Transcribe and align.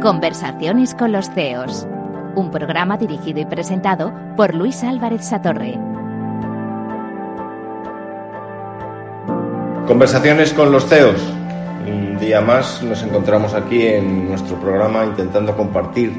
Conversaciones 0.00 0.94
con 0.94 1.10
los 1.10 1.28
CEOs. 1.30 1.88
Un 2.36 2.52
programa 2.52 2.96
dirigido 2.96 3.40
y 3.40 3.44
presentado 3.46 4.12
por 4.36 4.54
Luis 4.54 4.84
Álvarez 4.84 5.24
Satorre. 5.24 5.76
Conversaciones 9.88 10.52
con 10.52 10.70
los 10.70 10.86
CEOs. 10.86 11.20
Un 11.84 12.16
día 12.20 12.40
más 12.40 12.80
nos 12.84 13.02
encontramos 13.02 13.52
aquí 13.54 13.84
en 13.84 14.28
nuestro 14.28 14.54
programa 14.60 15.04
intentando 15.04 15.56
compartir 15.56 16.12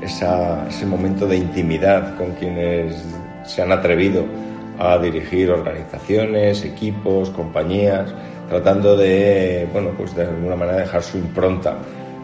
ese 0.00 0.86
momento 0.86 1.26
de 1.26 1.38
intimidad 1.38 2.16
con 2.16 2.34
quienes 2.34 3.04
se 3.42 3.62
han 3.62 3.72
atrevido 3.72 4.26
a 4.78 4.96
dirigir 4.98 5.50
organizaciones, 5.50 6.64
equipos, 6.64 7.30
compañías, 7.30 8.14
tratando 8.50 8.96
de, 8.96 9.66
bueno, 9.72 9.92
pues 9.96 10.14
de 10.14 10.24
alguna 10.24 10.56
manera 10.56 10.78
dejar 10.78 11.02
su 11.02 11.16
impronta 11.16 11.76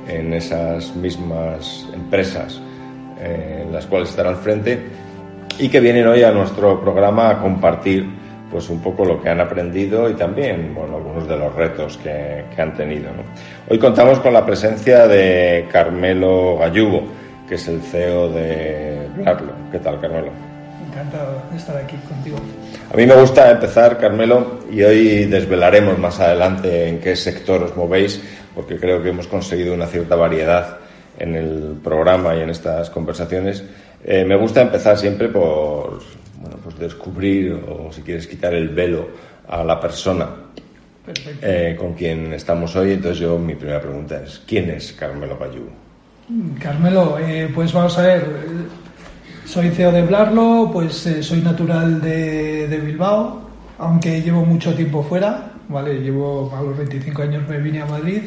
en 0.08 0.34
esas 0.34 0.94
mismas 0.96 1.88
empresas 1.94 2.60
eh, 3.20 3.62
en 3.64 3.72
las 3.72 3.86
cuales 3.86 4.10
estarán 4.10 4.36
frente 4.36 4.78
y 5.58 5.68
que 5.68 5.80
vienen 5.80 6.06
hoy 6.06 6.22
a 6.24 6.32
nuestro 6.32 6.80
programa 6.80 7.30
a 7.30 7.40
compartir 7.40 8.06
pues 8.50 8.68
un 8.68 8.80
poco 8.80 9.04
lo 9.04 9.20
que 9.20 9.28
han 9.28 9.40
aprendido 9.40 10.10
y 10.10 10.14
también 10.14 10.74
bueno, 10.74 10.96
algunos 10.96 11.28
de 11.28 11.36
los 11.36 11.54
retos 11.54 11.96
que, 11.98 12.44
han 12.56 12.74
tenido. 12.74 13.10
Hoy 13.68 13.78
contamos 13.78 14.18
con 14.20 14.32
la 14.32 14.44
presencia 14.44 15.06
de 15.06 15.66
Carmelo 15.70 16.58
Gallubo, 16.58 17.02
que 17.48 17.54
es 17.54 17.68
el 17.68 17.80
CEO 17.80 18.30
de 18.30 19.08
Blarlo. 19.16 19.52
¿Qué 19.70 19.78
tal, 19.78 20.00
Carmelo? 20.00 20.55
Encantado 20.96 21.42
de 21.50 21.58
estar 21.58 21.76
aquí 21.76 21.94
contigo. 22.08 22.38
A 22.90 22.96
mí 22.96 23.04
me 23.04 23.14
gusta 23.14 23.50
empezar, 23.50 23.98
Carmelo, 23.98 24.60
y 24.70 24.82
hoy 24.82 25.26
desvelaremos 25.26 25.98
más 25.98 26.18
adelante 26.20 26.88
en 26.88 27.00
qué 27.00 27.14
sector 27.14 27.62
os 27.64 27.76
movéis, 27.76 28.18
porque 28.54 28.78
creo 28.78 29.02
que 29.02 29.10
hemos 29.10 29.26
conseguido 29.26 29.74
una 29.74 29.86
cierta 29.88 30.16
variedad 30.16 30.78
en 31.18 31.34
el 31.34 31.80
programa 31.84 32.34
y 32.34 32.40
en 32.40 32.48
estas 32.48 32.88
conversaciones. 32.88 33.62
Eh, 34.06 34.24
me 34.24 34.36
gusta 34.36 34.62
empezar 34.62 34.96
siempre 34.96 35.28
por 35.28 36.00
bueno, 36.40 36.56
pues 36.64 36.78
descubrir 36.78 37.52
o, 37.52 37.92
si 37.92 38.00
quieres, 38.00 38.26
quitar 38.26 38.54
el 38.54 38.70
velo 38.70 39.06
a 39.48 39.62
la 39.64 39.78
persona 39.78 40.30
eh, 41.42 41.76
con 41.78 41.92
quien 41.92 42.32
estamos 42.32 42.74
hoy. 42.74 42.92
Entonces, 42.92 43.18
yo 43.18 43.38
mi 43.38 43.54
primera 43.54 43.82
pregunta 43.82 44.22
es: 44.24 44.40
¿quién 44.46 44.70
es 44.70 44.94
Carmelo 44.94 45.38
Payú? 45.38 45.68
Carmelo, 46.58 47.18
eh, 47.18 47.50
pues 47.54 47.70
vamos 47.74 47.98
a 47.98 48.02
ver 48.02 48.24
soy 49.46 49.70
CEO 49.70 49.92
de 49.92 50.02
Blarlo, 50.02 50.70
pues 50.72 51.06
eh, 51.06 51.22
soy 51.22 51.40
natural 51.40 52.00
de, 52.00 52.80
Bilbao, 52.84 53.42
aunque 53.78 54.20
llevo 54.20 54.44
mucho 54.44 54.74
tiempo 54.74 55.02
fuera, 55.02 55.52
¿vale? 55.68 56.00
Llevo 56.00 56.52
a 56.54 56.62
los 56.62 56.76
25 56.76 57.22
años 57.22 57.48
me 57.48 57.58
vine 57.58 57.80
a 57.80 57.86
Madrid. 57.86 58.22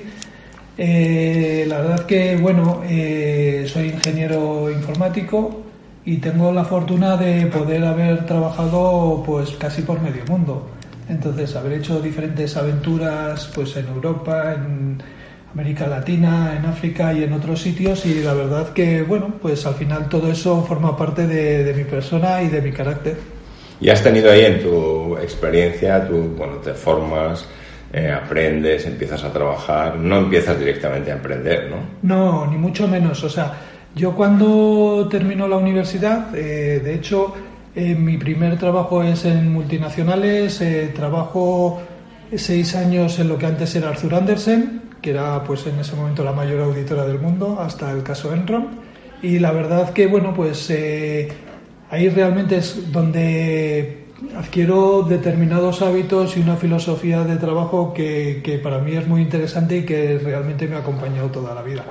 Eh, 0.77 1.65
la 1.67 1.81
verdad 1.81 2.05
que, 2.05 2.37
bueno, 2.37 2.81
eh, 2.85 3.67
soy 3.71 3.89
ingeniero 3.89 4.71
informático 4.71 5.61
y 6.05 6.17
tengo 6.17 6.53
la 6.53 6.63
fortuna 6.63 7.17
de 7.17 7.47
poder 7.47 7.83
haber 7.83 8.25
trabajado 8.25 9.21
pues 9.25 9.51
casi 9.51 9.81
por 9.81 10.01
medio 10.01 10.23
mundo. 10.25 10.69
Entonces, 11.09 11.55
haber 11.55 11.73
hecho 11.73 11.99
diferentes 11.99 12.55
aventuras 12.55 13.51
pues 13.53 13.75
en 13.75 13.87
Europa, 13.87 14.53
en 14.53 15.03
América 15.53 15.87
Latina, 15.87 16.55
en 16.57 16.65
África 16.65 17.11
y 17.11 17.23
en 17.23 17.33
otros 17.33 17.61
sitios 17.61 18.05
y 18.05 18.21
la 18.21 18.33
verdad 18.33 18.69
que, 18.69 19.01
bueno, 19.01 19.33
pues 19.41 19.65
al 19.65 19.73
final 19.73 20.07
todo 20.07 20.31
eso 20.31 20.63
forma 20.63 20.95
parte 20.95 21.25
de, 21.25 21.73
mi 21.73 21.85
persona 21.85 22.41
y 22.43 22.49
de 22.49 22.61
mi 22.61 22.71
carácter. 22.71 23.17
Y 23.81 23.89
has 23.89 24.03
tenido 24.03 24.31
ahí 24.31 24.45
en 24.45 24.61
tu 24.61 25.17
experiencia, 25.17 26.07
tú, 26.07 26.35
bueno, 26.37 26.55
te 26.55 26.73
formas, 26.73 27.47
eh, 27.91 28.11
aprendes, 28.11 28.85
empiezas 28.85 29.23
a 29.23 29.33
trabajar, 29.33 29.95
no 29.95 30.17
empiezas 30.17 30.59
directamente 30.59 31.11
a 31.11 31.15
emprender, 31.15 31.71
¿no? 31.71 31.77
No, 32.03 32.45
ni 32.45 32.57
mucho 32.57 32.87
menos. 32.87 33.23
O 33.23 33.29
sea, 33.29 33.53
yo 33.95 34.13
cuando 34.13 35.07
termino 35.09 35.47
la 35.47 35.55
universidad, 35.55 36.35
eh, 36.35 36.79
de 36.83 36.93
hecho, 36.93 37.33
eh, 37.73 37.95
mi 37.95 38.17
primer 38.17 38.59
trabajo 38.59 39.01
es 39.01 39.25
en 39.25 39.51
multinacionales, 39.51 40.61
trabajo 40.93 41.81
seis 42.35 42.75
años 42.75 43.17
en 43.17 43.29
lo 43.29 43.37
que 43.39 43.47
antes 43.47 43.75
era 43.75 43.89
Arthur 43.89 44.13
Andersen, 44.13 44.88
que 45.01 45.11
era 45.11 45.43
pues 45.43 45.65
en 45.67 45.79
ese 45.79 45.95
momento 45.95 46.23
la 46.23 46.31
mayor 46.31 46.61
auditora 46.61 47.05
del 47.05 47.19
mundo, 47.19 47.59
hasta 47.59 47.91
el 47.91 48.03
caso 48.03 48.33
Enron. 48.33 48.67
Y 49.21 49.39
la 49.39 49.51
verdad 49.51 49.91
que, 49.93 50.07
bueno, 50.07 50.33
pues 50.33 50.69
eh, 50.69 51.29
ahí 51.89 52.09
realmente 52.09 52.57
es 52.57 52.91
donde 52.91 54.05
adquiero 54.35 55.03
determinados 55.03 55.81
hábitos 55.81 56.35
y 56.37 56.41
una 56.41 56.55
filosofía 56.55 57.23
de 57.23 57.37
trabajo 57.37 57.93
que, 57.93 58.41
que 58.43 58.57
para 58.57 58.79
mí 58.79 58.95
es 58.95 59.07
muy 59.07 59.21
interesante 59.21 59.77
y 59.77 59.83
que 59.83 60.19
realmente 60.19 60.67
me 60.67 60.75
ha 60.75 60.79
acompañado 60.79 61.29
toda 61.29 61.53
la 61.53 61.61
vida. 61.61 61.83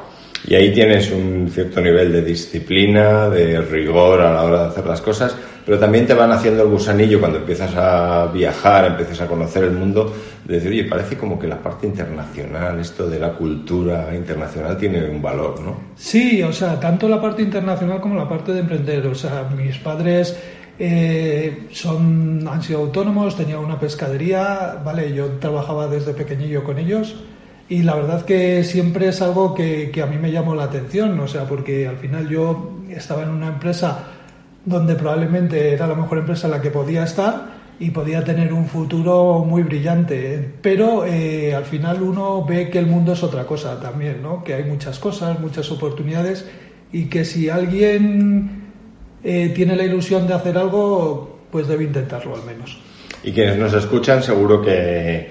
Y 0.47 0.55
ahí 0.55 0.73
tienes 0.73 1.11
un 1.11 1.51
cierto 1.53 1.81
nivel 1.81 2.13
de 2.13 2.23
disciplina, 2.23 3.29
de 3.29 3.61
rigor 3.61 4.21
a 4.21 4.33
la 4.33 4.43
hora 4.45 4.63
de 4.63 4.69
hacer 4.69 4.87
las 4.87 5.01
cosas, 5.01 5.37
pero 5.69 5.79
también 5.79 6.07
te 6.07 6.15
van 6.15 6.33
haciendo 6.33 6.63
el 6.63 6.71
gusanillo 6.71 7.21
cuando 7.21 7.37
empiezas 7.37 7.75
a 7.77 8.27
viajar, 8.33 8.87
empiezas 8.87 9.21
a 9.21 9.27
conocer 9.27 9.65
el 9.65 9.73
mundo, 9.73 10.15
de 10.47 10.55
decir, 10.55 10.71
oye, 10.71 10.85
parece 10.85 11.19
como 11.19 11.39
que 11.39 11.47
la 11.47 11.63
parte 11.63 11.87
internacional, 11.87 12.81
esto 12.81 13.07
de 13.07 13.21
la 13.21 13.35
cultura 13.35 14.17
internacional 14.17 14.79
tiene 14.79 15.05
un 15.05 15.21
valor, 15.21 15.61
¿no? 15.61 15.77
Sí, 15.95 16.43
o 16.43 16.55
sea, 16.55 16.81
tanto 16.81 17.07
la 17.07 17.21
parte 17.21 17.43
internacional 17.43 18.01
como 18.01 18.15
la 18.15 18.27
parte 18.27 18.55
de 18.55 18.61
emprender. 18.61 19.07
O 19.09 19.15
sea, 19.15 19.47
mis 19.55 19.77
padres 19.77 20.39
eh, 20.79 21.67
son, 21.71 22.49
han 22.49 22.63
sido 22.63 22.79
autónomos, 22.79 23.37
tenían 23.37 23.59
una 23.59 23.79
pescadería, 23.79 24.81
¿vale? 24.83 25.13
Yo 25.13 25.33
trabajaba 25.33 25.87
desde 25.87 26.15
pequeñillo 26.15 26.65
con 26.65 26.79
ellos 26.79 27.15
y 27.69 27.83
la 27.83 27.95
verdad 27.95 28.25
que 28.25 28.65
siempre 28.65 29.09
es 29.09 29.21
algo 29.21 29.55
que, 29.55 29.93
a 30.03 30.07
mí 30.07 30.17
me 30.17 30.33
llamó 30.33 30.55
la 30.55 30.65
atención, 30.65 31.21
o 31.21 31.29
sea, 31.29 31.45
porque 31.45 31.87
al 31.87 31.99
final 31.99 32.27
yo 32.27 32.79
estaba 32.89 33.25
en 33.25 33.29
una 33.29 33.49
empresa 33.49 34.18
donde 34.69 34.95
probablemente 34.95 35.73
era 35.73 35.87
la 35.87 35.95
mejor 35.95 36.19
empresa 36.19 36.47
en 36.47 36.53
la 36.53 36.61
que 36.61 36.71
podía 36.71 37.05
estar 37.05 37.59
y 37.81 37.91
podía 37.91 38.25
tener 38.25 38.53
un 38.53 38.67
futuro 38.67 39.45
muy 39.45 39.63
brillante. 39.63 40.53
Pero 40.61 41.05
eh, 41.07 41.55
al 41.55 41.65
final 41.65 42.03
uno 42.03 42.45
ve 42.45 42.69
que 42.71 42.79
el 42.79 42.87
mundo 42.87 43.13
es 43.13 43.23
otra 43.23 43.45
cosa 43.45 43.81
también, 43.81 44.23
¿no? 44.23 44.43
Que 44.43 44.55
hay 44.55 44.65
muchas 44.65 44.99
cosas, 44.99 45.39
muchas 45.41 45.71
oportunidades 45.71 46.47
y 46.93 47.07
que 47.07 47.25
si 47.25 47.49
alguien 47.49 48.65
eh, 49.23 49.53
tiene 49.55 49.77
la 49.77 49.85
ilusión 49.85 50.27
de 50.27 50.35
hacer 50.35 50.59
algo, 50.59 51.41
pues 51.51 51.69
debe 51.69 51.85
intentarlo 51.85 52.35
al 52.35 52.45
menos. 52.45 52.79
Y 53.23 53.33
quienes 53.33 53.57
nos 53.57 53.75
escuchan 53.75 54.23
seguro 54.23 54.61
que 54.63 55.31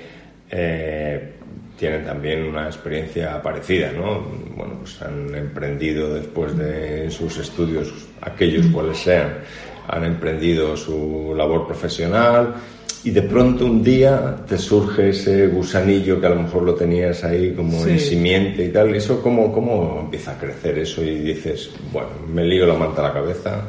eh, 0.50 1.37
tienen 1.78 2.04
también 2.06 2.44
una 2.44 2.66
experiencia 2.66 3.42
parecida, 3.42 3.92
¿no? 3.92 4.22
Bueno, 4.56 4.76
pues 4.80 5.02
han 5.02 5.34
emprendido 5.36 6.14
después 6.14 6.58
de 6.58 7.10
sus 7.12 7.38
estudios, 7.38 7.94
aquellos 8.22 8.66
cuales 8.68 8.98
sean, 8.98 9.38
han 9.88 10.04
emprendido 10.04 10.76
su 10.76 11.34
labor 11.36 11.68
profesional 11.68 12.56
y 13.04 13.12
de 13.12 13.22
pronto 13.22 13.66
un 13.66 13.84
día 13.84 14.36
te 14.48 14.58
surge 14.58 15.10
ese 15.10 15.48
gusanillo 15.48 16.20
que 16.20 16.26
a 16.26 16.32
lo 16.32 16.42
mejor 16.42 16.64
lo 16.64 16.76
tenías 16.76 17.24
ahí 17.24 17.54
como 17.54 17.86
en 17.86 18.00
simiente 18.00 18.66
y 18.66 18.70
tal. 18.70 18.94
¿Eso 18.96 19.22
cómo, 19.22 19.54
cómo 19.54 20.02
empieza 20.02 20.32
a 20.32 20.38
crecer 20.38 20.80
eso 20.80 21.04
y 21.04 21.20
dices, 21.20 21.70
bueno, 21.94 22.10
me 22.34 22.44
lío 22.44 22.66
la 22.66 22.74
manta 22.74 23.02
a 23.02 23.08
la 23.10 23.14
cabeza? 23.14 23.62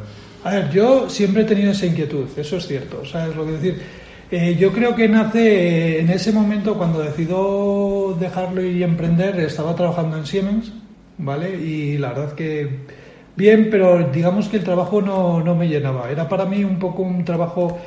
A 0.43 0.51
ver, 0.51 0.69
yo 0.71 1.09
siempre 1.09 1.43
he 1.43 1.45
tenido 1.45 1.71
esa 1.71 1.85
inquietud, 1.85 2.25
eso 2.35 2.57
es 2.57 2.67
cierto, 2.67 3.05
¿sabes 3.05 3.35
lo 3.35 3.45
que 3.45 3.51
decir? 3.51 3.81
Eh, 4.31 4.55
yo 4.59 4.71
creo 4.71 4.95
que 4.95 5.07
nace 5.07 5.97
eh, 5.97 5.99
en 6.01 6.09
ese 6.11 6.31
momento 6.31 6.77
cuando 6.77 6.99
decidió 7.01 8.15
dejarlo 8.19 8.63
y 8.63 8.83
emprender, 8.83 9.39
estaba 9.39 9.75
trabajando 9.75 10.17
en 10.17 10.25
Siemens, 10.27 10.71
¿vale? 11.17 11.55
Y 11.55 11.97
la 11.97 12.09
verdad 12.09 12.33
que 12.33 12.69
bien, 13.35 13.69
pero 13.71 14.07
digamos 14.11 14.47
que 14.47 14.57
el 14.57 14.63
trabajo 14.63 15.01
no, 15.01 15.41
no 15.43 15.55
me 15.55 15.67
llenaba. 15.67 16.11
Era 16.11 16.29
para 16.29 16.45
mí 16.45 16.63
un 16.63 16.77
poco 16.77 17.01
un 17.01 17.25
trabajo 17.25 17.79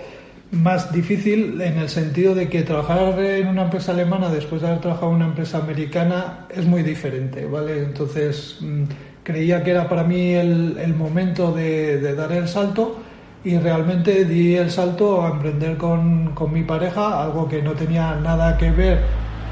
más 0.50 0.93
difícil 0.93 1.61
en 1.61 1.78
el 1.78 1.88
sentido 1.88 2.34
de 2.34 2.49
que 2.49 2.62
trabajar 2.62 3.19
en 3.20 3.46
una 3.46 3.62
empresa 3.62 3.93
alemana 3.93 4.28
después 4.28 4.62
de 4.62 4.69
haber 4.69 4.81
trabajado 4.81 5.11
en 5.11 5.17
una 5.17 5.26
empresa 5.26 5.58
americana 5.58 6.46
es 6.50 6.67
muy 6.67 6.82
diferente, 6.82 7.46
¿vale? 7.46 7.84
Entonces 7.84 8.58
mm, 8.61 8.82
creía 9.22 9.62
que 9.62 9.70
era 9.70 9.88
para 9.88 10.02
mí 10.02 10.32
el, 10.34 10.76
el 10.78 10.94
momento 10.94 11.52
de 11.52 12.14
dar 12.17 12.32
el 12.32 12.49
salto 12.49 13.00
y 13.44 13.59
realmente 13.59 14.25
di 14.25 14.55
el 14.55 14.71
salto 14.71 15.23
a 15.23 15.31
emprender 15.31 15.77
con, 15.77 16.33
con, 16.35 16.53
mi 16.53 16.62
pareja, 16.62 17.23
algo 17.23 17.49
que 17.49 17.62
no 17.62 17.73
tenía 17.73 18.15
nada 18.17 18.56
que 18.56 18.71
ver 18.71 19.00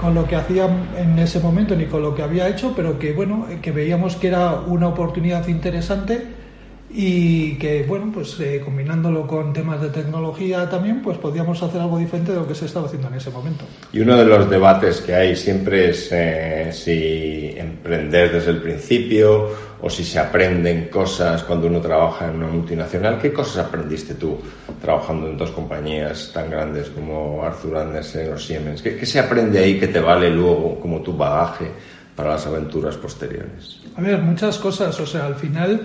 con 0.00 0.14
lo 0.14 0.26
que 0.26 0.36
hacía 0.36 0.68
en 0.96 1.18
ese 1.18 1.40
momento 1.40 1.74
ni 1.76 1.84
con 1.86 2.02
lo 2.02 2.14
que 2.14 2.22
había 2.22 2.48
hecho, 2.48 2.72
pero 2.74 2.98
que 2.98 3.12
bueno, 3.12 3.46
que 3.60 3.72
veíamos 3.72 4.16
que 4.16 4.28
era 4.28 4.60
una 4.66 4.88
oportunidad 4.88 5.46
interesante 5.48 6.39
y 6.92 7.54
que 7.54 7.84
bueno 7.84 8.10
pues 8.12 8.38
eh, 8.40 8.60
combinándolo 8.64 9.24
con 9.26 9.52
temas 9.52 9.80
de 9.80 9.90
tecnología 9.90 10.68
también 10.68 11.00
pues 11.02 11.18
podíamos 11.18 11.62
hacer 11.62 11.80
algo 11.80 11.98
diferente 11.98 12.32
de 12.32 12.38
lo 12.38 12.48
que 12.48 12.54
se 12.54 12.66
estaba 12.66 12.86
haciendo 12.86 13.08
en 13.08 13.14
ese 13.14 13.30
momento. 13.30 13.64
Y 13.92 14.00
uno 14.00 14.16
de 14.16 14.24
los 14.24 14.50
debates 14.50 15.00
que 15.00 15.14
hay 15.14 15.36
siempre 15.36 15.90
es 15.90 16.08
eh, 16.10 16.70
si 16.72 17.54
emprender 17.56 18.32
desde 18.32 18.50
el 18.50 18.60
principio 18.60 19.70
o 19.80 19.88
si 19.88 20.04
se 20.04 20.18
aprenden 20.18 20.88
cosas 20.88 21.44
cuando 21.44 21.68
uno 21.68 21.80
trabaja 21.80 22.28
en 22.28 22.36
una 22.36 22.48
multinacional. 22.48 23.18
Qué 23.18 23.32
cosas 23.32 23.66
aprendiste 23.66 24.14
tú 24.14 24.38
trabajando 24.82 25.28
en 25.28 25.38
dos 25.38 25.52
compañías 25.52 26.32
tan 26.34 26.50
grandes 26.50 26.90
como 26.90 27.42
Arthur 27.44 27.78
Andersen 27.78 28.32
o 28.32 28.38
Siemens 28.38 28.82
¿Qué, 28.82 28.96
qué 28.96 29.06
se 29.06 29.20
aprende 29.20 29.60
ahí 29.60 29.78
que 29.78 29.86
te 29.86 30.00
vale 30.00 30.28
luego 30.28 30.80
como 30.80 31.00
tu 31.00 31.16
bagaje 31.16 31.70
para 32.16 32.30
las 32.30 32.46
aventuras 32.46 32.96
posteriores 32.96 33.80
a 33.96 34.00
ver 34.00 34.20
muchas 34.20 34.58
cosas. 34.58 34.98
O 35.00 35.06
sea 35.06 35.26
al 35.26 35.34
final 35.36 35.80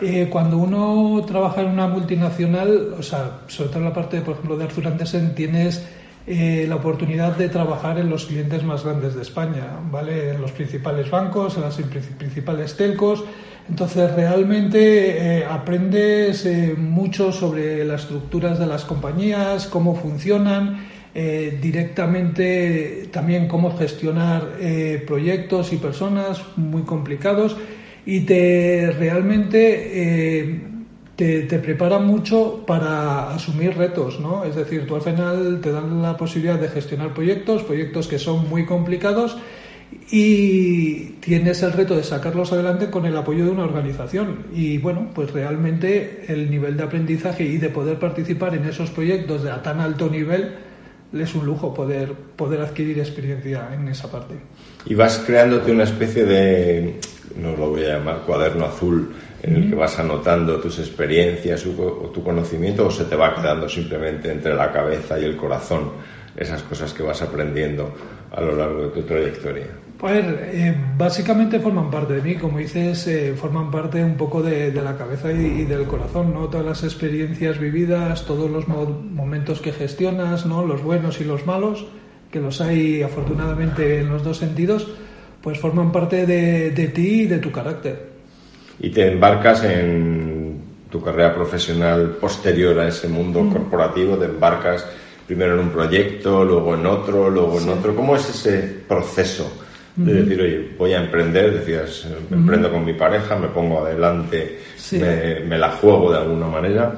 eh, 0.00 0.28
cuando 0.30 0.58
uno 0.58 1.24
trabaja 1.26 1.60
en 1.60 1.68
una 1.68 1.86
multinacional, 1.86 2.94
o 2.98 3.02
sea, 3.02 3.40
sobre 3.46 3.68
todo 3.68 3.78
en 3.80 3.84
la 3.84 3.94
parte, 3.94 4.20
por 4.20 4.34
ejemplo, 4.34 4.56
de 4.56 4.64
Arthur 4.64 4.88
Andersen, 4.88 5.34
tienes 5.34 5.86
eh, 6.26 6.66
la 6.68 6.76
oportunidad 6.76 7.36
de 7.36 7.48
trabajar 7.48 7.98
en 7.98 8.08
los 8.08 8.26
clientes 8.26 8.64
más 8.64 8.84
grandes 8.84 9.14
de 9.14 9.22
España, 9.22 9.66
¿vale? 9.90 10.30
En 10.30 10.40
los 10.40 10.52
principales 10.52 11.10
bancos, 11.10 11.56
en 11.56 11.62
las 11.62 11.76
principales 12.18 12.76
telcos. 12.76 13.24
Entonces, 13.68 14.12
realmente 14.14 15.38
eh, 15.38 15.44
aprendes 15.44 16.48
mucho 16.76 17.30
sobre 17.30 17.84
las 17.84 18.02
estructuras 18.02 18.58
de 18.58 18.66
las 18.66 18.84
compañías, 18.84 19.66
cómo 19.66 19.94
funcionan, 19.94 20.90
directamente 21.14 23.10
también 23.12 23.46
cómo 23.46 23.76
gestionar 23.76 24.54
proyectos 25.06 25.74
y 25.74 25.76
personas 25.76 26.40
muy 26.56 26.84
complicados 26.84 27.54
y 28.04 28.20
te 28.20 28.94
realmente 28.98 30.42
eh, 30.42 30.60
te, 31.16 31.58
prepara 31.58 31.98
mucho 31.98 32.64
para 32.66 33.32
asumir 33.34 33.76
retos, 33.76 34.18
¿no? 34.18 34.44
Es 34.44 34.56
decir, 34.56 34.86
tú 34.86 34.96
al 34.96 35.02
final 35.02 35.60
te 35.62 35.70
dan 35.70 36.02
la 36.02 36.16
posibilidad 36.16 36.58
de 36.58 36.68
gestionar 36.68 37.14
proyectos, 37.14 37.62
proyectos 37.62 38.08
que 38.08 38.18
son 38.18 38.48
muy 38.48 38.66
complicados 38.66 39.36
y 40.10 41.16
tienes 41.20 41.62
el 41.62 41.72
reto 41.72 41.94
de 41.94 42.02
sacarlos 42.02 42.52
adelante 42.52 42.90
con 42.90 43.06
el 43.06 43.16
apoyo 43.16 43.44
de 43.44 43.50
una 43.50 43.64
organización. 43.64 44.46
Y 44.54 44.78
bueno, 44.78 45.10
pues 45.14 45.30
realmente 45.32 46.24
el 46.28 46.50
nivel 46.50 46.76
de 46.76 46.82
aprendizaje 46.82 47.44
y 47.44 47.58
de 47.58 47.68
poder 47.68 47.98
participar 47.98 48.54
en 48.54 48.64
esos 48.64 48.90
proyectos 48.90 49.42
de 49.42 49.50
a 49.50 49.62
tan 49.62 49.80
alto 49.80 50.08
nivel 50.08 50.54
es 51.12 51.34
un 51.34 51.44
lujo 51.44 51.74
poder, 51.74 52.14
poder 52.36 52.62
adquirir 52.62 52.98
experiencia 52.98 53.68
en 53.74 53.86
esa 53.88 54.10
parte. 54.10 54.34
Y 54.86 54.94
vas 54.94 55.22
creándote 55.26 55.70
una 55.70 55.84
especie 55.84 56.24
de 56.24 56.98
no 57.36 57.56
lo 57.56 57.70
voy 57.70 57.84
a 57.84 57.98
llamar 57.98 58.22
cuaderno 58.26 58.66
azul, 58.66 59.12
en 59.42 59.56
el 59.56 59.70
que 59.70 59.74
vas 59.74 59.98
anotando 59.98 60.60
tus 60.60 60.78
experiencias 60.78 61.66
o 61.66 62.10
tu 62.12 62.22
conocimiento, 62.22 62.86
o 62.86 62.90
se 62.90 63.04
te 63.04 63.16
va 63.16 63.34
quedando 63.34 63.68
simplemente 63.68 64.30
entre 64.30 64.54
la 64.54 64.70
cabeza 64.70 65.18
y 65.18 65.24
el 65.24 65.36
corazón 65.36 65.90
esas 66.36 66.62
cosas 66.62 66.92
que 66.92 67.02
vas 67.02 67.20
aprendiendo 67.22 67.92
a 68.30 68.40
lo 68.40 68.56
largo 68.56 68.84
de 68.84 68.88
tu 68.88 69.02
trayectoria? 69.02 69.66
Ver, 70.02 70.50
eh, 70.52 70.74
básicamente 70.98 71.60
forman 71.60 71.88
parte 71.88 72.14
de 72.14 72.22
mí, 72.22 72.34
como 72.34 72.58
dices, 72.58 73.06
eh, 73.06 73.34
forman 73.36 73.70
parte 73.70 74.02
un 74.02 74.16
poco 74.16 74.42
de, 74.42 74.72
la 74.72 74.96
cabeza 74.96 75.30
y, 75.30 75.64
del 75.64 75.84
corazón, 75.84 76.34
¿no? 76.34 76.48
Todas 76.48 76.66
las 76.66 76.82
experiencias 76.82 77.60
vividas, 77.60 78.24
todos 78.26 78.50
los 78.50 78.66
momentos 78.66 79.60
que 79.60 79.70
gestionas, 79.70 80.44
¿no? 80.44 80.66
Los 80.66 80.82
buenos 80.82 81.20
y 81.20 81.24
los 81.24 81.46
malos, 81.46 81.86
que 82.32 82.40
los 82.40 82.60
hay 82.60 83.02
afortunadamente 83.02 84.00
en 84.00 84.08
los 84.08 84.24
dos 84.24 84.38
sentidos, 84.38 84.88
pues 85.42 85.58
forman 85.58 85.90
parte 85.90 86.24
de, 86.24 86.88
ti 86.88 87.22
y 87.22 87.26
de 87.26 87.38
tu 87.38 87.50
carácter. 87.50 88.12
Y 88.78 88.90
te 88.90 89.12
embarcas 89.12 89.64
en 89.64 90.60
tu 90.90 91.02
carrera 91.02 91.34
profesional 91.34 92.16
posterior 92.20 92.78
a 92.78 92.88
ese 92.88 93.08
mundo 93.08 93.42
mm. 93.42 93.52
corporativo, 93.52 94.16
te 94.16 94.26
embarcas 94.26 94.86
primero 95.26 95.54
en 95.54 95.60
un 95.60 95.70
proyecto, 95.70 96.44
luego 96.44 96.74
en 96.74 96.86
otro, 96.86 97.28
luego 97.28 97.60
en 97.60 97.68
otro. 97.70 97.94
¿Cómo 97.94 98.16
es 98.16 98.28
ese 98.28 98.82
proceso 98.86 99.50
de 99.96 100.14
decir, 100.14 100.40
oye, 100.40 100.74
voy 100.78 100.92
a 100.92 101.02
emprender? 101.02 101.58
Decías, 101.58 102.06
emprendo 102.30 102.70
con 102.70 102.84
mi 102.84 102.92
pareja, 102.94 103.36
me 103.36 103.48
pongo 103.48 103.84
adelante, 103.84 104.58
me, 104.92 105.58
la 105.58 105.70
juego 105.70 106.12
de 106.12 106.18
alguna 106.18 106.46
manera. 106.46 106.96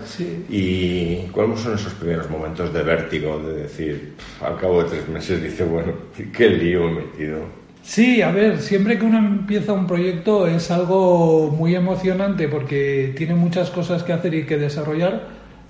¿Y 0.48 1.16
cuáles 1.32 1.60
son 1.60 1.74
esos 1.74 1.92
primeros 1.94 2.28
momentos 2.28 2.72
de 2.72 2.82
vértigo, 2.82 3.38
de 3.38 3.62
decir, 3.62 4.14
al 4.42 4.58
cabo 4.58 4.82
de 4.82 4.90
tres 4.90 5.08
meses, 5.08 5.42
dice, 5.42 5.64
bueno, 5.64 5.92
qué 6.36 6.48
lío 6.48 6.88
he 6.88 6.92
metido? 6.92 7.63
Sí, 7.84 8.22
a 8.22 8.30
ver, 8.30 8.62
siempre 8.62 8.98
que 8.98 9.04
uno 9.04 9.18
empieza 9.18 9.74
un 9.74 9.86
proyecto 9.86 10.46
es 10.46 10.70
algo 10.70 11.50
muy 11.50 11.74
emocionante 11.74 12.48
porque 12.48 13.12
tiene 13.14 13.34
muchas 13.34 13.70
cosas 13.70 14.02
que 14.02 14.14
hacer 14.14 14.32
y 14.34 14.46
que 14.46 14.56
desarrollar, 14.56 15.28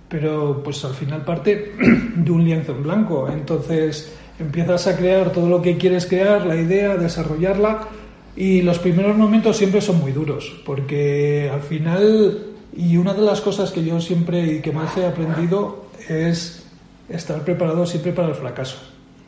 pero 0.08 0.62
pues 0.62 0.84
al 0.84 0.94
final 0.94 1.24
parte 1.24 1.72
de 2.14 2.30
un 2.30 2.44
lienzo 2.44 2.70
en 2.72 2.84
blanco. 2.84 3.28
Entonces 3.28 4.14
empiezas 4.38 4.86
a 4.86 4.96
crear 4.96 5.32
todo 5.32 5.48
lo 5.48 5.60
que 5.60 5.76
quieres 5.76 6.06
crear, 6.06 6.46
la 6.46 6.54
idea, 6.54 6.96
desarrollarla 6.96 7.88
y 8.36 8.62
los 8.62 8.78
primeros 8.78 9.16
momentos 9.16 9.56
siempre 9.56 9.80
son 9.80 9.98
muy 10.00 10.12
duros 10.12 10.62
porque 10.64 11.50
al 11.52 11.62
final, 11.62 12.46
y 12.76 12.96
una 12.96 13.12
de 13.12 13.22
las 13.22 13.40
cosas 13.40 13.72
que 13.72 13.84
yo 13.84 14.00
siempre 14.00 14.46
y 14.46 14.60
que 14.60 14.70
más 14.70 14.96
he 14.96 15.04
aprendido 15.04 15.86
es 16.08 16.64
estar 17.08 17.42
preparado 17.42 17.84
siempre 17.86 18.12
para 18.12 18.28
el 18.28 18.34
fracaso. 18.34 18.78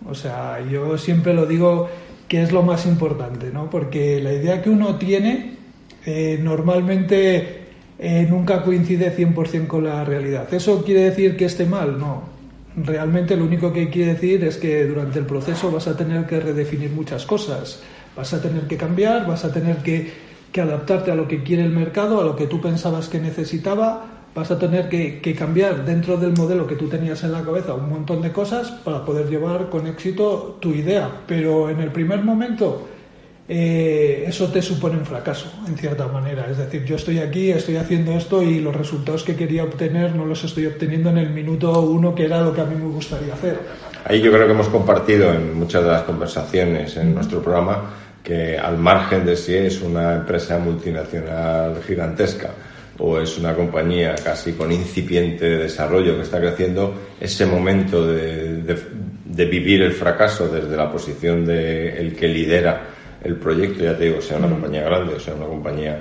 O 0.08 0.14
sea, 0.14 0.64
yo 0.70 0.96
siempre 0.98 1.34
lo 1.34 1.46
digo 1.46 1.88
que 2.28 2.43
es 2.43 2.52
lo 2.52 2.62
más 2.62 2.87
importante, 2.87 3.50
¿no? 3.52 3.70
Porque 3.70 4.20
la 4.20 4.32
idea 4.32 4.62
que 4.62 4.70
uno 4.70 4.96
tiene 4.96 5.56
eh, 6.05 6.38
normalmente 6.43 7.67
eh, 7.99 8.26
nunca 8.28 8.62
coincide 8.62 9.17
100% 9.17 9.67
con 9.67 9.84
la 9.84 10.05
realidad. 10.05 10.52
¿Eso 10.52 10.84
quiere 10.84 11.02
decir 11.02 11.37
que 11.37 11.46
esté 11.46 11.67
mal? 11.67 11.99
No. 11.99 12.23
Realmente 12.76 13.37
lo 13.37 13.44
único 13.44 13.73
que 13.73 13.88
quiere 13.88 14.14
decir 14.14 14.44
es 14.44 14.58
que 14.58 14.84
durante 14.87 15.19
el 15.19 15.26
proceso 15.26 15.70
vas 15.70 15.88
a 15.88 15.96
tener 15.96 16.26
que 16.26 16.40
redefinir 16.40 16.90
muchas 16.90 17.25
cosas, 17.25 17.81
vas 18.14 18.34
a 18.34 18.43
tener 18.43 18.67
que 18.67 18.76
cambiar, 18.76 19.26
vas 19.26 19.44
a 19.44 19.52
tener 19.52 19.79
que, 19.79 20.12
que 20.52 20.61
adaptarte 20.61 21.11
a 21.11 21.14
lo 21.14 21.26
que 21.26 21.43
quiere 21.43 21.64
el 21.64 21.70
mercado, 21.70 22.20
a 22.20 22.25
lo 22.25 22.37
que 22.37 22.46
tú 22.46 22.61
pensabas 22.61 23.08
que 23.08 23.19
necesitaba 23.19 24.15
vas 24.36 24.50
a 24.50 24.58
tener 24.58 24.90
que, 24.90 25.34
cambiar 25.34 25.82
dentro 25.86 26.18
del 26.18 26.36
modelo 26.36 26.66
que 26.66 26.76
tú 26.76 26.88
tenías 26.88 27.24
en 27.24 27.32
la 27.32 27.42
cabeza 27.42 27.72
un 27.72 27.88
montón 27.88 28.20
de 28.20 28.32
cosas 28.32 28.70
para 28.70 29.02
poder 29.02 29.30
llevar 29.30 29.70
con 29.70 29.86
éxito 29.86 30.58
tu 30.60 30.74
idea. 30.74 31.10
Pero 31.26 31.70
en 31.70 31.80
el 31.80 31.90
primer 31.90 32.22
momento 32.22 32.86
eh, 33.48 34.24
eso 34.28 34.48
te 34.48 34.60
supone 34.60 34.98
un 34.98 35.06
fracaso, 35.06 35.50
en 35.66 35.78
cierta 35.78 36.06
manera. 36.08 36.50
Es 36.50 36.58
decir, 36.58 36.84
yo 36.84 36.96
estoy 36.96 37.18
aquí, 37.18 37.50
estoy 37.50 37.76
haciendo 37.76 38.12
esto 38.12 38.42
y 38.42 38.60
los 38.60 38.76
resultados 38.76 39.24
que 39.24 39.34
quería 39.34 39.64
obtener 39.64 40.14
no 40.14 40.26
los 40.26 40.44
estoy 40.44 40.66
obteniendo 40.66 41.08
en 41.08 41.16
el 41.16 41.30
minuto 41.30 41.80
uno, 41.80 42.14
que 42.14 42.26
era 42.26 42.42
lo 42.42 42.52
que 42.52 42.60
a 42.60 42.66
mí 42.66 42.74
me 42.74 42.92
gustaría 42.92 43.32
hacer. 43.32 43.58
Ahí 44.04 44.20
yo 44.20 44.30
creo 44.30 44.46
que 44.46 44.52
hemos 44.52 44.68
compartido 44.68 45.32
en 45.32 45.58
muchas 45.58 45.82
de 45.82 45.90
las 45.90 46.02
conversaciones 46.02 46.94
en 46.98 47.14
nuestro 47.14 47.40
programa 47.40 47.90
que 48.22 48.58
al 48.58 48.76
margen 48.76 49.24
de 49.24 49.34
si 49.34 49.55
es 49.55 49.81
una 49.81 50.16
empresa 50.16 50.58
multinacional 50.58 51.81
gigantesca, 51.86 52.50
o 52.98 53.20
es 53.20 53.36
una 53.38 53.55
compañía 53.55 54.15
casi 54.15 54.53
con 54.53 54.72
incipiente 54.72 55.58
desarrollo 55.58 56.17
que 56.17 56.22
está 56.22 56.41
creciendo, 56.41 56.94
ese 57.20 57.46
momento 57.46 58.06
de, 58.06 58.62
de, 59.24 59.44
vivir 59.44 59.82
el 59.82 59.93
fracaso 59.93 60.48
desde 60.48 60.76
la 60.76 60.91
posición 60.91 61.44
de 61.44 61.98
el 61.98 62.17
que 62.17 62.29
lidera 62.29 62.88
el 63.22 63.36
proyecto, 63.36 63.84
ya 63.84 63.96
te 63.96 64.05
digo, 64.05 64.20
sea 64.20 64.38
una 64.38 64.46
mm. 64.46 64.50
compañía 64.50 64.82
grande 64.82 65.15
o 65.15 65.20
sea 65.20 65.34
una 65.34 65.46
compañía 65.46 66.00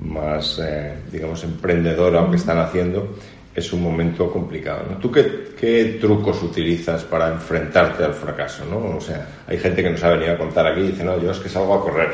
más, 0.00 0.60
eh, 0.62 0.94
digamos, 1.10 1.42
emprendedora, 1.42 2.20
aunque 2.20 2.36
están 2.36 2.58
haciendo, 2.58 3.16
es 3.54 3.72
un 3.72 3.82
momento 3.82 4.30
complicado. 4.30 4.84
¿no? 4.88 4.96
¿Tú 4.98 5.10
qué, 5.10 5.48
qué, 5.58 5.98
trucos 6.00 6.42
utilizas 6.42 7.02
para 7.04 7.28
enfrentarte 7.28 8.04
al 8.04 8.14
fracaso? 8.14 8.64
¿no? 8.64 8.96
O 8.96 9.00
sea, 9.00 9.26
hay 9.46 9.58
gente 9.58 9.82
que 9.82 9.90
nos 9.90 10.02
ha 10.04 10.10
venido 10.10 10.32
a 10.32 10.38
contar 10.38 10.66
aquí 10.66 10.80
y 10.80 10.88
dice, 10.88 11.04
no, 11.04 11.20
yo 11.20 11.32
es 11.32 11.38
que 11.38 11.48
salgo 11.48 11.74
a 11.74 11.82
correr 11.82 12.10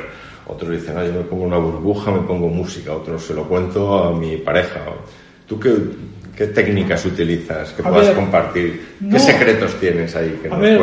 otros 0.46 0.70
dicen, 0.70 0.94
yo 1.06 1.12
me 1.12 1.24
pongo 1.24 1.44
una 1.44 1.58
burbuja, 1.58 2.10
me 2.10 2.20
pongo 2.20 2.48
música, 2.48 2.92
otros 2.92 3.24
se 3.24 3.34
lo 3.34 3.44
cuento 3.44 4.04
a 4.04 4.12
mi 4.12 4.36
pareja. 4.36 4.80
¿Tú 5.46 5.58
qué, 5.58 5.74
qué 6.36 6.48
técnicas 6.48 7.04
utilizas 7.06 7.72
que 7.72 7.82
puedas 7.82 8.14
compartir? 8.14 8.96
¿Qué 9.10 9.18
secretos 9.18 9.74
tienes 9.80 10.14
ahí 10.16 10.38
que 10.42 10.48
a 10.48 10.56
ver, 10.56 10.80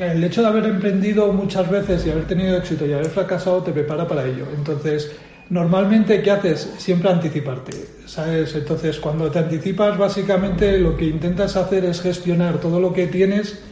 El 0.00 0.24
hecho 0.24 0.42
de 0.42 0.48
haber 0.48 0.66
emprendido 0.66 1.32
muchas 1.32 1.68
veces 1.70 2.06
y 2.06 2.10
haber 2.10 2.26
tenido 2.26 2.56
éxito 2.56 2.86
y 2.86 2.92
haber 2.92 3.06
fracasado 3.06 3.62
te 3.62 3.72
prepara 3.72 4.06
para 4.06 4.24
ello. 4.24 4.46
Entonces, 4.56 5.12
normalmente, 5.50 6.22
¿qué 6.22 6.30
haces? 6.30 6.74
Siempre 6.78 7.10
anticiparte, 7.10 7.72
¿sabes? 8.06 8.54
Entonces, 8.54 8.98
cuando 8.98 9.30
te 9.30 9.38
anticipas, 9.40 9.98
básicamente 9.98 10.78
lo 10.78 10.96
que 10.96 11.06
intentas 11.06 11.56
hacer 11.56 11.84
es 11.84 12.00
gestionar 12.00 12.58
todo 12.58 12.80
lo 12.80 12.92
que 12.92 13.06
tienes 13.06 13.62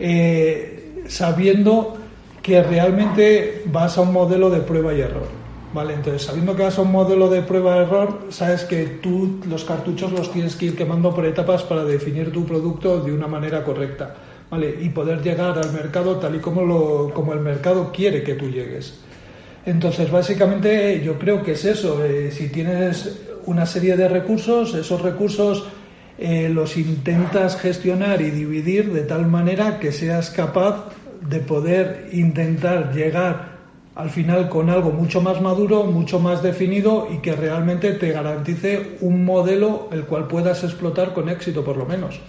eh, 0.00 1.02
sabiendo 1.08 1.97
que 2.48 2.62
realmente 2.62 3.62
vas 3.66 3.98
a 3.98 4.00
un 4.00 4.12
modelo 4.12 4.48
de 4.48 4.60
prueba 4.60 4.94
y 4.94 5.02
error. 5.02 5.28
¿Vale? 5.74 5.92
Entonces, 5.92 6.22
sabiendo 6.22 6.56
que 6.56 6.62
vas 6.62 6.78
a 6.78 6.82
un 6.82 6.90
modelo 6.90 7.28
de 7.28 7.42
prueba 7.42 7.76
y 7.76 7.80
error, 7.80 8.20
sabes 8.30 8.64
que 8.64 8.84
tú 9.02 9.40
los 9.46 9.64
cartuchos 9.64 10.10
los 10.12 10.32
tienes 10.32 10.56
que 10.56 10.66
ir 10.66 10.76
quemando 10.76 11.14
por 11.14 11.26
etapas 11.26 11.62
para 11.62 11.84
definir 11.84 12.32
tu 12.32 12.46
producto 12.46 13.02
de 13.02 13.12
una 13.12 13.26
manera 13.26 13.62
correcta. 13.62 14.14
¿Vale? 14.50 14.78
Y 14.80 14.88
poder 14.88 15.20
llegar 15.20 15.58
al 15.58 15.70
mercado 15.74 16.16
tal 16.16 16.36
y 16.36 16.38
como, 16.38 16.62
lo, 16.62 17.12
como 17.12 17.34
el 17.34 17.40
mercado 17.40 17.92
quiere 17.92 18.22
que 18.22 18.32
tú 18.32 18.48
llegues. 18.48 18.98
Entonces, 19.66 20.10
básicamente 20.10 21.02
yo 21.04 21.18
creo 21.18 21.42
que 21.42 21.52
es 21.52 21.66
eso. 21.66 22.02
Eh, 22.02 22.30
si 22.32 22.48
tienes 22.48 23.26
una 23.44 23.66
serie 23.66 23.94
de 23.94 24.08
recursos, 24.08 24.72
esos 24.72 25.02
recursos 25.02 25.64
eh, 26.16 26.48
los 26.48 26.78
intentas 26.78 27.60
gestionar 27.60 28.22
y 28.22 28.30
dividir 28.30 28.90
de 28.90 29.02
tal 29.02 29.26
manera 29.26 29.78
que 29.78 29.92
seas 29.92 30.30
capaz 30.30 30.86
de 31.28 31.40
poder 31.40 32.08
intentar 32.12 32.92
llegar 32.94 33.58
al 33.94 34.10
final 34.10 34.48
con 34.48 34.70
algo 34.70 34.92
mucho 34.92 35.20
más 35.20 35.40
maduro, 35.40 35.84
mucho 35.84 36.20
más 36.20 36.42
definido 36.42 37.08
y 37.12 37.18
que 37.18 37.34
realmente 37.34 37.92
te 37.94 38.12
garantice 38.12 38.96
un 39.00 39.24
modelo 39.24 39.88
el 39.90 40.04
cual 40.04 40.28
puedas 40.28 40.62
explotar 40.62 41.12
con 41.12 41.28
éxito 41.28 41.64
por 41.64 41.76
lo 41.76 41.84
menos. 41.84 42.20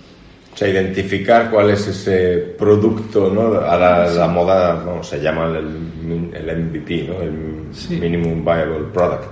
O 0.52 0.58
sea, 0.58 0.68
identificar 0.68 1.52
cuál 1.52 1.70
es 1.70 1.88
ese 1.88 2.56
producto, 2.58 3.32
¿no? 3.32 3.60
A 3.60 3.78
la, 3.78 4.28
moda, 4.28 4.84
¿no? 4.84 5.04
se 5.04 5.22
llama 5.22 5.46
el, 5.46 6.32
el 6.34 6.66
MVP, 6.66 7.08
¿no? 7.08 7.22
El 7.22 8.00
Minimum 8.00 8.44
Viable 8.44 8.88
Product, 8.92 9.32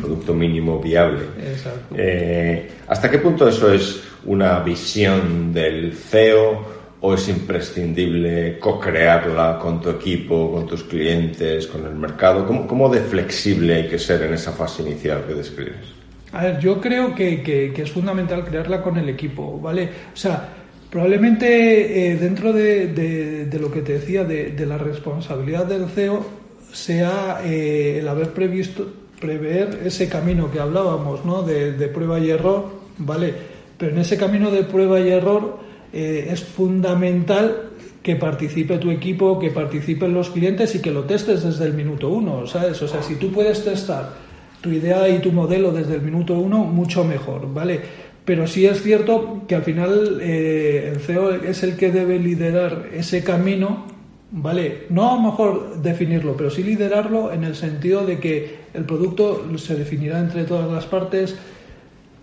producto 0.00 0.34
mínimo 0.34 0.78
viable. 0.78 1.22
Exacto. 1.42 1.94
Eh, 1.96 2.70
¿Hasta 2.86 3.10
qué 3.10 3.18
punto 3.18 3.48
eso 3.48 3.72
es 3.72 4.02
una 4.26 4.60
visión 4.60 5.52
del 5.52 5.94
CEO 5.94 6.79
o 7.02 7.14
es 7.14 7.28
imprescindible 7.28 8.58
co-crearla 8.58 9.58
con 9.58 9.80
tu 9.80 9.90
equipo, 9.90 10.52
con 10.52 10.66
tus 10.66 10.84
clientes, 10.84 11.66
con 11.66 11.86
el 11.86 11.94
mercado? 11.94 12.46
¿Cómo, 12.46 12.66
¿Cómo, 12.66 12.88
de 12.88 13.00
flexible 13.00 13.74
hay 13.74 13.88
que 13.88 13.98
ser 13.98 14.22
en 14.22 14.34
esa 14.34 14.52
fase 14.52 14.82
inicial 14.82 15.24
que 15.26 15.34
describes? 15.34 16.00
A 16.32 16.44
ver, 16.44 16.60
yo 16.60 16.80
creo 16.80 17.14
que, 17.14 17.42
que, 17.42 17.72
es 17.74 17.90
fundamental 17.90 18.44
crearla 18.44 18.82
con 18.82 18.98
el 18.98 19.08
equipo, 19.08 19.58
¿vale? 19.60 19.88
O 20.12 20.16
sea, 20.16 20.48
probablemente 20.90 22.12
eh, 22.12 22.16
dentro 22.16 22.52
de, 22.52 22.88
de, 22.88 23.58
lo 23.58 23.70
que 23.70 23.80
te 23.80 23.94
decía 23.94 24.24
de, 24.24 24.50
de 24.50 24.66
la 24.66 24.78
responsabilidad 24.78 25.66
del 25.66 25.88
CEO 25.88 26.24
sea 26.72 27.40
eh, 27.44 27.98
el 27.98 28.06
haber 28.06 28.32
previsto, 28.32 28.86
prever 29.20 29.80
ese 29.84 30.08
camino 30.08 30.50
que 30.52 30.60
hablábamos, 30.60 31.24
¿no? 31.24 31.42
De, 31.42 31.72
de 31.72 31.88
prueba 31.88 32.20
y 32.20 32.30
error, 32.30 32.70
¿vale? 32.98 33.34
Pero 33.76 33.92
en 33.92 33.98
ese 33.98 34.16
camino 34.16 34.50
de 34.50 34.62
prueba 34.62 35.00
y 35.00 35.08
error 35.08 35.69
eh, 35.92 36.28
es 36.30 36.42
fundamental 36.44 37.70
que 38.02 38.16
participe 38.16 38.78
tu 38.78 38.90
equipo, 38.90 39.38
que 39.38 39.50
participen 39.50 40.14
los 40.14 40.30
clientes 40.30 40.74
y 40.74 40.80
que 40.80 40.90
lo 40.90 41.04
testes 41.04 41.42
desde 41.42 41.66
el 41.66 41.74
minuto 41.74 42.08
uno, 42.08 42.46
¿sabes? 42.46 42.80
O 42.82 42.88
sea, 42.88 43.02
si 43.02 43.16
tú 43.16 43.30
puedes 43.30 43.64
testar 43.64 44.14
tu 44.60 44.70
idea 44.70 45.08
y 45.08 45.18
tu 45.18 45.32
modelo 45.32 45.72
desde 45.72 45.96
el 45.96 46.02
minuto 46.02 46.34
uno, 46.34 46.64
mucho 46.64 47.04
mejor, 47.04 47.52
¿vale? 47.52 47.80
Pero 48.24 48.46
sí 48.46 48.66
es 48.66 48.82
cierto 48.82 49.42
que 49.48 49.54
al 49.54 49.62
final 49.62 50.18
eh, 50.22 50.92
el 50.94 51.00
CEO 51.00 51.34
es 51.34 51.62
el 51.62 51.76
que 51.76 51.90
debe 51.90 52.18
liderar 52.18 52.88
ese 52.94 53.22
camino, 53.22 53.86
¿vale? 54.30 54.86
No 54.90 55.10
a 55.10 55.14
lo 55.16 55.22
mejor 55.22 55.82
definirlo, 55.82 56.36
pero 56.36 56.50
sí 56.50 56.62
liderarlo 56.62 57.32
en 57.32 57.44
el 57.44 57.54
sentido 57.54 58.06
de 58.06 58.18
que 58.18 58.60
el 58.72 58.84
producto 58.84 59.44
se 59.58 59.74
definirá 59.74 60.20
entre 60.20 60.44
todas 60.44 60.70
las 60.70 60.86
partes, 60.86 61.36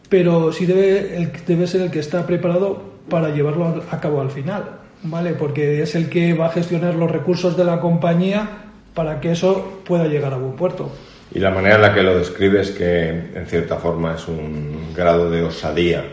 pero 0.10 0.52
sí 0.52 0.66
debe, 0.66 1.32
debe 1.46 1.68
ser 1.68 1.82
el 1.82 1.92
que 1.92 2.00
está 2.00 2.26
preparado 2.26 2.97
para 3.10 3.30
llevarlo 3.30 3.84
a 3.90 4.00
cabo 4.00 4.22
al 4.22 4.32
final, 4.32 4.64
¿vale? 5.04 5.34
Porque 5.34 5.82
es 5.82 5.96
el 5.96 6.10
que 6.10 6.34
va 6.34 6.48
a 6.48 6.50
gestionar 6.50 6.96
los 6.96 7.12
recursos 7.12 7.56
de 7.58 7.64
la 7.64 7.80
compañía 7.80 8.48
para 8.94 9.20
que 9.20 9.32
eso 9.32 9.82
pueda 9.86 10.08
llegar 10.08 10.34
a 10.34 10.38
buen 10.38 10.54
puerto. 10.54 10.92
Y 11.32 11.40
la 11.40 11.52
manera 11.52 11.76
en 11.76 11.82
la 11.82 11.94
que 11.94 12.04
lo 12.04 12.18
describes, 12.18 12.72
que 12.72 13.10
en 13.10 13.46
cierta 13.48 13.76
forma 13.76 14.16
es 14.16 14.28
un 14.28 14.94
grado 14.96 15.30
de 15.30 15.44
osadía 15.44 16.04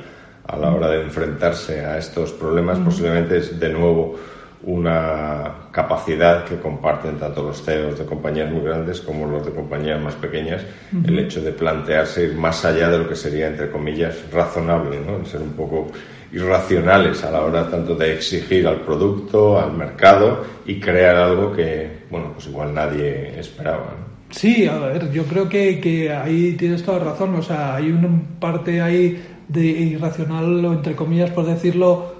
a 0.46 0.56
la 0.56 0.70
hora 0.70 0.88
de 0.88 1.02
enfrentarse 1.02 1.84
a 1.84 1.96
estos 1.98 2.32
problemas, 2.32 2.78
posiblemente 2.78 3.38
es 3.38 3.58
de 3.58 3.70
nuevo 3.70 4.16
una 4.66 5.68
capacidad 5.70 6.44
que 6.44 6.56
comparten 6.56 7.18
tanto 7.18 7.42
los 7.42 7.62
CEOs 7.62 7.98
de 7.98 8.04
compañías 8.04 8.50
muy 8.50 8.62
grandes 8.62 9.00
como 9.00 9.26
los 9.26 9.44
de 9.44 9.52
compañías 9.52 10.00
más 10.00 10.14
pequeñas, 10.14 10.62
el 11.06 11.18
hecho 11.18 11.42
de 11.42 11.52
plantearse 11.52 12.24
ir 12.24 12.34
más 12.34 12.64
allá 12.64 12.88
de 12.88 12.98
lo 12.98 13.08
que 13.08 13.16
sería, 13.16 13.48
entre 13.48 13.70
comillas, 13.70 14.16
razonable, 14.32 14.98
¿no? 15.00 15.24
ser 15.26 15.42
un 15.42 15.52
poco 15.52 15.88
irracionales 16.32 17.22
a 17.24 17.30
la 17.30 17.42
hora 17.42 17.70
tanto 17.70 17.94
de 17.94 18.14
exigir 18.14 18.66
al 18.66 18.80
producto, 18.80 19.60
al 19.60 19.72
mercado 19.72 20.44
y 20.66 20.80
crear 20.80 21.16
algo 21.16 21.52
que, 21.52 22.04
bueno, 22.10 22.32
pues 22.34 22.46
igual 22.46 22.74
nadie 22.74 23.38
esperaba. 23.38 23.94
Sí, 24.30 24.66
a 24.66 24.78
ver, 24.78 25.12
yo 25.12 25.24
creo 25.24 25.48
que, 25.48 25.80
que 25.80 26.12
ahí 26.12 26.54
tienes 26.58 26.82
toda 26.82 26.98
razón, 26.98 27.36
o 27.36 27.42
sea, 27.42 27.76
hay 27.76 27.90
una 27.90 28.08
parte 28.40 28.80
ahí 28.80 29.22
de 29.48 29.64
irracional, 29.64 30.64
o 30.64 30.72
entre 30.72 30.96
comillas, 30.96 31.30
por 31.30 31.46
decirlo, 31.46 32.13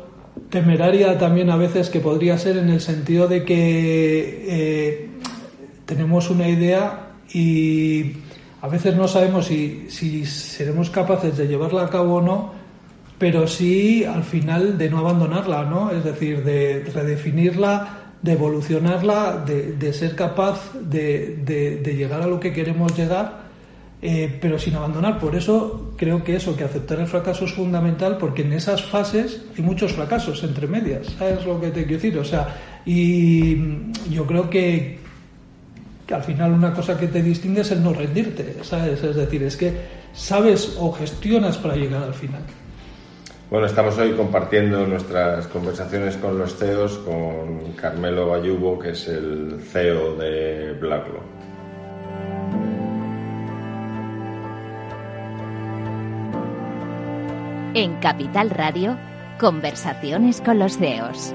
temeraria 0.51 1.19
también 1.19 1.51
a 1.51 1.57
veces 1.57 1.91
que 1.91 2.01
podría 2.01 2.39
ser 2.39 2.57
en 2.57 2.69
el 2.69 2.81
sentido 2.81 3.29
de 3.29 3.45
que 3.45 4.45
eh, 4.49 5.09
tenemos 5.87 6.31
una 6.31 6.49
idea 6.49 7.13
y 7.33 8.13
a 8.61 8.69
veces 8.69 8.97
no 8.97 9.09
sabemos 9.09 9.47
si, 9.47 9.87
si 9.91 10.25
seremos 10.25 10.91
capaces 10.91 11.37
de 11.37 11.47
llevarla 11.47 11.83
a 11.83 11.91
cabo 11.91 12.17
o 12.17 12.23
no, 12.23 12.53
pero 13.19 13.47
sí 13.47 14.05
al 14.05 14.25
final 14.25 14.77
de 14.79 14.91
no 14.91 14.99
abandonarla, 14.99 15.65
¿no? 15.65 15.91
Es 15.91 16.05
decir, 16.05 16.43
de 16.45 16.85
redefinirla, 16.95 18.05
de 18.25 18.33
evolucionarla, 18.33 19.45
de, 19.47 19.93
ser 19.93 20.17
capaz 20.17 20.73
de, 20.81 21.83
llegar 21.85 22.23
a 22.23 22.27
lo 22.27 22.41
que 22.41 22.55
queremos 22.55 22.97
llegar, 22.97 23.44
eh, 24.07 24.39
pero 24.39 24.59
sin 24.59 24.75
abandonar. 24.75 25.19
Por 25.19 25.35
eso 25.35 25.95
creo 25.97 26.23
que 26.23 26.37
eso, 26.37 26.55
que 26.55 26.65
aceptar 26.65 27.01
el 27.01 27.07
fracaso 27.07 27.47
es 27.47 27.55
fundamental, 27.55 28.19
porque 28.19 28.43
en 28.43 28.53
esas 28.53 28.85
fases 28.85 29.41
hay 29.57 29.65
muchos 29.65 29.95
fracasos 29.95 30.45
entre 30.45 30.67
medias, 30.67 31.07
¿sabes 31.19 31.47
lo 31.47 31.59
que 31.59 31.69
te 31.69 31.87
quiero 31.87 32.03
decir? 32.03 32.19
O 32.19 32.25
sea, 32.25 32.55
y 32.85 33.57
yo 34.11 34.27
creo 34.27 34.51
que, 34.51 34.99
que 36.07 36.15
al 36.15 36.23
final 36.23 36.53
una 36.53 36.75
cosa 36.75 37.01
que 37.01 37.07
te 37.07 37.23
distingue 37.23 37.63
es 37.63 37.71
el 37.71 37.83
no 37.83 37.95
rendirte, 37.95 38.57
¿sabes? 38.63 39.03
Es 39.03 39.17
decir, 39.17 39.43
es 39.43 39.57
que 39.57 39.73
sabes 40.13 40.77
o 40.79 40.93
gestionas 40.93 41.57
para 41.57 41.75
llegar 41.75 42.03
al 42.03 42.13
final. 42.13 42.43
Bueno, 43.49 43.67
estamos 43.67 43.97
hoy 43.97 44.13
compartiendo 44.13 44.87
nuestras 44.87 45.47
conversaciones 45.47 46.19
con 46.19 46.39
los 46.39 46.55
CEOs 46.57 46.99
con 46.99 47.73
Carmelo 47.73 48.29
Bayubo, 48.29 48.79
que 48.79 48.91
es 48.91 49.09
el 49.09 49.63
CEO 49.63 50.17
de 50.17 50.73
Blacklo. 50.75 51.21
En 57.77 57.97
Capital 57.97 58.51
Radio, 58.51 58.97
conversaciones 59.41 60.41
con 60.41 60.61
los 60.61 60.79
CEOs. 60.79 61.35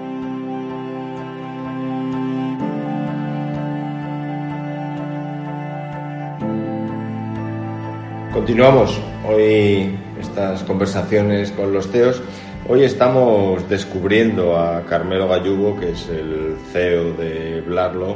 Continuamos 8.32 8.98
hoy 9.28 10.00
estas 10.18 10.64
conversaciones 10.64 11.52
con 11.52 11.74
los 11.74 11.92
CEOs. 11.92 12.22
Hoy 12.70 12.84
estamos 12.86 13.68
descubriendo 13.68 14.58
a 14.58 14.86
Carmelo 14.86 15.28
Gallugo, 15.28 15.78
que 15.78 15.90
es 15.90 16.08
el 16.08 16.56
CEO 16.72 17.16
de 17.16 17.60
Blarlo. 17.68 18.16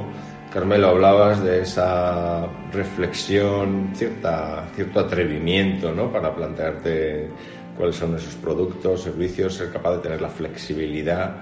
Carmelo, 0.53 0.87
hablabas 0.87 1.43
de 1.43 1.63
esa 1.63 2.47
reflexión, 2.71 3.89
cierta, 3.93 4.63
cierto 4.75 5.01
atrevimiento 5.01 5.91
¿no? 5.91 6.09
para 6.09 6.33
plantearte 6.33 7.29
cuáles 7.77 7.95
son 7.95 8.15
esos 8.15 8.35
productos, 8.35 9.01
servicios, 9.01 9.55
ser 9.55 9.71
capaz 9.71 9.97
de 9.97 9.99
tener 9.99 10.21
la 10.21 10.29
flexibilidad. 10.29 11.37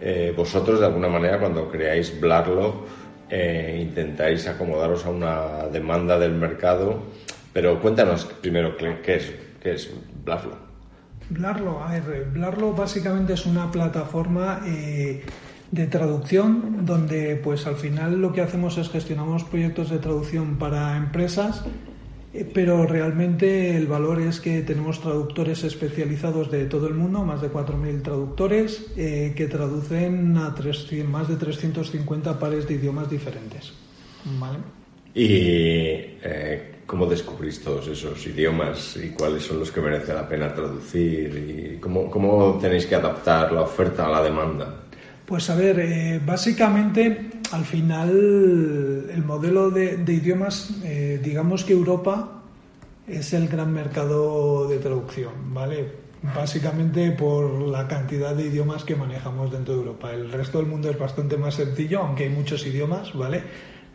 Eh, 0.00 0.32
vosotros, 0.36 0.80
de 0.80 0.86
alguna 0.86 1.08
manera, 1.08 1.38
cuando 1.38 1.70
creáis 1.70 2.20
Blarlo, 2.20 2.86
eh, 3.28 3.78
intentáis 3.80 4.46
acomodaros 4.48 5.06
a 5.06 5.10
una 5.10 5.68
demanda 5.72 6.18
del 6.18 6.32
mercado, 6.32 7.02
pero 7.52 7.80
cuéntanos 7.80 8.24
primero 8.24 8.76
qué 8.76 9.16
es 9.16 9.32
¿Qué 9.62 9.74
es 9.74 9.90
Blarlo? 10.24 10.56
Blarlo, 11.30 11.82
a 11.82 11.92
ver, 11.92 12.26
Blarlo 12.32 12.72
básicamente 12.72 13.34
es 13.34 13.46
una 13.46 13.70
plataforma 13.70 14.60
eh, 14.66 15.24
de 15.70 15.86
traducción 15.86 16.84
donde 16.84 17.36
pues 17.36 17.66
al 17.68 17.76
final 17.76 18.20
lo 18.20 18.32
que 18.32 18.40
hacemos 18.40 18.76
es 18.76 18.90
gestionamos 18.90 19.44
proyectos 19.44 19.88
de 19.90 19.98
traducción 19.98 20.56
para 20.56 20.96
empresas 20.96 21.64
pero 22.54 22.86
realmente 22.86 23.76
el 23.76 23.86
valor 23.86 24.20
es 24.20 24.40
que 24.40 24.62
tenemos 24.62 25.00
traductores 25.00 25.64
especializados 25.64 26.50
de 26.50 26.66
todo 26.66 26.86
el 26.86 26.94
mundo, 26.94 27.24
más 27.24 27.42
de 27.42 27.50
4.000 27.50 28.02
traductores, 28.02 28.86
eh, 28.96 29.32
que 29.36 29.46
traducen 29.46 30.36
a 30.36 30.54
más 31.08 31.28
de 31.28 31.36
350 31.36 32.38
pares 32.38 32.66
de 32.66 32.74
idiomas 32.74 33.10
diferentes. 33.10 33.72
Y 35.14 36.12
¿Cómo 36.92 37.06
descubrís 37.06 37.62
todos 37.62 37.88
esos 37.88 38.26
idiomas 38.26 38.98
y 38.98 39.10
cuáles 39.10 39.44
son 39.44 39.60
los 39.60 39.72
que 39.72 39.80
merece 39.80 40.12
la 40.12 40.28
pena 40.28 40.52
traducir? 40.52 41.76
¿Y 41.76 41.80
cómo 41.80 42.58
tenéis 42.60 42.84
que 42.84 42.96
adaptar 42.96 43.50
la 43.50 43.62
oferta 43.62 44.04
a 44.04 44.10
la 44.10 44.22
demanda? 44.22 44.81
Pues 45.32 45.48
a 45.48 45.54
ver, 45.54 45.80
eh, 45.80 46.20
básicamente 46.22 47.30
al 47.52 47.64
final 47.64 48.10
el 49.10 49.24
modelo 49.24 49.70
de, 49.70 49.94
idiomas, 50.06 50.74
eh, 50.84 51.22
digamos 51.24 51.64
que 51.64 51.72
Europa 51.72 52.42
es 53.08 53.32
el 53.32 53.48
gran 53.48 53.72
mercado 53.72 54.68
de 54.68 54.76
traducción, 54.76 55.32
¿vale? 55.54 55.90
Básicamente 56.34 57.12
por 57.12 57.62
la 57.62 57.88
cantidad 57.88 58.34
de 58.34 58.48
idiomas 58.48 58.84
que 58.84 58.94
manejamos 58.94 59.50
dentro 59.50 59.72
de 59.72 59.80
Europa. 59.80 60.12
El 60.12 60.30
resto 60.30 60.58
del 60.58 60.66
mundo 60.66 60.90
es 60.90 60.98
bastante 60.98 61.38
más 61.38 61.54
sencillo, 61.54 62.00
aunque 62.00 62.24
hay 62.24 62.28
muchos 62.28 62.66
idiomas, 62.66 63.14
¿vale? 63.14 63.42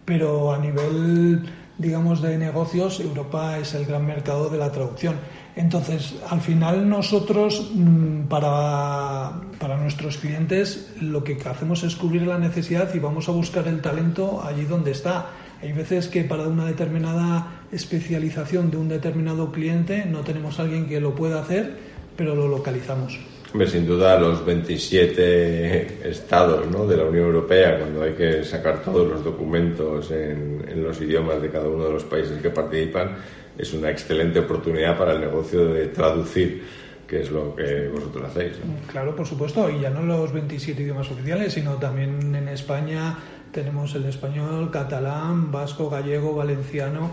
pero 0.08 0.54
a 0.54 0.58
nivel, 0.58 1.44
digamos, 1.78 2.22
de 2.22 2.38
negocios, 2.38 3.00
Europa 3.00 3.60
es 3.60 3.74
el 3.74 3.86
gran 3.86 4.06
mercado 4.06 4.50
de 4.50 4.58
la 4.58 4.72
traducción. 4.72 5.16
Entonces, 5.56 6.16
al 6.30 6.42
final 6.42 6.88
nosotros, 6.88 7.72
mm, 7.74 8.28
para, 8.28 9.42
para, 9.60 9.78
nuestros 9.78 10.18
clientes, 10.18 10.94
lo 11.02 11.24
que 11.24 11.38
hacemos 11.46 11.84
es 11.84 11.96
cubrir 11.96 12.24
la 12.24 12.38
necesidad 12.38 12.94
y 12.94 13.00
vamos 13.00 13.30
a 13.30 13.32
buscar 13.32 13.68
el 13.68 13.82
talento 13.82 14.44
allí 14.44 14.66
donde 14.66 14.92
está. 14.92 15.30
Hay 15.62 15.74
veces 15.74 16.08
que 16.08 16.24
para 16.24 16.48
una 16.48 16.66
determinada 16.66 17.62
especialización 17.72 18.70
de 18.70 18.78
un 18.78 18.88
determinado 18.88 19.52
cliente 19.52 20.06
no 20.06 20.22
tenemos 20.22 20.60
alguien 20.60 20.88
que 20.88 21.00
lo 21.00 21.16
pueda 21.16 21.42
hacer, 21.42 21.78
pero 22.16 22.36
lo 22.36 22.48
localizamos. 22.48 23.20
Hombre, 23.52 23.68
sin 23.70 23.88
duda 23.88 24.20
los 24.20 24.46
27 24.46 26.10
estados 26.10 26.70
¿no? 26.70 26.86
de 26.86 26.98
la 26.98 27.06
Unión 27.06 27.28
Europea, 27.28 27.80
cuando 27.80 28.04
hay 28.04 28.14
que 28.14 28.44
sacar 28.44 28.84
todos 28.84 29.08
los 29.08 29.24
documentos 29.24 30.12
en, 30.12 30.66
en, 30.68 30.84
los 30.84 31.00
idiomas 31.00 31.42
de 31.42 31.50
cada 31.50 31.68
uno 31.68 31.86
de 31.86 31.94
los 31.94 32.04
países 32.04 32.42
que 32.42 32.50
participan, 32.50 33.16
es 33.58 33.74
una 33.74 33.90
excelente 33.90 34.40
oportunidad 34.40 34.98
para 34.98 35.14
el 35.14 35.22
negocio 35.22 35.66
de 35.66 35.88
traducir, 35.88 36.64
que 37.08 37.22
es 37.22 37.32
lo 37.32 37.56
que 37.56 37.88
vosotros 37.88 38.26
hacéis. 38.26 38.54
Claro, 38.92 39.16
por 39.16 39.26
supuesto, 39.26 39.70
y 39.70 39.80
ya 39.80 39.90
no 39.90 40.04
los 40.04 40.34
27 40.34 40.84
idiomas 40.84 41.10
oficiales, 41.10 41.54
sino 41.54 41.76
también 41.76 42.36
en 42.36 42.50
España 42.50 43.18
tenemos 43.54 43.96
el 43.96 44.06
español, 44.06 44.70
catalán, 44.72 45.52
vasco, 45.52 45.90
gallego, 45.90 46.36
valenciano. 46.36 47.12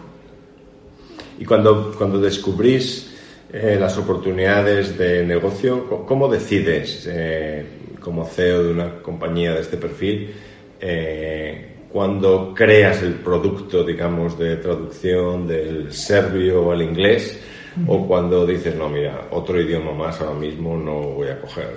Y 1.38 1.45
cuando, 1.45 1.95
cuando 1.97 2.21
descubrís 2.21 3.13
eh, 3.56 3.76
las 3.78 3.96
oportunidades 3.96 4.99
de 4.99 5.25
negocio, 5.25 6.04
¿cómo 6.06 6.26
decides, 6.26 7.08
eh, 7.08 7.64
como 8.00 8.25
CEO 8.25 8.64
de 8.64 8.73
una 8.73 9.00
compañía 9.00 9.54
de 9.54 9.61
este 9.61 9.76
perfil, 9.76 10.34
eh, 10.80 11.68
cuando 11.92 12.52
creas 12.52 13.00
el 13.02 13.14
producto, 13.14 13.84
digamos, 13.84 14.37
de 14.37 14.56
traducción 14.56 15.46
del 15.46 15.92
serbio 15.92 16.73
al 16.73 16.82
inglés, 16.82 17.40
o 17.87 18.04
cuando 18.08 18.44
dices, 18.44 18.75
no, 18.75 18.88
mira, 18.88 19.28
otro 19.30 19.61
idioma 19.61 19.92
más 19.92 20.20
ahora 20.20 20.34
mismo 20.34 20.76
no 20.76 21.00
voy 21.11 21.28
a 21.28 21.40
coger? 21.40 21.68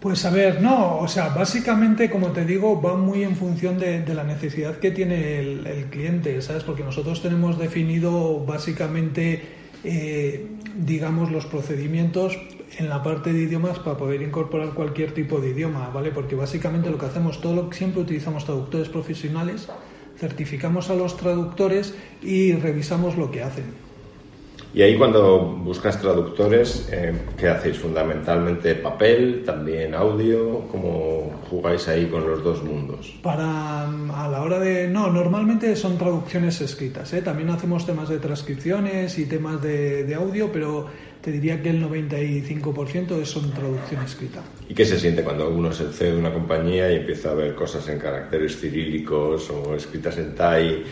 Pues 0.00 0.24
a 0.24 0.30
ver, 0.30 0.60
no, 0.60 0.98
o 0.98 1.06
sea, 1.06 1.28
básicamente, 1.28 2.10
como 2.10 2.32
te 2.32 2.44
digo, 2.44 2.82
va 2.82 2.96
muy 2.96 3.22
en 3.22 3.36
función 3.36 3.78
de, 3.78 4.02
la 4.12 4.24
necesidad 4.24 4.78
que 4.78 4.90
tiene 4.90 5.38
el, 5.38 5.64
el, 5.64 5.84
cliente, 5.86 6.42
¿sabes? 6.42 6.64
Porque 6.64 6.82
nosotros 6.82 7.22
tenemos 7.22 7.56
definido 7.56 8.44
básicamente 8.44 9.57
eh, 9.84 10.46
digamos, 10.76 11.30
los 11.30 11.46
procedimientos 11.46 12.38
en 12.78 12.88
la 12.88 13.02
parte 13.02 13.32
de 13.32 13.42
idiomas 13.42 13.78
para 13.78 13.96
poder 13.96 14.22
incorporar 14.22 14.74
cualquier 14.74 15.12
tipo 15.12 15.40
de 15.40 15.50
idioma, 15.50 15.88
¿vale? 15.90 16.10
Porque 16.10 16.34
básicamente 16.34 16.90
lo 16.90 16.98
que 16.98 17.06
hacemos, 17.06 17.40
todo 17.40 17.54
lo, 17.54 17.72
siempre 17.72 18.02
utilizamos 18.02 18.44
traductores 18.44 18.88
profesionales, 18.88 19.68
certificamos 20.16 20.90
a 20.90 20.94
los 20.94 21.16
traductores 21.16 21.94
y 22.22 22.52
revisamos 22.52 23.16
lo 23.16 23.30
que 23.30 23.42
hacen. 23.42 23.87
Y 24.74 24.82
ahí 24.82 24.96
cuando 24.96 25.40
buscas 25.40 25.98
traductores, 26.00 26.88
eh, 26.92 27.12
¿qué 27.38 27.48
hacéis? 27.48 27.78
¿Fundamentalmente 27.78 28.74
papel, 28.74 29.42
también 29.44 29.94
audio? 29.94 30.68
¿Cómo 30.70 31.40
jugáis 31.48 31.88
ahí 31.88 32.06
con 32.06 32.28
los 32.28 32.44
dos 32.44 32.62
mundos? 32.62 33.18
Para 33.22 33.88
a 33.88 34.28
la 34.28 34.42
hora 34.42 34.58
de... 34.58 34.86
No, 34.86 35.10
normalmente 35.10 35.74
son 35.74 35.96
traducciones 35.96 36.60
escritas. 36.60 37.12
¿eh? 37.14 37.22
También 37.22 37.48
hacemos 37.48 37.86
temas 37.86 38.10
de 38.10 38.18
transcripciones 38.18 39.18
y 39.18 39.24
temas 39.24 39.62
de, 39.62 40.04
de 40.04 40.14
audio, 40.14 40.52
pero 40.52 40.86
te 41.22 41.32
diría 41.32 41.60
que 41.62 41.70
el 41.70 41.82
95% 41.82 43.24
son 43.24 43.50
traducción 43.52 44.02
escrita. 44.02 44.42
¿Y 44.68 44.74
qué 44.74 44.84
se 44.84 44.98
siente 44.98 45.22
cuando 45.22 45.48
uno 45.50 45.70
es 45.70 45.80
el 45.80 45.92
CEO 45.92 46.12
de 46.12 46.18
una 46.18 46.32
compañía 46.32 46.92
y 46.92 46.96
empieza 46.96 47.30
a 47.30 47.34
ver 47.34 47.54
cosas 47.54 47.88
en 47.88 47.98
caracteres 47.98 48.60
cirílicos 48.60 49.50
o 49.50 49.74
escritas 49.74 50.18
en 50.18 50.34
TAI? 50.34 50.84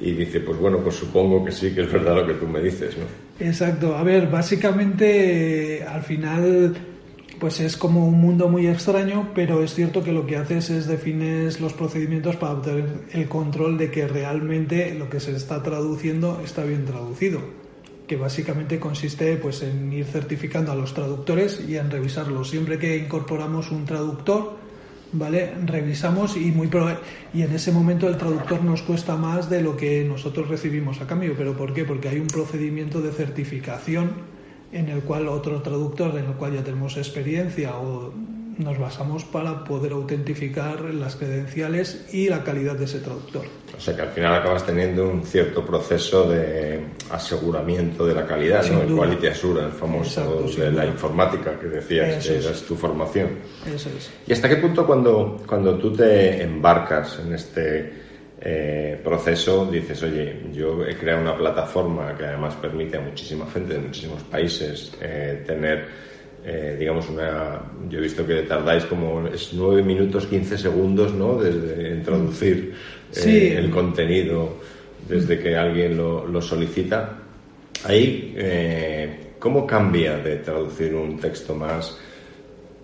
Y 0.00 0.12
dice, 0.12 0.40
pues 0.40 0.58
bueno, 0.58 0.78
pues 0.78 0.96
supongo 0.96 1.44
que 1.44 1.52
sí, 1.52 1.74
que 1.74 1.82
es 1.82 1.92
verdad 1.92 2.16
lo 2.16 2.26
que 2.26 2.34
tú 2.34 2.46
me 2.46 2.60
dices, 2.60 2.96
¿no? 2.96 3.04
Exacto. 3.44 3.96
A 3.96 4.02
ver, 4.02 4.28
básicamente 4.28 5.84
al 5.84 6.02
final 6.02 6.76
pues 7.38 7.60
es 7.60 7.76
como 7.76 8.06
un 8.06 8.20
mundo 8.20 8.48
muy 8.48 8.66
extraño, 8.66 9.30
pero 9.34 9.62
es 9.62 9.74
cierto 9.74 10.02
que 10.02 10.12
lo 10.12 10.26
que 10.26 10.36
haces 10.36 10.70
es 10.70 10.86
defines 10.86 11.60
los 11.60 11.72
procedimientos 11.72 12.36
para 12.36 12.54
obtener 12.54 12.86
el 13.12 13.28
control 13.28 13.78
de 13.78 13.90
que 13.90 14.08
realmente 14.08 14.94
lo 14.94 15.08
que 15.08 15.20
se 15.20 15.36
está 15.36 15.62
traduciendo 15.62 16.40
está 16.44 16.64
bien 16.64 16.84
traducido, 16.84 17.40
que 18.06 18.16
básicamente 18.16 18.80
consiste 18.80 19.36
pues 19.36 19.62
en 19.62 19.92
ir 19.92 20.04
certificando 20.04 20.72
a 20.72 20.76
los 20.76 20.94
traductores 20.94 21.62
y 21.66 21.76
en 21.76 21.90
revisarlos. 21.90 22.50
Siempre 22.50 22.78
que 22.78 22.96
incorporamos 22.96 23.70
un 23.70 23.84
traductor, 23.84 24.57
¿vale? 25.12 25.52
Revisamos 25.64 26.36
y 26.36 26.50
muy 26.52 26.68
y 27.32 27.42
en 27.42 27.52
ese 27.54 27.72
momento 27.72 28.08
el 28.08 28.16
traductor 28.16 28.62
nos 28.62 28.82
cuesta 28.82 29.16
más 29.16 29.48
de 29.48 29.62
lo 29.62 29.76
que 29.76 30.04
nosotros 30.04 30.48
recibimos 30.48 31.00
a 31.00 31.06
cambio, 31.06 31.34
pero 31.36 31.56
¿por 31.56 31.72
qué? 31.72 31.84
Porque 31.84 32.08
hay 32.08 32.18
un 32.18 32.26
procedimiento 32.26 33.00
de 33.00 33.12
certificación 33.12 34.12
en 34.72 34.88
el 34.88 35.00
cual 35.00 35.28
otro 35.28 35.62
traductor, 35.62 36.16
en 36.18 36.26
el 36.26 36.32
cual 36.34 36.54
ya 36.54 36.62
tenemos 36.62 36.96
experiencia 36.96 37.76
o 37.78 38.12
nos 38.58 38.78
basamos 38.78 39.24
para 39.24 39.64
poder 39.64 39.92
autentificar 39.92 40.80
las 40.92 41.16
credenciales 41.16 42.06
y 42.12 42.28
la 42.28 42.42
calidad 42.42 42.74
de 42.76 42.84
ese 42.84 42.98
traductor. 42.98 43.44
O 43.76 43.80
sea 43.80 43.94
que 43.94 44.02
al 44.02 44.08
final 44.08 44.34
acabas 44.34 44.66
teniendo 44.66 45.08
un 45.08 45.24
cierto 45.24 45.64
proceso 45.64 46.28
de 46.28 46.84
aseguramiento 47.10 48.04
de 48.04 48.14
la 48.14 48.26
calidad, 48.26 48.66
¿no? 48.66 48.82
El 48.82 48.96
quality 48.96 49.28
assurance, 49.28 49.66
el 49.66 49.72
famoso 49.72 50.50
de 50.56 50.72
la 50.72 50.86
informática 50.86 51.58
que 51.58 51.68
decías 51.68 52.26
que 52.26 52.38
es. 52.38 52.62
tu 52.66 52.74
formación. 52.74 53.28
Eso 53.64 53.88
es. 53.96 54.10
¿Y 54.26 54.32
hasta 54.32 54.48
qué 54.48 54.56
punto 54.56 54.84
cuando, 54.84 55.40
cuando 55.46 55.78
tú 55.78 55.92
te 55.92 56.42
embarcas 56.42 57.20
en 57.24 57.34
este 57.34 57.92
eh, 58.40 59.00
proceso 59.02 59.66
dices, 59.66 60.02
oye, 60.02 60.46
yo 60.52 60.84
he 60.84 60.96
creado 60.96 61.22
una 61.22 61.36
plataforma 61.36 62.16
que 62.16 62.24
además 62.24 62.54
permite 62.56 62.96
a 62.96 63.00
muchísima 63.00 63.46
gente 63.46 63.74
de 63.74 63.80
muchísimos 63.80 64.22
países 64.24 64.92
eh, 65.00 65.44
tener 65.46 66.08
eh, 66.44 66.76
digamos, 66.78 67.08
una. 67.08 67.60
Yo 67.88 67.98
he 67.98 68.02
visto 68.02 68.26
que 68.26 68.42
tardáis 68.42 68.84
como 68.84 69.26
es 69.26 69.52
9 69.52 69.82
minutos 69.82 70.26
15 70.26 70.56
segundos, 70.56 71.12
¿no? 71.12 71.36
Desde 71.36 71.92
en 71.92 72.02
traducir 72.02 72.74
eh, 73.16 73.54
el 73.58 73.70
contenido 73.70 74.56
desde 75.08 75.38
que 75.38 75.56
alguien 75.56 75.96
lo, 75.96 76.42
solicita. 76.42 77.18
Ahí, 77.84 78.34
eh, 78.36 79.34
¿cómo 79.38 79.66
cambia 79.66 80.18
de 80.18 80.36
traducir 80.36 80.94
un 80.94 81.18
texto 81.18 81.54
más 81.54 81.98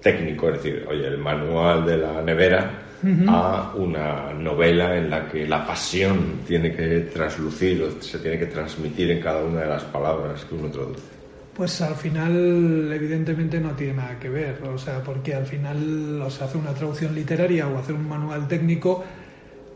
técnico? 0.00 0.48
Es 0.50 0.62
decir, 0.62 0.84
oye, 0.88 1.06
el 1.06 1.18
manual 1.18 1.86
de 1.86 1.96
la 1.98 2.22
nevera 2.22 2.80
a 3.28 3.74
una 3.76 4.32
novela 4.32 4.96
en 4.96 5.10
la 5.10 5.28
que 5.28 5.46
la 5.46 5.66
pasión 5.66 6.40
tiene 6.46 6.74
que 6.74 7.00
traslucir 7.12 7.82
o 7.82 8.02
se 8.02 8.18
tiene 8.18 8.38
que 8.38 8.46
transmitir 8.46 9.10
en 9.10 9.20
cada 9.20 9.44
una 9.44 9.60
de 9.60 9.68
las 9.68 9.84
palabras 9.84 10.44
que 10.44 10.54
uno 10.54 10.70
traduce. 10.70 11.13
Pues 11.54 11.80
al 11.80 11.94
final, 11.94 12.92
evidentemente, 12.92 13.60
no 13.60 13.70
tiene 13.76 13.94
nada 13.94 14.18
que 14.18 14.28
ver. 14.28 14.60
O 14.64 14.76
sea, 14.76 15.02
porque 15.02 15.34
al 15.34 15.46
final, 15.46 16.20
o 16.20 16.30
sea, 16.30 16.46
hacer 16.46 16.60
una 16.60 16.74
traducción 16.74 17.14
literaria 17.14 17.68
o 17.68 17.78
hacer 17.78 17.94
un 17.94 18.08
manual 18.08 18.48
técnico, 18.48 19.04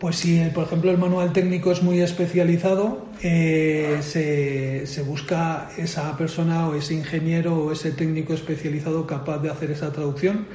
pues 0.01 0.17
si, 0.17 0.41
por 0.55 0.65
ejemplo, 0.65 0.91
el 0.91 0.99
manual 0.99 1.33
técnico 1.33 1.71
es 1.71 1.83
muy 1.83 2.01
especializado, 2.01 3.07
eh, 3.23 3.99
se, 4.01 4.87
se, 4.87 5.03
busca 5.03 5.71
esa 5.77 6.17
persona 6.17 6.69
o 6.69 6.75
ese 6.75 6.95
ingeniero 6.95 7.57
o 7.57 7.73
ese 7.73 7.93
técnico 7.93 8.33
especializado 8.35 9.07
capaz 9.07 9.39
de 9.39 9.51
hacer 9.51 9.71
esa 9.71 9.93
traducción 9.93 10.47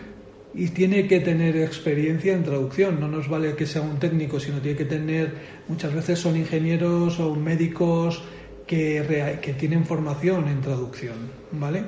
y 0.54 0.70
tiene 0.70 1.08
que 1.08 1.20
tener 1.20 1.58
experiencia 1.58 2.34
en 2.34 2.44
traducción. 2.44 3.00
No 3.00 3.08
nos 3.08 3.28
vale 3.30 3.56
que 3.56 3.66
sea 3.66 3.82
un 3.82 3.98
técnico, 3.98 4.40
sino 4.40 4.60
tiene 4.60 4.78
que 4.78 4.86
tener, 4.86 5.34
muchas 5.68 5.94
veces 5.94 6.20
son 6.20 6.38
ingenieros 6.38 7.20
o 7.20 7.36
médicos 7.36 8.24
que, 8.68 9.40
que 9.42 9.54
tienen 9.54 9.86
formación 9.86 10.48
en 10.48 10.62
traducción, 10.62 11.16
¿vale? 11.52 11.84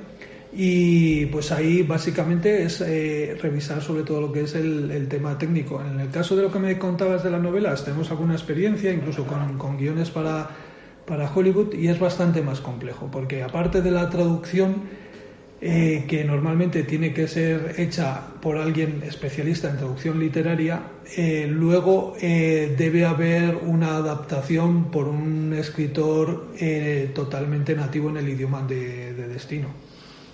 Y 0.57 1.25
pues 1.25 1.51
ahí 1.51 1.83
básicamente 1.83 2.63
es 2.63 2.79
eh, 2.79 3.37
revisar 3.41 3.81
sobre 3.81 4.03
todo 4.03 4.21
lo 4.21 4.31
que 4.31 4.43
es 4.43 4.55
el, 4.55 5.07
tema 5.09 5.37
técnico. 5.37 5.81
En 5.81 5.99
el 5.99 6.09
caso 6.09 6.35
de 6.37 6.43
lo 6.43 6.51
que 6.51 6.59
me 6.59 6.79
contabas 6.79 7.23
de 7.23 7.29
las 7.29 7.41
novelas, 7.41 7.83
tenemos 7.83 8.09
alguna 8.09 8.35
experiencia, 8.35 8.93
incluso 8.93 9.25
con, 9.25 9.77
guiones 9.77 10.11
para, 10.11 10.49
para 11.05 11.29
Hollywood, 11.29 11.73
y 11.73 11.89
es 11.89 11.99
bastante 11.99 12.41
más 12.41 12.61
complejo, 12.61 13.09
porque 13.11 13.43
aparte 13.43 13.81
de 13.81 13.91
la 13.91 14.09
traducción, 14.09 14.83
eh, 15.59 16.05
que 16.07 16.23
normalmente 16.23 16.83
tiene 16.83 17.13
que 17.13 17.27
ser 17.27 17.75
hecha 17.77 18.21
por 18.41 18.57
alguien 18.57 19.03
especialista 19.05 19.69
en 19.69 19.75
traducción 19.75 20.19
literaria, 20.19 20.83
eh, 21.17 21.47
luego 21.49 22.15
eh, 22.21 22.73
debe 22.77 23.05
haber 23.05 23.55
una 23.55 23.97
adaptación 23.97 24.91
por 24.91 25.07
un 25.07 25.53
escritor 25.53 26.47
totalmente 27.13 27.75
nativo 27.75 28.09
en 28.09 28.17
el 28.17 28.29
idioma 28.29 28.61
de, 28.63 29.13
destino. 29.13 29.67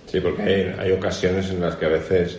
Sí, 0.06 0.20
porque 0.20 0.42
hay, 0.42 0.76
hay, 0.78 0.92
ocasiones 0.92 1.50
en 1.50 1.62
las 1.62 1.76
que 1.76 1.86
a 1.86 1.90
veces, 1.90 2.38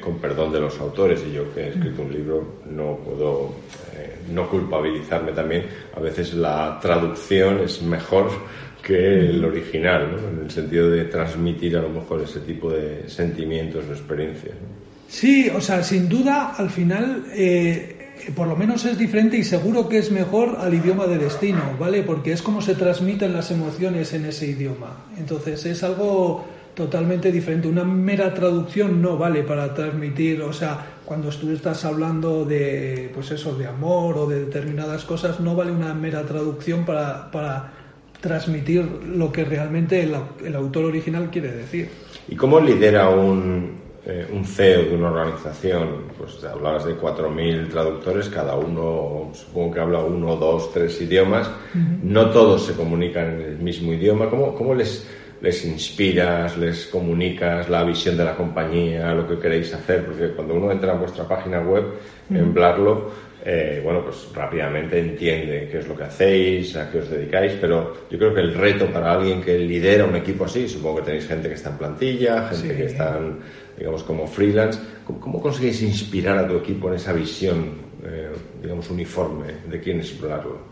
con 0.00 0.18
perdón 0.18 0.52
de 0.52 0.60
los 0.60 0.78
autores, 0.80 1.22
y 1.28 1.32
yo 1.32 1.52
que 1.52 1.62
he 1.64 1.68
escrito 1.68 2.02
un 2.02 2.12
libro 2.12 2.60
no 2.70 2.98
puedo 2.98 3.54
no 4.30 4.48
culpabilizarme 4.48 5.32
también, 5.32 5.66
a 5.94 6.00
veces 6.00 6.34
la 6.34 6.78
traducción 6.80 7.60
es 7.60 7.82
mejor 7.82 8.30
que 8.82 9.30
el 9.30 9.44
original, 9.44 10.10
¿no? 10.10 10.28
en 10.28 10.44
el 10.44 10.50
sentido 10.50 10.90
de 10.90 11.04
transmitir 11.04 11.76
a 11.76 11.82
lo 11.82 11.88
mejor 11.88 12.20
ese 12.22 12.40
tipo 12.40 12.70
de 12.70 13.08
sentimientos 13.08 13.84
o 13.88 13.92
experiencias. 13.92 14.54
Sí, 15.12 15.50
o 15.54 15.60
sea, 15.60 15.84
sin 15.84 16.08
duda, 16.08 16.54
al 16.56 16.70
final, 16.70 17.26
eh, 17.34 18.14
por 18.34 18.48
lo 18.48 18.56
menos 18.56 18.86
es 18.86 18.96
diferente 18.96 19.36
y 19.36 19.44
seguro 19.44 19.86
que 19.86 19.98
es 19.98 20.10
mejor 20.10 20.56
al 20.58 20.72
idioma 20.72 21.06
de 21.06 21.18
destino, 21.18 21.60
¿vale? 21.78 22.02
Porque 22.02 22.32
es 22.32 22.40
como 22.40 22.62
se 22.62 22.74
transmiten 22.74 23.34
las 23.34 23.50
emociones 23.50 24.14
en 24.14 24.24
ese 24.24 24.46
idioma. 24.46 25.04
Entonces 25.18 25.66
es 25.66 25.82
algo 25.84 26.46
totalmente 26.74 27.30
diferente. 27.30 27.68
Una 27.68 27.84
mera 27.84 28.32
traducción 28.32 29.02
no 29.02 29.18
vale 29.18 29.42
para 29.42 29.74
transmitir, 29.74 30.40
o 30.40 30.52
sea, 30.54 30.78
cuando 31.04 31.28
tú 31.28 31.50
estás 31.50 31.84
hablando 31.84 32.46
de, 32.46 33.10
pues 33.14 33.32
eso, 33.32 33.54
de 33.54 33.66
amor 33.66 34.16
o 34.16 34.26
de 34.26 34.46
determinadas 34.46 35.04
cosas, 35.04 35.40
no 35.40 35.54
vale 35.54 35.72
una 35.72 35.92
mera 35.92 36.22
traducción 36.22 36.86
para, 36.86 37.30
para 37.30 37.70
transmitir 38.22 38.82
lo 38.82 39.30
que 39.30 39.44
realmente 39.44 40.02
el, 40.02 40.16
el 40.42 40.56
autor 40.56 40.86
original 40.86 41.28
quiere 41.30 41.52
decir. 41.52 41.90
¿Y 42.28 42.34
cómo 42.34 42.60
lidera 42.60 43.10
un, 43.10 43.81
eh, 44.04 44.26
un 44.32 44.44
CEO 44.44 44.82
de 44.82 44.96
una 44.96 45.10
organización, 45.10 46.06
pues 46.18 46.42
hablabas 46.44 46.84
de 46.84 46.96
4.000 46.96 47.68
traductores, 47.68 48.28
cada 48.28 48.56
uno 48.56 49.30
supongo 49.32 49.74
que 49.74 49.80
habla 49.80 50.00
uno, 50.00 50.34
dos, 50.34 50.72
tres 50.72 51.00
idiomas, 51.00 51.48
no 52.02 52.30
todos 52.30 52.66
se 52.66 52.72
comunican 52.72 53.34
en 53.34 53.40
el 53.42 53.58
mismo 53.58 53.92
idioma. 53.92 54.28
¿Cómo, 54.28 54.56
cómo 54.56 54.74
les, 54.74 55.08
les 55.40 55.64
inspiras, 55.64 56.58
les 56.58 56.86
comunicas 56.86 57.68
la 57.68 57.84
visión 57.84 58.16
de 58.16 58.24
la 58.24 58.34
compañía, 58.34 59.14
lo 59.14 59.28
que 59.28 59.38
queréis 59.38 59.72
hacer? 59.72 60.04
Porque 60.04 60.30
cuando 60.30 60.54
uno 60.54 60.72
entra 60.72 60.94
en 60.94 60.98
vuestra 60.98 61.28
página 61.28 61.60
web, 61.60 61.84
en 62.28 62.52
Blarlo, 62.52 63.10
eh, 63.44 63.80
bueno, 63.82 64.04
pues 64.04 64.28
rápidamente 64.32 65.00
entiende 65.00 65.68
qué 65.68 65.78
es 65.78 65.88
lo 65.88 65.96
que 65.96 66.04
hacéis, 66.04 66.76
a 66.76 66.88
qué 66.90 66.98
os 66.98 67.10
dedicáis, 67.10 67.54
pero 67.60 68.06
yo 68.08 68.16
creo 68.16 68.32
que 68.32 68.40
el 68.40 68.54
reto 68.54 68.86
para 68.86 69.14
alguien 69.14 69.42
que 69.42 69.58
lidera 69.58 70.04
un 70.04 70.14
equipo 70.14 70.44
así, 70.44 70.68
supongo 70.68 70.98
que 70.98 71.02
tenéis 71.02 71.26
gente 71.26 71.48
que 71.48 71.54
está 71.54 71.70
en 71.70 71.78
plantilla, 71.78 72.48
gente 72.48 72.76
que 72.76 72.84
está, 72.84 73.18
digamos, 73.82 74.04
como 74.04 74.28
freelance, 74.28 74.78
¿cómo, 75.04 75.40
conseguís 75.40 75.82
inspirar 75.82 76.38
a 76.38 76.46
tu 76.46 76.54
equipo 76.54 76.86
en 76.88 76.94
esa 76.94 77.12
visión, 77.12 77.72
eh, 78.04 78.30
digamos, 78.62 78.88
uniforme 78.90 79.46
de 79.68 79.80
quién 79.80 79.98
es 79.98 80.20
Blarlo? 80.20 80.70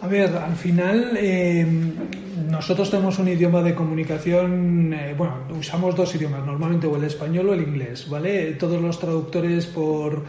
A 0.00 0.08
ver, 0.08 0.34
al 0.34 0.56
final 0.56 1.18
eh, 1.20 1.66
nosotros 2.50 2.90
tenemos 2.90 3.18
un 3.18 3.28
idioma 3.28 3.62
de 3.62 3.74
comunicación, 3.74 4.94
bueno, 5.18 5.34
usamos 5.58 5.94
dos 5.94 6.14
idiomas, 6.14 6.46
normalmente 6.46 6.86
o 6.86 6.96
el 6.96 7.04
español 7.04 7.50
o 7.50 7.52
el 7.52 7.60
inglés, 7.60 8.08
¿vale? 8.08 8.52
Todos 8.52 8.80
los 8.80 8.98
traductores 8.98 9.66
por 9.66 10.22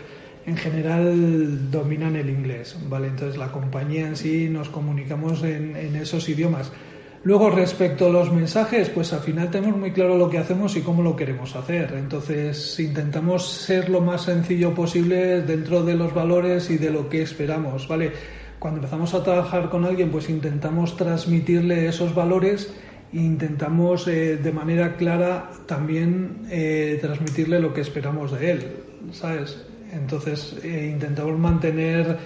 en 0.46 0.58
general 0.58 1.72
dominan 1.72 2.18
el 2.18 2.30
inglés, 2.30 2.78
¿vale? 2.90 3.08
Entonces 3.08 3.38
la 3.38 3.54
compañía 3.54 4.06
en 4.06 4.18
sí 4.18 4.50
nos 4.50 4.68
comunicamos 4.68 5.44
en, 5.44 5.96
esos 5.96 6.28
idiomas. 6.28 6.74
Luego, 7.24 7.50
respecto 7.50 8.08
a 8.08 8.10
los 8.10 8.32
mensajes, 8.32 8.90
pues 8.90 9.12
al 9.12 9.20
final 9.20 9.50
tenemos 9.50 9.78
muy 9.78 9.92
claro 9.92 10.18
lo 10.18 10.30
que 10.30 10.38
hacemos 10.38 10.76
y 10.76 10.82
cómo 10.82 11.02
lo 11.02 11.16
queremos 11.16 11.56
hacer. 11.56 11.94
Entonces, 11.98 12.80
intentamos 12.80 13.50
ser 13.50 13.90
lo 13.90 14.02
más 14.02 14.24
sencillo 14.24 14.74
posible 14.74 15.42
dentro 15.42 15.84
de 15.84 15.96
los 15.96 16.14
valores 16.14 16.70
y 16.70 16.78
de 16.78 16.90
lo 16.90 17.10
que 17.10 17.22
esperamos, 17.22 17.88
¿vale? 17.88 18.14
Cuando 18.60 18.78
empezamos 18.80 19.14
a 19.14 19.24
trabajar 19.24 19.70
con 19.70 19.86
alguien, 19.86 20.10
pues 20.10 20.30
intentamos 20.30 20.96
transmitirle 20.96 21.88
esos 21.88 22.16
valores 22.16 22.74
e 23.14 23.18
intentamos 23.18 24.08
eh, 24.08 24.38
de 24.38 24.52
manera 24.52 24.96
clara 24.96 25.52
también 25.66 26.48
eh, 26.50 26.98
transmitirle 27.02 27.60
lo 27.60 27.74
que 27.74 27.82
esperamos 27.82 28.32
de 28.38 28.52
él, 28.52 28.68
¿sabes? 29.12 29.66
Entonces 29.92 30.58
eh, 30.64 30.90
intentamos 30.92 31.38
mantener 31.38 32.18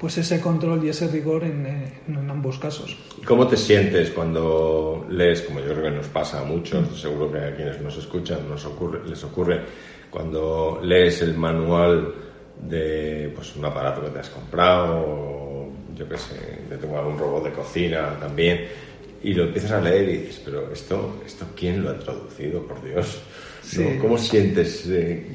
pues 0.00 0.16
ese 0.16 0.40
control 0.40 0.82
y 0.82 0.88
ese 0.88 1.08
rigor 1.08 1.44
en, 1.44 2.30
ambos 2.30 2.58
casos. 2.58 2.96
¿Cómo 3.26 3.46
te 3.46 3.58
sientes 3.58 4.10
cuando 4.10 5.06
lees, 5.10 5.42
como 5.42 5.60
yo 5.60 5.66
creo 5.66 5.82
que 5.82 5.90
nos 5.90 6.08
pasa 6.08 6.40
a 6.40 6.44
muchos, 6.44 6.98
seguro 6.98 7.30
que 7.30 7.38
a 7.38 7.54
quienes 7.54 7.78
nos 7.82 7.98
escuchan 7.98 8.48
nos 8.48 8.64
ocurre, 8.64 9.06
les 9.06 9.22
ocurre, 9.22 9.60
cuando 10.10 10.80
lees 10.82 11.20
el 11.20 11.36
manual 11.36 12.14
de 12.66 13.30
pues, 13.34 13.54
un 13.56 13.64
aparato 13.66 14.02
que 14.02 14.08
te 14.08 14.20
has 14.20 14.30
comprado, 14.30 15.00
o, 15.06 15.72
yo 15.94 16.08
qué 16.08 16.16
sé, 16.16 16.62
de 16.70 16.78
tengo 16.78 16.98
algún 16.98 17.18
robot 17.18 17.44
de 17.44 17.50
cocina 17.50 18.16
también, 18.18 18.68
y 19.22 19.34
lo 19.34 19.44
empiezas 19.44 19.72
a 19.72 19.80
leer 19.82 20.08
y 20.08 20.16
dices, 20.16 20.40
pero 20.42 20.72
esto, 20.72 21.20
esto 21.26 21.44
¿quién 21.54 21.84
lo 21.84 21.90
ha 21.90 21.98
traducido, 21.98 22.62
por 22.66 22.82
Dios? 22.82 23.20
¿Cómo 24.00 24.16
sientes? 24.16 24.86
Eh, 24.88 25.26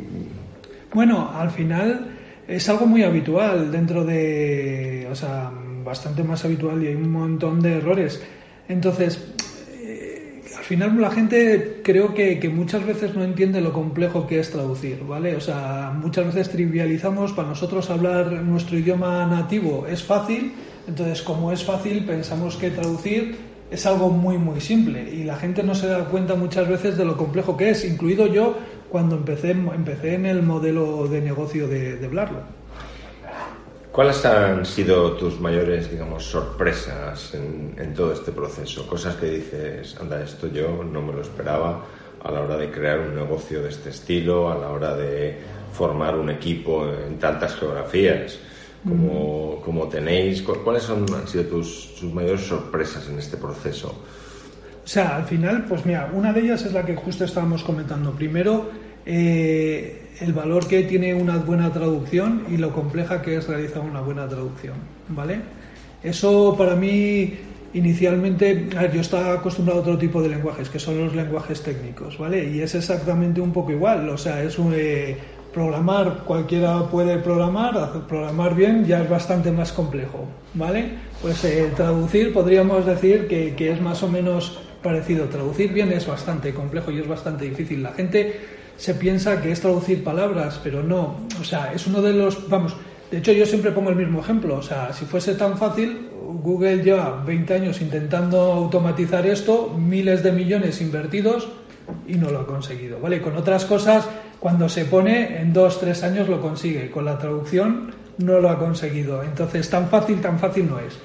bueno, 0.92 1.30
al 1.32 1.52
final 1.52 2.15
es 2.48 2.70
algo 2.70 2.86
muy 2.86 3.04
habitual 3.04 3.72
dentro 3.72 4.06
de, 4.06 5.08
o 5.12 5.16
sea, 5.16 5.52
bastante 5.84 6.24
más 6.24 6.44
habitual 6.46 6.84
y 6.84 6.88
hay 6.88 6.96
un 6.96 7.12
montón 7.12 7.62
de 7.62 7.78
errores. 7.78 8.22
Entonces, 8.68 9.34
eh, 9.80 10.42
al 10.58 10.64
final 10.64 11.00
la 11.00 11.12
gente 11.12 11.82
creo 11.84 12.14
que, 12.14 12.40
que, 12.40 12.50
muchas 12.50 12.86
veces 12.86 13.16
no 13.16 13.24
entiende 13.24 13.62
lo 13.62 13.74
complejo 13.74 14.28
que 14.28 14.40
es 14.40 14.52
traducir, 14.52 15.04
¿vale? 15.08 15.36
O 15.36 15.42
sea, 15.42 15.94
muchas 15.96 16.26
veces 16.26 16.50
trivializamos, 16.50 17.34
para 17.34 17.50
nosotros 17.50 17.90
hablar 17.90 18.32
nuestro 18.32 18.78
idioma 18.78 19.26
nativo 19.26 19.86
es 19.88 20.04
fácil, 20.04 20.54
entonces 20.88 21.22
como 21.22 21.52
es 21.52 21.64
fácil 21.64 22.06
pensamos 22.06 22.58
que 22.58 22.72
traducir 22.72 23.36
es 23.72 23.86
algo 23.88 24.10
muy 24.10 24.38
muy 24.38 24.62
simple 24.62 25.12
y 25.12 25.24
la 25.24 25.38
gente 25.38 25.64
no 25.64 25.74
se 25.74 25.88
da 25.88 26.06
cuenta 26.06 26.36
muchas 26.36 26.68
veces 26.68 26.98
de 26.98 27.06
lo 27.06 27.18
complejo 27.18 27.58
que 27.58 27.72
es, 27.72 27.84
incluido 27.84 28.28
yo 28.28 28.56
cuando 28.96 29.18
empecé, 29.18 29.52
empecé 29.52 30.14
en 30.14 30.26
el 30.26 30.42
modelo 30.42 31.06
de 31.10 31.20
negocio 31.20 31.68
de, 31.68 31.98
de 31.98 32.08
Blarlo. 32.08 32.40
¿Cuáles 33.92 34.24
han 34.24 34.66
sido 34.66 35.12
tus 35.18 35.38
mayores, 35.38 35.92
digamos, 35.92 36.24
sorpresas 36.24 37.34
en, 37.34 37.94
todo 37.94 38.14
este 38.14 38.32
proceso? 38.32 38.88
Cosas 38.88 39.18
que 39.18 39.26
dices, 39.26 39.98
anda, 40.00 40.24
esto 40.24 40.48
yo 40.48 40.82
no 40.82 41.02
me 41.02 41.12
lo 41.12 41.22
esperaba 41.22 41.84
a 42.24 42.32
la 42.32 42.40
hora 42.40 42.56
de 42.56 42.72
crear 42.72 43.02
un 43.02 43.16
negocio 43.16 43.62
de 43.62 43.68
este 43.68 43.90
estilo, 43.90 44.50
a 44.50 44.58
la 44.58 44.70
hora 44.70 44.96
de 44.96 45.40
formar 45.74 46.16
un 46.16 46.30
equipo 46.30 46.88
en 46.88 47.20
tantas 47.20 47.54
geografías 47.54 48.40
como, 48.82 49.60
como 49.60 49.90
tenéis. 49.90 50.42
¿Cuáles 50.42 50.84
son, 50.84 51.06
han 51.14 51.28
sido 51.28 51.44
tus, 51.44 51.96
tus 52.00 52.14
mayores 52.14 52.48
sorpresas 52.48 53.10
en 53.10 53.20
este 53.20 53.36
proceso? 53.36 53.90
O 53.90 54.88
sea, 54.88 55.18
al 55.18 55.26
final, 55.26 55.66
pues 55.68 55.84
mira, 55.84 56.12
una 56.14 56.32
de 56.32 56.42
ellas 56.42 56.64
es 56.64 56.72
la 56.72 56.86
que 56.86 56.96
justo 56.96 57.26
estábamos 57.26 57.64
comentando. 57.64 58.12
Primero, 58.12 58.70
eh, 59.06 60.02
el 60.20 60.34
valor 60.34 60.68
que 60.68 60.84
tiene 60.84 61.14
una 61.14 61.38
buena 61.38 61.72
traducción 61.72 62.44
y 62.50 62.58
lo 62.58 62.72
compleja 62.72 63.22
que 63.22 63.36
es 63.38 63.48
realizar 63.48 63.82
una 63.82 64.02
buena 64.02 64.28
traducción, 64.28 64.76
¿vale? 65.10 65.40
Eso 66.04 66.56
para 66.58 66.76
mí 66.76 67.34
inicialmente, 67.74 68.70
yo 68.94 69.02
estaba 69.02 69.34
acostumbrado 69.34 69.80
a 69.80 69.84
otro 69.84 69.98
tipo 69.98 70.22
de 70.22 70.30
lenguajes, 70.30 70.70
que 70.70 70.80
son 70.80 70.98
los 70.98 71.14
lenguajes 71.14 71.62
técnicos, 71.62 72.18
¿vale? 72.18 72.50
Y 72.50 72.62
es 72.62 72.74
exactamente 72.74 73.42
un 73.42 73.52
poco 73.52 73.72
igual, 73.72 74.08
o 74.08 74.18
sea, 74.18 74.42
es 74.42 74.58
un, 74.58 74.74
eh, 74.74 75.18
programar, 75.56 76.24
cualquiera 76.26 76.86
puede 76.90 77.18
programar, 77.18 78.06
programar 78.10 78.56
bien 78.56 78.86
ya 78.86 79.02
es 79.02 79.10
bastante 79.10 79.52
más 79.52 79.72
complejo, 79.72 80.26
¿vale? 80.54 80.90
Pues 81.22 81.46
eh, 81.46 81.72
traducir 81.78 82.34
podríamos 82.34 82.86
decir 82.86 83.30
que, 83.30 83.56
que 83.56 83.72
es 83.72 83.82
más 83.82 84.04
o 84.04 84.10
menos 84.10 84.60
parecido, 84.84 85.26
traducir 85.26 85.72
bien 85.72 85.94
es 85.94 86.06
bastante 86.06 86.54
complejo 86.54 86.92
y 86.92 87.00
es 87.00 87.08
bastante 87.08 87.46
difícil. 87.46 87.82
La 87.84 87.94
gente 87.94 88.38
se 88.78 88.94
piensa 88.94 89.42
que 89.42 89.52
es 89.52 89.62
traducir 89.62 90.04
palabras, 90.04 90.60
pero 90.64 90.84
no. 90.84 91.18
O 91.40 91.44
sea, 91.44 91.72
es 91.74 91.88
uno 91.88 92.02
de 92.02 92.14
los. 92.14 92.50
Vamos, 92.50 92.76
de 93.12 93.18
hecho, 93.20 93.32
yo 93.32 93.46
siempre 93.46 93.72
pongo 93.72 93.90
el 93.90 93.96
mismo 93.96 94.20
ejemplo. 94.20 94.58
O 94.58 94.62
sea, 94.62 94.92
si 94.94 95.06
fuese 95.06 95.36
tan 95.36 95.58
fácil, 95.58 96.10
Google 96.42 96.84
lleva 96.84 97.24
20 97.26 97.54
años 97.54 97.82
intentando 97.82 98.40
automatizar 98.40 99.26
esto, 99.26 99.76
miles 99.78 100.24
de 100.24 100.32
millones 100.32 100.82
invertidos 100.82 101.48
y 102.08 102.16
no 102.16 102.32
lo 102.32 102.42
ha 102.42 102.48
conseguido. 102.48 103.00
¿Vale? 103.00 103.22
Con 103.22 103.38
otras 103.38 103.66
cosas, 103.66 104.08
cuando 104.40 104.68
se 104.70 104.86
pone, 104.86 105.40
en 105.40 105.54
dos, 105.54 105.80
tres 105.80 106.04
años 106.04 106.28
lo 106.28 106.42
consigue. 106.42 106.90
Con 106.92 107.06
la 107.06 107.18
traducción 107.18 107.94
no 108.18 108.40
lo 108.40 108.50
ha 108.50 108.60
conseguido. 108.60 109.24
Entonces, 109.24 109.70
tan 109.70 109.90
fácil, 109.90 110.20
tan 110.20 110.40
fácil 110.40 110.70
no 110.70 110.80
es. 110.80 110.98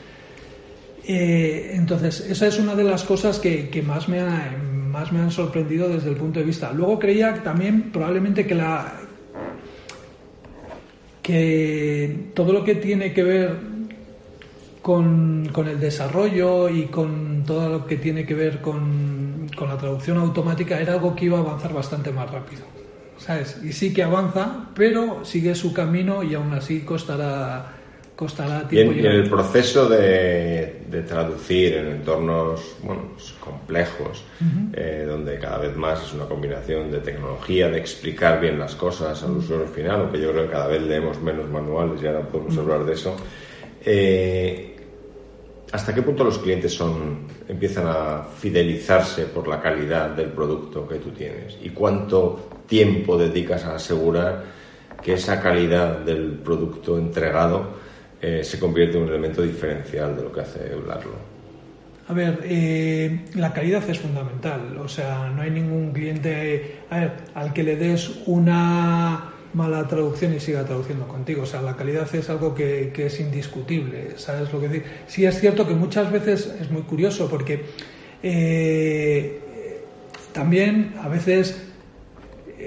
Eh, 1.06 1.72
entonces, 1.74 2.20
esa 2.20 2.46
es 2.46 2.58
una 2.58 2.74
de 2.74 2.84
las 2.84 3.04
cosas 3.04 3.38
que, 3.38 3.68
que 3.68 3.82
más 3.82 4.08
me 4.08 4.20
ha 4.20 4.52
más 4.90 5.12
me 5.12 5.20
han 5.20 5.30
sorprendido 5.30 5.88
desde 5.88 6.10
el 6.10 6.16
punto 6.16 6.40
de 6.40 6.46
vista. 6.46 6.72
Luego 6.72 6.98
creía 6.98 7.42
también 7.42 7.90
probablemente 7.92 8.46
que 8.46 8.54
la 8.54 8.92
que 11.22 12.30
todo 12.34 12.52
lo 12.52 12.64
que 12.64 12.74
tiene 12.74 13.12
que 13.12 13.22
ver 13.22 13.56
con, 14.82 15.48
con 15.52 15.68
el 15.68 15.78
desarrollo 15.78 16.68
y 16.68 16.84
con 16.86 17.44
todo 17.46 17.68
lo 17.68 17.86
que 17.86 17.96
tiene 17.96 18.24
que 18.26 18.34
ver 18.34 18.60
con, 18.60 19.48
con, 19.56 19.68
la 19.68 19.76
traducción 19.76 20.16
automática 20.18 20.80
era 20.80 20.94
algo 20.94 21.14
que 21.14 21.26
iba 21.26 21.38
a 21.38 21.42
avanzar 21.42 21.72
bastante 21.72 22.10
más 22.10 22.30
rápido. 22.30 22.62
¿Sabes? 23.18 23.60
Y 23.62 23.72
sí 23.72 23.92
que 23.92 24.02
avanza, 24.02 24.70
pero 24.74 25.24
sigue 25.24 25.54
su 25.54 25.74
camino 25.74 26.22
y 26.22 26.34
aún 26.34 26.54
así 26.54 26.80
costará 26.80 27.79
y 28.70 28.78
en, 28.80 29.06
el 29.06 29.30
proceso 29.30 29.88
de, 29.88 30.80
traducir 31.08 31.74
en 31.74 31.86
entornos 31.86 32.76
bueno, 32.82 33.12
pues 33.14 33.32
complejos, 33.40 34.22
eh, 34.74 35.06
donde 35.08 35.38
cada 35.38 35.58
vez 35.58 35.74
más 35.74 36.02
es 36.02 36.12
una 36.12 36.26
combinación 36.26 36.90
de 36.90 36.98
tecnología, 36.98 37.70
de 37.70 37.78
explicar 37.78 38.38
bien 38.40 38.58
las 38.58 38.74
cosas 38.74 39.22
al 39.22 39.38
usuario 39.38 39.66
final, 39.68 40.02
aunque 40.02 40.20
yo 40.20 40.32
creo 40.32 40.44
que 40.44 40.50
cada 40.50 40.66
vez 40.66 40.82
leemos 40.82 41.20
menos 41.22 41.48
manuales 41.48 42.02
y 42.02 42.06
ahora 42.06 42.20
podemos 42.20 42.58
hablar 42.58 42.84
de 42.84 42.92
eso. 42.92 43.16
Eh, 43.84 44.76
¿Hasta 45.72 45.94
qué 45.94 46.02
punto 46.02 46.22
los 46.24 46.38
clientes 46.38 46.74
son, 46.74 47.26
empiezan 47.48 47.86
a 47.86 48.24
fidelizarse 48.38 49.26
por 49.26 49.48
la 49.48 49.62
calidad 49.62 50.10
del 50.10 50.28
producto 50.28 50.86
que 50.86 50.96
tú 50.96 51.10
tienes? 51.10 51.56
¿Y 51.62 51.70
cuánto 51.70 52.50
tiempo 52.66 53.16
dedicas 53.16 53.64
a 53.64 53.76
asegurar 53.76 54.44
que 55.02 55.14
esa 55.14 55.40
calidad 55.40 56.00
del 56.00 56.32
producto 56.44 56.98
entregado 56.98 57.89
eh, 58.22 58.44
se 58.44 58.58
convierte 58.58 58.96
en 58.96 59.04
un 59.04 59.08
elemento 59.08 59.42
diferencial 59.42 60.16
de 60.16 60.22
lo 60.22 60.32
que 60.32 60.40
hace 60.40 60.74
Blarlo. 60.74 61.40
A 62.08 62.12
ver, 62.12 62.40
eh, 62.42 63.20
la 63.36 63.52
calidad 63.52 63.88
es 63.88 64.00
fundamental. 64.00 64.76
O 64.78 64.88
sea, 64.88 65.30
no 65.30 65.42
hay 65.42 65.50
ningún 65.50 65.92
cliente 65.92 66.80
al 66.90 67.52
que 67.52 67.62
le 67.62 67.76
des 67.76 68.22
una 68.26 69.32
mala 69.54 69.86
traducción 69.86 70.34
y 70.34 70.40
siga 70.40 70.64
traduciendo 70.64 71.06
contigo. 71.06 71.42
O 71.42 71.46
sea, 71.46 71.62
la 71.62 71.76
calidad 71.76 72.12
es 72.14 72.28
algo 72.28 72.54
que, 72.54 72.92
es 72.96 73.20
indiscutible. 73.20 74.16
¿Sabes 74.16 74.52
lo 74.52 74.60
que 74.60 74.68
decir? 74.68 74.84
Sí 75.06 75.24
es 75.24 75.38
cierto 75.38 75.66
que 75.66 75.74
muchas 75.74 76.10
veces 76.10 76.52
es 76.60 76.70
muy 76.70 76.82
curioso 76.82 77.28
porque 77.30 77.64
eh, 78.22 79.40
también 80.32 80.94
a 81.00 81.08
veces 81.08 81.69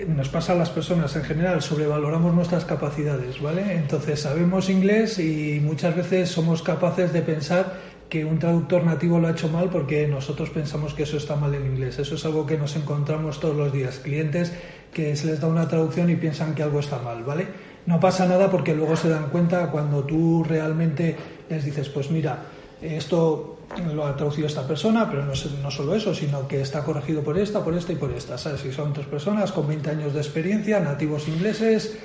nos 0.08 0.30
pasa 0.30 0.54
a 0.54 0.56
las 0.56 0.70
personas 0.70 1.16
en 1.16 1.24
general, 1.24 1.62
sobrevaloramos 1.62 2.34
nuestras 2.34 2.66
capacidades, 2.66 3.42
¿vale? 3.42 3.76
Entonces 3.76 4.22
sabemos 4.22 4.70
inglés 4.70 5.20
y 5.20 5.60
muchas 5.62 5.96
veces 5.96 6.30
somos 6.30 6.62
capaces 6.62 7.14
de 7.14 7.22
pensar 7.22 7.94
que 8.10 8.26
un 8.26 8.38
traductor 8.38 8.84
nativo 8.84 9.20
lo 9.20 9.28
ha 9.28 9.32
hecho 9.32 9.50
mal 9.50 9.70
porque 9.70 10.08
nosotros 10.08 10.50
pensamos 10.50 10.94
que 10.94 11.04
eso 11.04 11.18
está 11.18 11.36
mal 11.36 11.54
en 11.56 11.66
inglés. 11.66 11.98
Eso 12.00 12.16
es 12.16 12.26
algo 12.26 12.46
que 12.46 12.58
nos 12.58 12.76
encontramos 12.76 13.40
todos 13.40 13.56
los 13.56 13.74
días. 13.74 14.00
Clientes 14.00 14.54
que 14.94 15.16
se 15.16 15.28
les 15.28 15.42
da 15.42 15.48
una 15.48 15.68
traducción 15.68 16.10
y 16.10 16.16
piensan 16.16 16.54
que 16.54 16.64
algo 16.64 16.80
está 16.80 17.00
mal, 17.00 17.24
¿vale? 17.24 17.48
No 17.86 18.00
pasa 18.00 18.28
nada 18.28 18.50
porque 18.52 18.76
luego 18.76 18.96
se 18.96 19.10
dan 19.10 19.30
cuenta 19.30 19.72
cuando 19.72 20.04
tú 20.04 20.44
realmente 20.44 21.16
les 21.50 21.66
dices, 21.66 21.90
pues 21.90 22.12
mira, 22.12 22.44
esto 22.82 23.53
lo 23.94 24.06
ha 24.06 24.16
traducido 24.16 24.48
esta 24.48 24.68
persona, 24.68 25.10
pero 25.10 25.26
no, 25.26 25.34
no 25.62 25.72
solo 25.72 25.96
eso, 25.96 26.14
sino 26.14 26.48
que 26.48 26.62
está 26.62 26.84
corregido 26.84 27.22
por 27.22 27.38
esta, 27.38 27.64
por 27.64 27.74
esta 27.74 27.94
y 27.94 27.96
por 27.96 28.12
esta, 28.12 28.38
¿sabes? 28.38 28.62
Si 28.62 28.72
son 28.72 28.94
tres 28.94 29.08
personas 29.08 29.52
con 29.52 29.68
20 29.68 29.90
años 29.90 30.14
de 30.14 30.20
experiencia, 30.20 30.80
nativos 30.80 31.28
ingleses, 31.28 31.98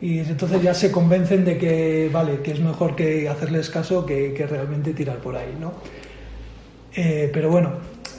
y 0.00 0.20
entonces 0.20 0.62
ya 0.62 0.74
se 0.74 0.92
convencen 0.92 1.44
de 1.44 1.58
que 1.58 2.08
vale 2.12 2.40
que 2.40 2.52
es 2.52 2.60
mejor 2.60 2.94
que 2.94 3.28
hacerles 3.28 3.68
caso 3.68 4.06
que, 4.06 4.46
realmente 4.48 4.92
tirar 4.92 5.18
por 5.18 5.36
ahí 5.36 5.56
no 5.58 5.74
eh, 6.94 7.30
pero 7.32 7.50
bueno 7.50 7.72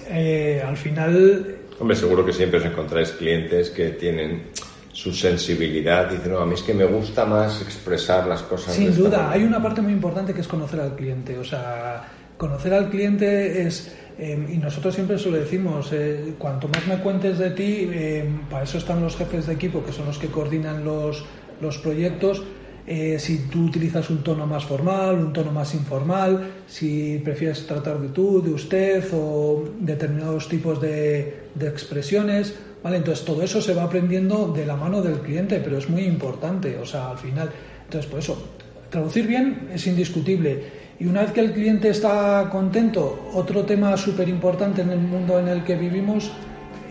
eh, 0.10 0.62
al 0.66 0.76
final 0.76 1.58
hombre 1.80 1.96
seguro 1.96 2.26
que 2.26 2.34
siempre 2.34 2.60
os 2.60 2.66
encontráis 2.66 3.12
clientes 3.12 3.70
que 3.70 3.92
tienen 3.92 4.48
su 4.92 5.14
sensibilidad 5.14 6.10
dicen 6.10 6.34
no 6.34 6.40
a 6.40 6.46
mí 6.46 6.56
es 6.56 6.64
que 6.64 6.74
me 6.74 6.86
gusta 6.86 7.26
más 7.26 7.62
expresar 7.62 8.28
las 8.28 8.42
cosas 8.42 8.76
sin 8.76 8.94
duda 8.94 9.32
hay 9.32 9.44
una 9.44 9.62
parte 9.64 9.82
muy 9.82 9.94
importante 9.94 10.34
que 10.34 10.42
es 10.42 10.48
conocer 10.48 10.82
al 10.82 10.96
cliente 10.96 11.38
o 11.38 11.46
sea 11.46 12.06
conocer 12.40 12.74
al 12.74 12.90
cliente 12.90 13.64
es 13.68 13.94
em, 14.18 14.52
y 14.52 14.58
nosotros 14.58 14.96
siempre 14.96 15.18
eso 15.18 15.30
lo 15.30 15.38
decimos, 15.38 15.92
eh, 15.92 16.34
cuanto 16.40 16.70
más 16.70 16.88
me 16.88 16.98
cuentes 16.98 17.38
de 17.38 17.52
ti, 17.52 17.90
em, 17.92 18.48
para 18.50 18.64
eso 18.64 18.78
están 18.78 19.02
los 19.02 19.16
jefes 19.18 19.46
de 19.46 19.54
equipo, 19.54 19.84
que 19.84 19.92
son 19.92 20.06
los 20.06 20.18
que 20.18 20.28
coordinan 20.28 20.84
los, 20.84 21.26
los 21.62 21.78
proyectos, 21.80 22.42
eh, 22.88 23.20
si 23.20 23.50
tú 23.50 23.66
utilizas 23.66 24.10
un 24.10 24.24
tono 24.24 24.48
más 24.48 24.64
formal, 24.64 25.16
un 25.16 25.34
tono 25.34 25.52
más 25.52 25.76
informal, 25.76 26.50
si 26.66 27.22
prefieres 27.24 27.68
tratar 27.68 28.00
de 28.00 28.08
tú, 28.08 28.42
de 28.42 28.52
usted 28.52 29.04
o 29.14 29.66
determinados 29.80 30.48
tipos 30.48 30.82
de, 30.82 31.44
de 31.54 31.68
expresiones, 31.68 32.56
¿vale? 32.82 32.98
Entonces 32.98 33.26
todo 33.26 33.44
eso 33.44 33.62
se 33.62 33.74
va 33.74 33.84
aprendiendo 33.84 34.48
de 34.48 34.66
la 34.66 34.78
mano 34.78 35.02
del 35.02 35.20
cliente, 35.20 35.60
pero 35.62 35.78
es 35.78 35.90
muy 35.90 36.04
importante, 36.04 36.78
o 36.78 36.86
sea, 36.86 37.12
al 37.12 37.18
final, 37.18 37.52
entonces 37.84 38.10
por 38.10 38.20
eso, 38.20 38.42
traducir 38.90 39.28
bien 39.28 39.70
es 39.74 39.86
indiscutible. 39.86 40.89
Y 41.00 41.06
una 41.06 41.22
vez 41.22 41.32
que 41.32 41.40
el 41.40 41.54
cliente 41.54 41.90
está 41.90 42.50
contento, 42.52 43.30
otro 43.34 43.64
tema 43.64 43.96
súper 43.96 44.28
importante 44.28 44.82
en 44.82 44.90
el 44.90 45.00
mundo 45.00 45.40
en 45.40 45.48
el 45.48 45.64
que 45.64 45.76
vivimos 45.76 46.32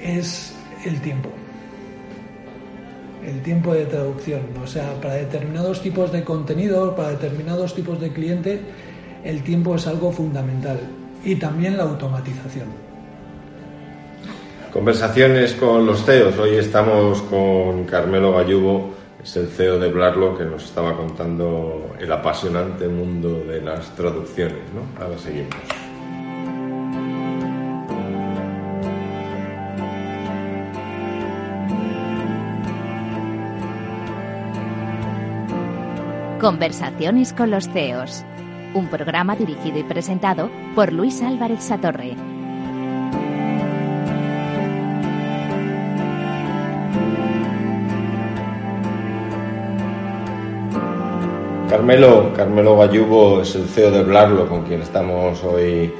es 0.03 0.55
el 0.87 1.01
tiempo 1.01 1.29
el 3.29 3.43
tiempo 3.43 3.75
de 3.75 3.87
traducción. 3.87 4.41
O 4.63 4.67
sea, 4.67 4.95
para 5.01 5.15
determinados 5.15 5.83
tipos 5.83 6.13
de 6.13 6.25
contenido, 6.25 6.95
para 6.95 7.11
determinados 7.11 7.75
tipos 7.75 8.01
de 8.01 8.11
cliente, 8.11 8.61
el 9.25 9.43
tiempo 9.43 9.75
es 9.75 9.87
algo 9.87 10.11
fundamental. 10.11 10.79
Y 11.25 11.37
también 11.37 11.77
la 11.77 11.83
automatización. 11.85 12.67
Conversaciones 14.73 15.55
con 15.55 15.87
los 15.87 16.05
CEOs. 16.05 16.39
Hoy 16.39 16.57
estamos 16.57 17.23
con 17.23 17.85
Carmelo 17.85 18.33
Gallubo, 18.33 18.95
es 19.23 19.37
el 19.37 19.49
CEO 19.49 19.79
de 19.79 19.91
Blarlo, 19.91 20.37
que 20.37 20.45
nos 20.45 20.65
estaba 20.65 20.97
contando 20.97 21.95
el 21.99 22.11
apasionante 22.13 22.89
mundo 22.89 23.41
de 23.41 23.61
las 23.61 23.95
traducciones. 23.97 24.59
¿no? 24.75 25.03
Ahora 25.03 25.19
seguimos. 25.19 25.55
Conversaciones 36.41 37.33
con 37.33 37.51
los 37.51 37.69
CEOs, 37.69 38.25
un 38.73 38.87
programa 38.87 39.35
dirigido 39.35 39.81
y 39.81 39.83
presentado 39.83 40.49
por 40.77 40.93
Luis 40.93 41.21
Álvarez 41.21 41.65
Satorre. 41.65 42.28
Carmelo, 51.69 52.33
Carmelo 52.35 52.79
Gallubo 52.79 53.43
es 53.43 53.55
el 53.55 53.67
CEO 53.69 53.91
de 53.91 54.03
Blarlo, 54.03 54.49
con 54.49 54.63
quien 54.63 54.81
estamos 54.81 55.45
hoy 55.45 55.93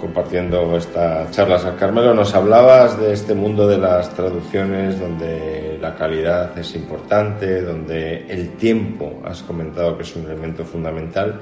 compartiendo 0.00 0.74
esta 0.74 1.30
charla. 1.30 1.60
Carmelo, 1.78 2.14
nos 2.14 2.34
hablabas 2.34 2.98
de 2.98 3.12
este 3.12 3.34
mundo 3.34 3.68
de 3.68 3.76
las 3.76 4.08
traducciones 4.14 4.98
donde 4.98 5.78
la 5.82 5.94
calidad 5.96 6.58
es 6.58 6.74
importante, 6.74 7.60
donde 7.60 8.26
el 8.26 8.56
tiempo, 8.56 9.20
has 9.24 9.42
comentado 9.42 9.98
que 9.98 10.02
es 10.02 10.16
un 10.16 10.24
elemento 10.24 10.64
fundamental. 10.64 11.38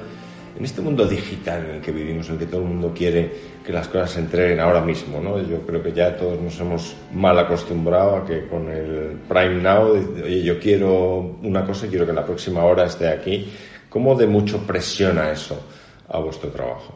En 0.59 0.65
este 0.65 0.81
mundo 0.81 1.07
digital 1.07 1.65
en 1.65 1.77
el 1.77 1.81
que 1.81 1.93
vivimos, 1.93 2.29
en 2.29 2.35
el 2.35 2.39
que 2.41 2.47
todo 2.47 2.63
el 2.63 2.69
mundo 2.69 2.93
quiere 2.95 3.31
que 3.65 3.73
las 3.73 3.89
cosas 3.89 4.11
se 4.11 4.21
entreguen 4.21 4.61
ahora 4.61 4.81
mismo, 4.81 5.21
¿no? 5.21 5.41
yo 5.41 5.61
creo 5.67 5.83
que 5.83 5.93
ya 5.93 6.17
todos 6.17 6.41
nos 6.41 6.59
hemos 6.61 6.97
mal 7.15 7.39
acostumbrado 7.39 8.17
a 8.17 8.27
que 8.27 8.47
con 8.47 8.69
el 8.69 9.19
Prime 9.29 9.63
Now, 9.63 9.93
oye, 10.25 10.43
yo 10.43 10.59
quiero 10.59 11.39
una 11.43 11.65
cosa 11.65 11.87
y 11.87 11.91
quiero 11.91 12.07
que 12.07 12.13
la 12.13 12.25
próxima 12.25 12.65
hora 12.65 12.87
esté 12.87 13.09
aquí. 13.09 13.49
¿Cómo 13.89 14.15
de 14.15 14.27
mucho 14.27 14.67
presiona 14.67 15.33
eso 15.33 15.61
a 16.09 16.19
vuestro 16.21 16.51
trabajo? 16.51 16.95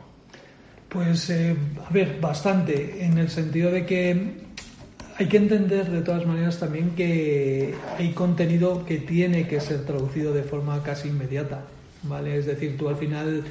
Pues, 0.88 1.28
eh, 1.30 1.56
a 1.84 1.92
ver, 1.92 2.20
bastante, 2.20 3.04
en 3.04 3.18
el 3.18 3.28
sentido 3.28 3.72
de 3.72 3.84
que 3.84 4.44
hay 5.16 5.26
que 5.26 5.36
entender 5.36 5.90
de 5.90 6.02
todas 6.02 6.26
maneras 6.26 6.58
también 6.58 6.90
que 6.90 7.74
hay 7.98 8.12
contenido 8.12 8.84
que 8.84 8.98
tiene 8.98 9.46
que 9.46 9.60
ser 9.60 9.84
traducido 9.84 10.32
de 10.32 10.42
forma 10.42 10.82
casi 10.82 11.08
inmediata, 11.08 11.62
¿vale? 12.04 12.38
Es 12.38 12.46
decir, 12.46 12.76
tú 12.76 12.88
al 12.88 12.96
final 12.96 13.44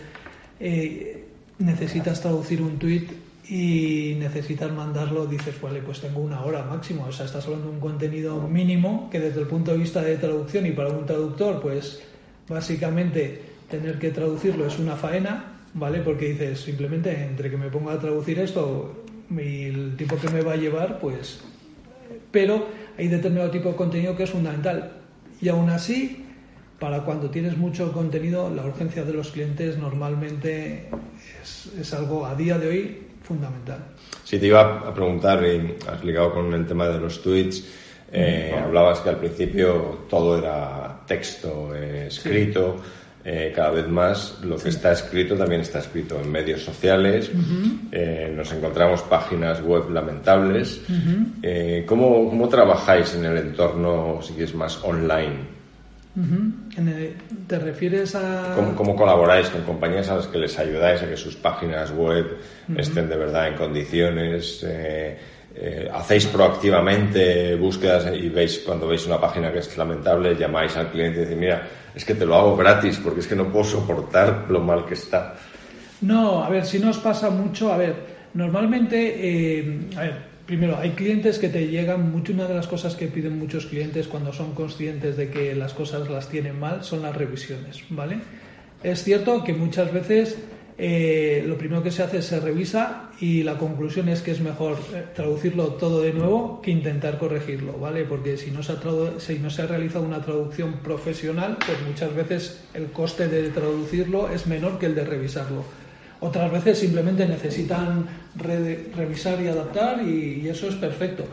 eh, 0.59 1.25
necesitas 1.59 2.21
traducir 2.21 2.61
un 2.61 2.77
tweet 2.79 3.07
y 3.47 4.15
necesitas 4.19 4.71
mandarlo, 4.71 5.25
dices, 5.25 5.59
vale, 5.61 5.81
pues 5.81 5.99
tengo 5.99 6.21
una 6.21 6.41
hora 6.43 6.63
máximo, 6.63 7.05
o 7.07 7.11
sea, 7.11 7.25
estás 7.25 7.45
hablando 7.45 7.67
de 7.67 7.73
un 7.73 7.79
contenido 7.79 8.47
mínimo 8.47 9.09
que 9.11 9.19
desde 9.19 9.41
el 9.41 9.47
punto 9.47 9.71
de 9.71 9.79
vista 9.79 10.01
de 10.01 10.17
traducción 10.17 10.65
y 10.65 10.71
para 10.71 10.89
un 10.89 11.05
traductor, 11.05 11.61
pues 11.61 12.01
básicamente 12.47 13.41
tener 13.69 13.99
que 13.99 14.11
traducirlo 14.11 14.65
es 14.65 14.79
una 14.79 14.95
faena, 14.95 15.57
¿vale? 15.73 15.99
Porque 15.99 16.29
dices, 16.29 16.61
simplemente 16.61 17.11
entre 17.11 17.49
que 17.49 17.57
me 17.57 17.69
ponga 17.69 17.93
a 17.93 17.99
traducir 17.99 18.39
esto 18.39 19.03
y 19.29 19.63
el 19.63 19.95
tiempo 19.97 20.17
que 20.17 20.29
me 20.29 20.41
va 20.41 20.53
a 20.53 20.57
llevar, 20.57 20.99
pues... 20.99 21.39
Pero 22.31 22.67
hay 22.97 23.07
determinado 23.07 23.51
tipo 23.51 23.69
de 23.69 23.75
contenido 23.75 24.15
que 24.15 24.23
es 24.23 24.29
fundamental. 24.29 24.91
Y 25.41 25.49
aún 25.49 25.69
así, 25.69 26.22
para 26.83 26.99
cuando 26.99 27.29
tienes 27.29 27.55
mucho 27.55 27.93
contenido, 27.93 28.49
la 28.53 28.65
urgencia 28.65 29.05
de 29.05 29.13
los 29.13 29.31
clientes 29.31 29.77
normalmente 29.77 30.89
es, 31.79 31.93
algo 31.93 32.25
a 32.25 32.35
día 32.35 32.57
de 32.57 32.67
hoy 32.67 32.97
fundamental. 33.21 33.77
Sí, 34.25 34.37
te 34.37 34.47
iba 34.47 34.79
a 34.79 34.93
preguntar, 34.93 35.41
y 35.45 35.77
has 35.89 36.03
ligado 36.03 36.33
con 36.33 36.53
el 36.53 36.67
tema 36.67 36.89
de 36.89 36.99
los 36.99 37.21
tweets, 37.21 37.63
eh, 38.11 38.53
hablabas 38.61 38.99
que 38.99 39.07
al 39.07 39.17
principio 39.17 39.99
todo 40.09 40.37
era 40.37 40.99
texto 41.07 41.73
eh, 41.73 42.07
escrito. 42.07 42.81
Eh, 43.25 43.53
cada 43.55 43.69
vez 43.69 43.87
más 43.87 44.39
lo 44.43 44.57
que 44.57 44.67
está 44.67 44.91
escrito 44.91 45.37
también 45.37 45.61
está 45.61 45.79
escrito 45.79 46.19
en 46.19 46.29
medios 46.29 46.63
sociales. 46.63 47.31
Eh, 47.93 48.33
nos 48.35 48.51
encontramos 48.51 49.01
páginas 49.03 49.61
web 49.61 49.89
lamentables. 49.89 50.81
Eh, 51.41 51.85
¿cómo, 51.87 52.49
trabajáis 52.49 53.15
en 53.15 53.23
el 53.23 53.37
entorno, 53.37 54.19
si 54.21 54.43
es 54.43 54.53
más 54.53 54.83
online? 54.83 55.52
¿Te 57.47 57.59
refieres 57.59 58.15
a...? 58.15 58.55
¿Cómo, 58.75 58.95
colaboráis 58.95 59.49
con 59.49 59.63
compañías 59.63 60.09
a 60.09 60.15
las 60.17 60.27
que 60.27 60.37
les 60.37 60.57
ayudáis 60.59 61.01
a 61.01 61.09
que 61.09 61.17
sus 61.17 61.35
páginas 61.35 61.91
web 61.91 62.37
estén 62.77 63.09
de 63.09 63.17
verdad 63.17 63.47
en 63.47 63.55
condiciones? 63.55 64.65
hacéis 65.93 66.25
proactivamente 66.27 67.55
búsquedas 67.55 68.11
y 68.13 68.27
veis 68.29 68.63
cuando 68.65 68.87
veis 68.87 69.05
una 69.05 69.21
página 69.21 69.51
que 69.51 69.59
es 69.59 69.77
lamentable, 69.77 70.35
llamáis 70.35 70.75
al 70.75 70.89
cliente 70.89 71.21
y 71.21 71.23
decís, 71.25 71.37
mira, 71.37 71.67
es 71.93 72.03
que 72.03 72.15
te 72.15 72.25
lo 72.25 72.35
hago 72.35 72.57
gratis 72.57 72.99
porque 73.03 73.19
es 73.19 73.27
que 73.27 73.35
no 73.35 73.51
puedo 73.51 73.63
soportar 73.63 74.45
lo 74.49 74.59
mal 74.59 74.85
que 74.85 74.95
está. 74.95 75.35
No, 76.01 76.43
a 76.43 76.49
ver, 76.49 76.65
si 76.65 76.79
nos 76.79 76.97
pasa 76.97 77.29
mucho, 77.29 77.71
a 77.71 77.77
ver, 77.77 77.95
normalmente, 78.33 79.59
eh, 79.59 79.79
a 79.95 80.01
ver, 80.01 80.32
primero, 80.45 80.77
hay 80.77 80.91
clientes 80.91 81.39
que 81.39 81.49
te 81.49 81.67
llegan, 81.67 82.11
mucho, 82.11 82.33
una 82.33 82.47
de 82.47 82.53
las 82.53 82.67
cosas 82.67 82.95
que 82.95 83.07
piden 83.07 83.39
muchos 83.39 83.65
clientes 83.65 84.07
cuando 84.07 84.33
son 84.33 84.53
conscientes 84.53 85.17
de 85.17 85.29
que 85.29 85.55
las 85.55 85.73
cosas 85.73 86.09
las 86.09 86.29
tienen 86.29 86.59
mal 86.59 86.83
son 86.83 87.01
las 87.01 87.15
revisiones, 87.15 87.83
¿vale? 87.89 88.19
Es 88.83 89.03
cierto 89.03 89.43
que 89.43 89.53
muchas 89.53 89.93
veces 89.93 90.37
eh, 90.77 91.43
lo 91.45 91.57
primero 91.57 91.83
que 91.83 91.91
se 91.91 92.01
hace 92.01 92.17
es 92.17 92.25
se 92.25 92.39
revisa 92.39 93.11
y 93.19 93.43
la 93.43 93.57
conclusión 93.57 94.09
es 94.09 94.21
que 94.21 94.31
es 94.31 94.41
mejor 94.41 94.77
eh, 94.93 95.05
traducirlo 95.13 95.73
todo 95.73 96.01
de 96.01 96.13
nuevo 96.13 96.61
que 96.61 96.71
intentar 96.71 97.19
corregirlo, 97.19 97.77
¿vale? 97.77 98.03
Porque 98.05 98.37
si 98.37 98.51
no 98.51 98.63
se 98.63 98.73
ha, 98.73 98.79
si 99.19 99.39
no 99.39 99.49
se 99.49 99.61
ha 99.61 99.67
realizado 99.67 100.03
una 100.03 100.21
traducción 100.21 100.79
profesional, 100.83 101.63
pues 101.65 101.79
muchas 101.81 102.13
veces 102.15 102.69
el 102.73 102.91
coste 102.91 103.27
de 103.27 103.49
traducirlo 103.49 104.29
es 104.29 104.47
menor 104.47 104.79
que 104.79 104.87
el 104.87 104.95
de 104.95 105.05
revisarlo. 105.05 105.63
Otras 106.23 106.49
veces 106.49 106.79
simplemente 106.79 107.27
necesitan 107.27 108.05
revisar 108.95 109.41
y 109.41 109.47
adaptar 109.47 110.07
y 110.07 110.47
eso 110.47 110.69
es 110.69 110.75
perfecto. 110.75 111.25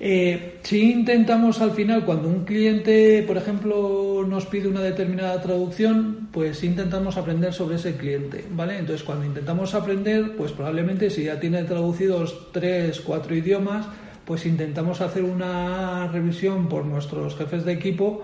Eh, 0.00 0.58
si 0.62 0.90
intentamos 0.90 1.60
al 1.60 1.72
final, 1.72 2.06
cuando 2.06 2.28
un 2.28 2.44
cliente, 2.44 3.22
por 3.26 3.36
ejemplo, 3.36 4.24
nos 4.26 4.46
pide 4.46 4.68
una 4.68 4.80
determinada 4.80 5.40
traducción, 5.42 6.28
pues 6.32 6.64
intentamos 6.64 7.18
aprender 7.18 7.52
sobre 7.52 7.76
ese 7.76 7.94
cliente, 7.94 8.42
¿vale? 8.50 8.78
Entonces, 8.78 9.04
cuando 9.04 9.26
intentamos 9.26 9.74
aprender, 9.74 10.34
pues 10.34 10.50
probablemente 10.50 11.10
si 11.10 11.24
ya 11.24 11.38
tiene 11.38 11.62
traducidos 11.64 12.48
tres, 12.52 13.00
cuatro 13.00 13.36
idiomas, 13.36 13.86
pues 14.24 14.46
intentamos 14.46 15.02
hacer 15.02 15.24
una 15.24 16.08
revisión 16.08 16.68
por 16.70 16.86
nuestros 16.86 17.36
jefes 17.36 17.66
de 17.66 17.74
equipo 17.74 18.22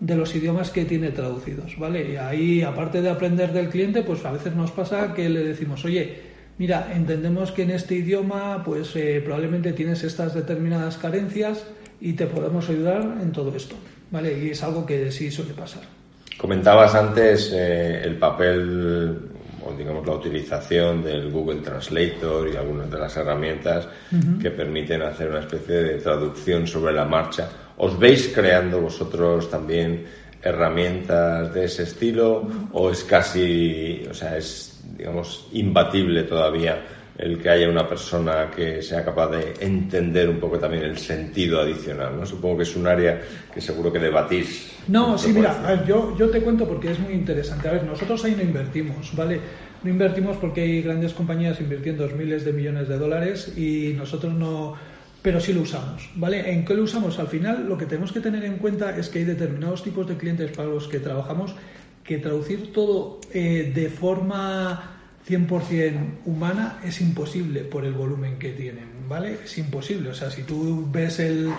de 0.00 0.16
los 0.16 0.34
idiomas 0.34 0.70
que 0.70 0.86
tiene 0.86 1.10
traducidos, 1.10 1.78
¿vale? 1.78 2.12
Y 2.12 2.16
ahí, 2.16 2.62
aparte 2.62 3.02
de 3.02 3.10
aprender 3.10 3.52
del 3.52 3.68
cliente, 3.68 4.02
pues 4.02 4.24
a 4.24 4.32
veces 4.32 4.56
nos 4.56 4.70
pasa 4.70 5.12
que 5.14 5.28
le 5.28 5.44
decimos, 5.44 5.84
oye, 5.84 6.20
mira, 6.58 6.90
entendemos 6.94 7.52
que 7.52 7.62
en 7.62 7.70
este 7.70 7.96
idioma 7.96 8.62
pues 8.64 8.96
eh, 8.96 9.20
probablemente 9.22 9.72
tienes 9.74 10.02
estas 10.02 10.34
determinadas 10.34 10.96
carencias 10.96 11.64
y 12.00 12.14
te 12.14 12.26
podemos 12.26 12.68
ayudar 12.70 13.18
en 13.20 13.30
todo 13.30 13.54
esto, 13.54 13.76
¿vale? 14.10 14.38
Y 14.42 14.50
es 14.50 14.62
algo 14.62 14.86
que 14.86 15.12
sí 15.12 15.30
suele 15.30 15.52
pasar. 15.52 15.82
Comentabas 16.38 16.94
antes 16.94 17.52
eh, 17.52 18.00
el 18.02 18.16
papel 18.16 19.18
o 19.62 19.76
digamos 19.76 20.06
la 20.06 20.14
utilización 20.14 21.02
del 21.02 21.30
Google 21.30 21.60
Translator 21.60 22.48
y 22.48 22.56
algunas 22.56 22.90
de 22.90 22.98
las 22.98 23.14
herramientas 23.16 23.88
que 24.40 24.50
permiten 24.50 25.02
hacer 25.02 25.28
una 25.28 25.40
especie 25.40 25.74
de 25.74 25.98
traducción 25.98 26.66
sobre 26.66 26.94
la 26.94 27.04
marcha. 27.04 27.48
¿Os 27.82 27.98
veis 27.98 28.28
creando 28.34 28.78
vosotros 28.78 29.48
también 29.48 30.04
herramientas 30.42 31.54
de 31.54 31.64
ese 31.64 31.84
estilo 31.84 32.46
o 32.72 32.90
es 32.90 33.04
casi, 33.04 34.04
o 34.08 34.12
sea, 34.12 34.36
es 34.36 34.82
digamos, 34.98 35.48
imbatible 35.52 36.24
todavía 36.24 36.82
el 37.16 37.38
que 37.38 37.48
haya 37.48 37.68
una 37.70 37.88
persona 37.88 38.50
que 38.54 38.82
sea 38.82 39.02
capaz 39.02 39.30
de 39.30 39.54
entender 39.60 40.28
un 40.28 40.38
poco 40.38 40.58
también 40.58 40.84
el 40.84 40.98
sentido 40.98 41.60
adicional, 41.60 42.16
¿no? 42.18 42.26
Supongo 42.26 42.58
que 42.58 42.62
es 42.64 42.76
un 42.76 42.86
área 42.86 43.20
que 43.52 43.60
seguro 43.62 43.90
que 43.90 43.98
debatís. 43.98 44.72
No, 44.88 45.16
sí, 45.16 45.32
mira, 45.32 45.84
yo, 45.86 46.16
yo 46.18 46.28
te 46.28 46.40
cuento 46.40 46.66
porque 46.66 46.90
es 46.90 46.98
muy 46.98 47.14
interesante. 47.14 47.68
A 47.68 47.72
ver, 47.72 47.84
nosotros 47.84 48.22
ahí 48.24 48.34
no 48.36 48.42
invertimos, 48.42 49.14
¿vale? 49.16 49.40
No 49.82 49.90
invertimos 49.90 50.36
porque 50.36 50.62
hay 50.62 50.82
grandes 50.82 51.14
compañías 51.14 51.60
invirtiendo 51.60 52.06
miles 52.08 52.44
de 52.44 52.52
millones 52.52 52.88
de 52.88 52.98
dólares 52.98 53.52
y 53.56 53.94
nosotros 53.96 54.34
no, 54.34 54.76
pero 55.22 55.40
sí 55.40 55.52
lo 55.52 55.62
usamos, 55.62 56.08
¿vale? 56.14 56.52
¿En 56.52 56.64
qué 56.64 56.74
lo 56.74 56.84
usamos? 56.84 57.18
Al 57.18 57.28
final 57.28 57.68
lo 57.68 57.76
que 57.76 57.86
tenemos 57.86 58.12
que 58.12 58.20
tener 58.20 58.44
en 58.44 58.56
cuenta 58.56 58.96
es 58.96 59.08
que 59.08 59.20
hay 59.20 59.24
determinados 59.24 59.82
tipos 59.82 60.06
de 60.06 60.16
clientes 60.16 60.50
para 60.52 60.68
los 60.68 60.88
que 60.88 60.98
trabajamos 60.98 61.54
que 62.04 62.18
traducir 62.18 62.72
todo 62.72 63.20
eh, 63.32 63.70
de 63.74 63.88
forma 63.90 64.98
100% 65.28 65.92
humana 66.24 66.80
es 66.84 67.00
imposible 67.00 67.60
por 67.60 67.84
el 67.84 67.92
volumen 67.92 68.38
que 68.38 68.50
tienen, 68.52 68.88
¿vale? 69.08 69.38
Es 69.44 69.58
imposible. 69.58 70.10
O 70.10 70.14
sea, 70.14 70.30
si 70.30 70.42
tú 70.42 70.88
ves 70.90 71.20
el... 71.20 71.50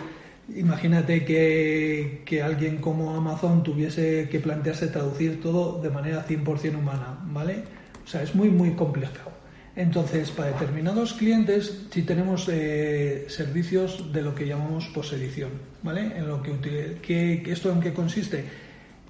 Imagínate 0.56 1.24
que, 1.24 2.24
que 2.26 2.42
alguien 2.42 2.78
como 2.78 3.16
Amazon 3.16 3.64
tuviese 3.64 4.28
que 4.30 4.40
plantearse 4.40 4.88
traducir 4.88 5.40
todo 5.40 5.82
de 5.82 5.90
manera 5.90 6.26
100% 6.28 6.78
humana, 6.78 7.20
¿vale? 7.28 7.64
O 8.04 8.08
sea, 8.08 8.24
es 8.24 8.36
muy, 8.36 8.50
muy 8.50 8.72
complicado. 8.72 9.31
Entonces, 9.76 10.32
para 10.32 10.52
determinados 10.52 11.14
clientes, 11.14 11.88
si 11.92 12.02
tenemos 12.02 12.48
eh, 12.50 13.26
servicios 13.30 14.12
de 14.12 14.22
lo 14.22 14.36
que 14.36 14.46
llamamos 14.46 14.88
posedición, 14.88 15.52
¿vale? 15.82 16.18
En 16.18 16.28
lo 16.28 16.44
que, 16.44 17.42
¿Esto 17.46 17.72
en 17.72 17.80
qué 17.80 17.94
consiste? 17.94 18.44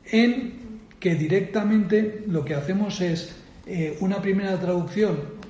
En 0.06 0.54
que 1.00 1.16
directamente 1.16 2.24
lo 2.28 2.46
que 2.46 2.54
hacemos 2.54 3.02
es 3.02 3.36
eh, 3.66 3.98
una 4.02 4.22
primera 4.22 4.60
traducción 4.60 5.42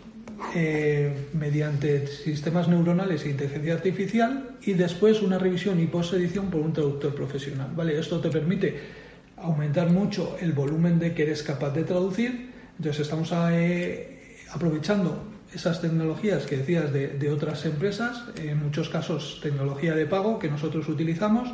eh, 0.56 1.28
mediante 1.34 2.08
sistemas 2.08 2.68
neuronales 2.68 3.26
e 3.26 3.30
inteligencia 3.30 3.74
artificial 3.74 4.58
y 4.64 4.74
después 4.74 5.22
una 5.22 5.38
revisión 5.38 5.80
y 5.80 5.88
post-edición 5.88 6.50
por 6.50 6.62
un 6.62 6.74
traductor 6.74 7.14
profesional. 7.14 7.72
¿vale? 7.76 8.00
Esto 8.00 8.20
te 8.20 8.30
permite 8.30 8.80
aumentar 9.38 9.90
mucho 9.90 10.38
el 10.40 10.54
volumen 10.54 11.00
de 11.00 11.14
que 11.14 11.24
eres 11.24 11.44
capaz 11.44 11.72
de 11.72 11.84
traducir. 11.84 12.52
Entonces 12.78 13.02
estamos 13.02 13.32
eh, 13.52 14.21
aprovechando 14.54 15.24
esas 15.54 15.82
tecnologías 15.82 16.46
que 16.46 16.58
decías 16.58 16.94
de, 16.94 17.30
otras 17.30 17.66
empresas, 17.66 18.24
en 18.38 18.64
muchos 18.64 18.90
casos 18.90 19.40
tecnología 19.44 19.96
de 19.96 20.06
pago 20.06 20.40
que 20.40 20.50
nosotros 20.50 20.88
utilizamos, 20.88 21.50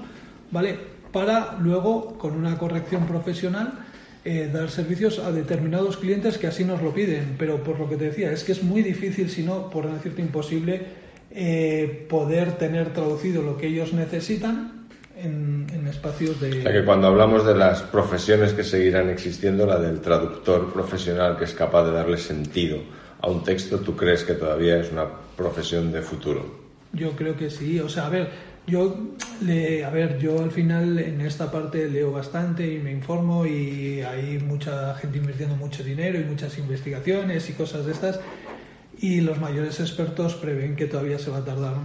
¿vale? 0.51 0.77
Para 1.11 1.57
luego, 1.59 2.17
con 2.17 2.33
una 2.33 2.57
corrección 2.57 3.07
profesional, 3.07 3.73
eh, 4.23 4.49
dar 4.51 4.69
servicios 4.69 5.19
a 5.19 5.31
determinados 5.31 5.97
clientes 5.97 6.37
que 6.37 6.47
así 6.47 6.63
nos 6.63 6.81
lo 6.81 6.93
piden. 6.93 7.35
Pero 7.39 7.63
por 7.63 7.79
lo 7.79 7.89
que 7.89 7.95
te 7.95 8.05
decía, 8.05 8.31
es 8.31 8.43
que 8.43 8.51
es 8.51 8.61
muy 8.61 8.83
difícil, 8.83 9.29
si 9.29 9.41
no, 9.41 9.69
por 9.69 9.91
decirte 9.91 10.21
imposible, 10.21 10.81
eh, 11.31 12.05
poder 12.09 12.57
tener 12.57 12.93
traducido 12.93 13.41
lo 13.41 13.57
que 13.57 13.67
ellos 13.67 13.93
necesitan 13.93 14.76
en, 15.17 15.87
espacios 15.87 16.39
de... 16.39 16.59
O 16.59 16.61
sea 16.63 16.73
que 16.73 16.83
cuando 16.83 17.07
hablamos 17.07 17.45
de 17.45 17.55
las 17.55 17.81
profesiones 17.81 18.53
que 18.53 18.63
seguirán 18.63 19.09
existiendo, 19.09 19.65
la 19.65 19.79
del 19.79 20.01
traductor 20.01 20.71
profesional 20.71 21.37
que 21.37 21.45
es 21.45 21.53
capaz 21.53 21.85
de 21.85 21.91
darle 21.91 22.17
sentido 22.17 22.79
a 23.21 23.29
un 23.29 23.43
texto, 23.43 23.79
¿tú 23.79 23.95
crees 23.95 24.23
que 24.23 24.33
todavía 24.33 24.77
es 24.77 24.91
una 24.91 25.05
profesión 25.35 25.91
de 25.91 26.01
futuro? 26.01 26.67
Yo 26.93 27.11
creo 27.11 27.35
que 27.35 27.49
sí. 27.49 27.79
O 27.79 27.89
sea, 27.89 28.07
a 28.07 28.09
ver, 28.09 28.29
yo, 28.67 28.97
le, 29.45 29.85
a 29.85 29.89
ver, 29.89 30.19
yo 30.19 30.43
al 30.43 30.51
final 30.51 30.99
en 30.99 31.21
esta 31.21 31.49
parte 31.51 31.89
leo 31.89 32.11
bastante 32.11 32.71
y 32.71 32.79
me 32.79 32.91
informo 32.91 33.45
y 33.45 34.01
hay 34.01 34.39
mucha 34.39 34.93
gente 34.95 35.17
invirtiendo 35.17 35.55
mucho 35.55 35.83
dinero 35.83 36.19
y 36.19 36.23
muchas 36.25 36.57
investigaciones 36.57 37.49
y 37.49 37.53
cosas 37.53 37.85
de 37.85 37.93
estas 37.93 38.19
y 38.99 39.21
los 39.21 39.39
mayores 39.39 39.79
expertos 39.79 40.35
prevén 40.35 40.75
que 40.75 40.87
todavía 40.87 41.19
se 41.19 41.29
va 41.29 41.37
a 41.37 41.45
tardar 41.45 41.75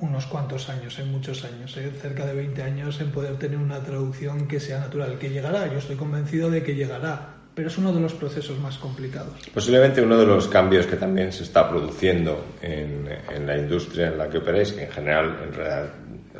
unos 0.00 0.26
cuantos 0.26 0.68
años, 0.68 0.98
en 0.98 1.10
muchos 1.10 1.44
años, 1.44 1.76
¿eh? 1.76 1.90
cerca 2.00 2.26
de 2.26 2.34
20 2.34 2.62
años 2.62 3.00
en 3.00 3.10
poder 3.10 3.36
tener 3.36 3.58
una 3.58 3.80
traducción 3.82 4.48
que 4.48 4.60
sea 4.60 4.80
natural, 4.80 5.18
que 5.18 5.30
llegará, 5.30 5.66
yo 5.70 5.78
estoy 5.78 5.96
convencido 5.96 6.50
de 6.50 6.62
que 6.62 6.74
llegará, 6.74 7.34
pero 7.54 7.68
es 7.68 7.78
uno 7.78 7.92
de 7.92 8.00
los 8.00 8.14
procesos 8.14 8.58
más 8.58 8.78
complicados. 8.78 9.34
Posiblemente 9.52 10.00
uno 10.00 10.16
de 10.16 10.26
los 10.26 10.48
cambios 10.48 10.86
que 10.86 10.96
también 10.96 11.32
se 11.32 11.42
está 11.42 11.68
produciendo 11.68 12.44
en, 12.62 13.08
en 13.34 13.46
la 13.46 13.58
industria 13.58 14.08
en 14.08 14.18
la 14.18 14.28
que 14.28 14.38
operáis, 14.38 14.72
que 14.72 14.84
en 14.84 14.90
general 14.90 15.38
en 15.44 15.52
realidad 15.52 15.90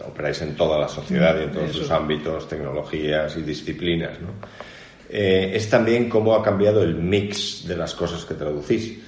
operáis 0.07 0.41
en 0.43 0.57
toda 0.57 0.79
la 0.79 0.89
sociedad 0.89 1.39
y 1.39 1.45
en 1.45 1.53
todos 1.53 1.73
sus 1.73 1.91
ámbitos, 1.91 2.49
tecnologías 2.49 3.37
y 3.37 3.43
disciplinas, 3.43 4.21
¿no? 4.21 4.31
Eh, 5.13 5.57
es 5.57 5.69
también 5.69 6.09
cómo 6.09 6.35
ha 6.37 6.43
cambiado 6.43 6.83
el 6.83 6.95
mix 6.95 7.67
de 7.67 7.77
las 7.77 7.95
cosas 7.95 8.25
que 8.25 8.35
traducís. 8.35 8.99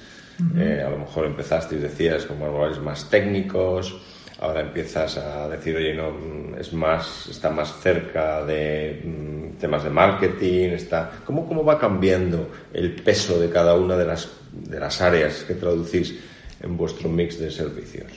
Eh, 0.57 0.83
a 0.85 0.89
lo 0.89 0.97
mejor 0.97 1.25
empezasteis, 1.25 1.81
decías, 1.81 2.25
como 2.25 2.47
lugares 2.47 2.79
más 2.79 3.09
técnicos, 3.09 3.95
ahora 4.39 4.61
empiezas 4.61 5.17
a 5.17 5.47
decir, 5.47 5.75
oye, 5.75 5.93
no, 5.93 6.57
es 6.57 6.73
más, 6.73 7.27
está 7.29 7.49
más 7.49 7.79
cerca 7.81 8.43
de 8.45 9.01
mm, 9.03 9.57
temas 9.59 9.83
de 9.83 9.89
marketing, 9.89 10.69
está... 10.69 11.11
¿Cómo, 11.25 11.47
¿Cómo 11.47 11.63
va 11.63 11.79
cambiando 11.79 12.49
el 12.73 12.95
peso 12.95 13.39
de 13.39 13.49
cada 13.49 13.75
una 13.75 13.95
de 13.95 14.05
las, 14.05 14.29
de 14.51 14.79
las 14.79 15.01
áreas 15.01 15.43
que 15.43 15.55
traducís 15.55 16.19
en 16.61 16.77
vuestro 16.77 17.09
mix 17.09 17.39
de 17.39 17.51
servicios? 17.51 18.11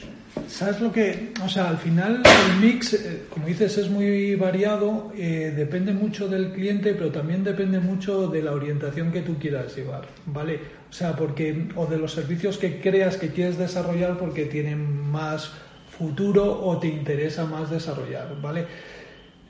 ¿Sabes 0.48 0.80
lo 0.80 0.92
que.? 0.92 1.32
O 1.44 1.48
sea, 1.48 1.70
al 1.70 1.78
final 1.78 2.22
el 2.24 2.60
mix, 2.60 2.94
eh, 2.94 3.22
como 3.30 3.46
dices, 3.46 3.78
es 3.78 3.90
muy 3.90 4.34
variado, 4.36 5.10
eh, 5.16 5.52
depende 5.56 5.92
mucho 5.92 6.28
del 6.28 6.52
cliente, 6.52 6.94
pero 6.94 7.10
también 7.10 7.42
depende 7.42 7.80
mucho 7.80 8.28
de 8.28 8.42
la 8.42 8.52
orientación 8.52 9.10
que 9.10 9.22
tú 9.22 9.38
quieras 9.38 9.74
llevar, 9.74 10.06
¿vale? 10.26 10.60
O 10.88 10.92
sea, 10.92 11.16
porque. 11.16 11.68
O 11.74 11.86
de 11.86 11.98
los 11.98 12.12
servicios 12.12 12.58
que 12.58 12.80
creas 12.80 13.16
que 13.16 13.30
quieres 13.30 13.58
desarrollar 13.58 14.18
porque 14.18 14.44
tienen 14.44 15.10
más 15.10 15.52
futuro 15.98 16.66
o 16.66 16.78
te 16.78 16.88
interesa 16.88 17.46
más 17.46 17.70
desarrollar, 17.70 18.40
¿vale? 18.40 18.66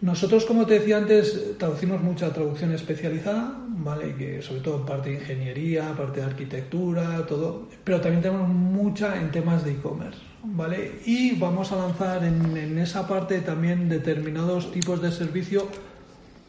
Nosotros, 0.01 0.45
como 0.45 0.67
te 0.67 0.75
decía 0.75 0.99
antes, 0.99 1.57
traducimos 1.59 2.03
mucha 2.03 2.31
traducción 2.31 2.71
especializada, 2.73 3.55
¿vale? 3.67 4.15
Que 4.15 4.43
sobre 4.43 4.61
todo 4.61 4.81
en 4.81 4.85
parte 4.85 5.09
de 5.09 5.17
ingeniería, 5.17 5.95
parte 5.97 6.21
de 6.21 6.27
arquitectura, 6.27 7.25
todo, 7.27 7.69
pero 7.83 8.01
también 8.03 8.23
tenemos 8.23 8.47
mucha 8.47 9.19
en 9.19 9.31
temas 9.31 9.65
de 9.65 9.73
e-commerce, 9.73 10.19
¿vale? 10.45 11.01
Y 11.07 11.39
vamos 11.39 11.73
a 11.73 11.77
lanzar 11.77 12.23
en, 12.25 12.79
esa 12.79 13.09
parte 13.09 13.41
también 13.41 13.89
determinados 13.89 14.71
tipos 14.71 15.01
de 15.01 15.11
servicio 15.11 15.67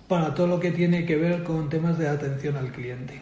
para 0.09 0.33
todo 0.33 0.47
lo 0.47 0.59
que 0.59 0.71
tiene 0.71 1.05
que 1.05 1.15
ver 1.15 1.43
con 1.43 1.69
temas 1.69 1.97
de 1.97 2.09
atención 2.09 2.57
al 2.57 2.73
cliente. 2.73 3.21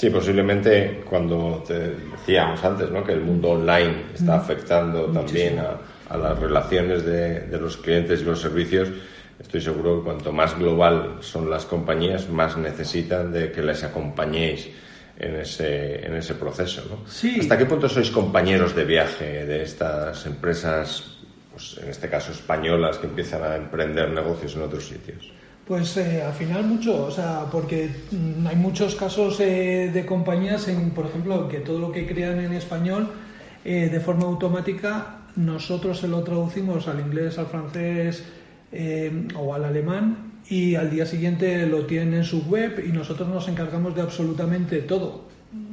Sí, 0.00 0.08
posiblemente 0.08 1.02
cuando 1.04 1.62
te 1.68 1.90
decíamos 1.90 2.64
antes, 2.64 2.90
¿no? 2.90 3.04
Que 3.04 3.12
el 3.12 3.20
mundo 3.20 3.50
online 3.50 4.06
está 4.14 4.36
afectando 4.36 5.04
también 5.12 5.58
a, 5.58 6.16
las 6.16 6.38
relaciones 6.38 7.04
de, 7.04 7.40
de 7.40 7.60
los 7.60 7.76
clientes 7.76 8.22
y 8.22 8.24
los 8.24 8.40
servicios 8.40 8.88
estoy 9.38 9.60
seguro 9.60 9.98
que 9.98 10.04
cuanto 10.04 10.32
más 10.32 10.58
global 10.58 11.18
son 11.20 11.50
las 11.50 11.66
compañías, 11.66 12.30
más 12.30 12.56
necesitan 12.56 13.30
de 13.30 13.52
que 13.52 13.60
les 13.60 13.84
acompañéis 13.84 14.70
en 15.18 15.36
ese, 15.36 16.06
en 16.06 16.16
ese 16.16 16.32
proceso. 16.34 16.82
¿no? 16.88 17.04
¿Hasta 17.38 17.58
qué 17.58 17.66
punto 17.66 17.86
sois 17.86 18.10
compañeros 18.10 18.74
de 18.74 18.84
viaje 18.88 19.44
de 19.44 19.62
estas 19.64 20.24
empresas, 20.24 21.18
pues, 21.52 21.76
en 21.76 21.90
este 21.90 22.08
caso 22.08 22.32
españolas, 22.32 22.96
que 22.96 23.06
empiezan 23.06 23.44
a 23.44 23.54
emprender 23.54 24.08
negocios 24.08 24.56
en 24.56 24.62
otros 24.62 24.88
sitios? 24.88 25.30
Pues 25.66 25.96
eh, 25.96 26.22
al 26.22 26.32
final 26.32 26.64
mucho, 26.64 27.04
o 27.04 27.10
sea, 27.10 27.46
porque 27.50 27.90
mm, 28.10 28.46
hay 28.46 28.56
muchos 28.56 28.96
casos 28.96 29.38
eh, 29.40 29.90
de 29.92 30.04
compañías, 30.04 30.66
en, 30.68 30.90
por 30.90 31.06
ejemplo, 31.06 31.48
que 31.48 31.58
todo 31.58 31.78
lo 31.78 31.92
que 31.92 32.06
crean 32.06 32.40
en 32.40 32.52
español 32.52 33.08
eh, 33.64 33.88
de 33.90 34.00
forma 34.00 34.24
automática, 34.24 35.20
nosotros 35.36 36.00
se 36.00 36.08
lo 36.08 36.22
traducimos 36.22 36.88
al 36.88 37.00
inglés, 37.00 37.38
al 37.38 37.46
francés, 37.46 38.24
eh, 38.72 39.26
o 39.34 39.52
al 39.52 39.64
alemán 39.64 40.42
y 40.48 40.76
al 40.76 40.90
día 40.90 41.04
siguiente 41.04 41.66
lo 41.66 41.86
tienen 41.86 42.14
en 42.14 42.24
su 42.24 42.44
web 42.44 42.80
y 42.86 42.92
nosotros 42.92 43.28
nos 43.28 43.48
encargamos 43.48 43.96
de 43.96 44.02
absolutamente 44.02 44.78
todo. 44.82 45.28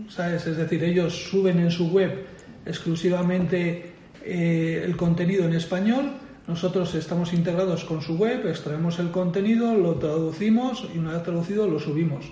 ¿Sabes? 0.10 0.48
Es 0.48 0.58
decir, 0.58 0.84
ellos 0.84 1.30
suben 1.30 1.60
en 1.60 1.70
su 1.70 1.92
web 1.92 2.26
exclusivamente 2.66 3.92
eh, 4.26 4.82
el 4.84 4.98
contenido 4.98 5.46
en 5.46 5.54
español, 5.54 6.12
nosotros 6.48 6.96
estamos 6.96 7.34
integrados 7.34 7.84
con 7.84 8.02
su 8.02 8.16
web, 8.18 8.48
extraemos 8.48 9.00
el 9.00 9.12
contenido, 9.12 9.74
lo 9.76 9.96
traducimos 9.96 10.88
y 10.94 10.98
una 10.98 11.14
vez 11.14 11.24
traducido 11.24 11.68
lo 11.68 11.80
subimos. 11.80 12.26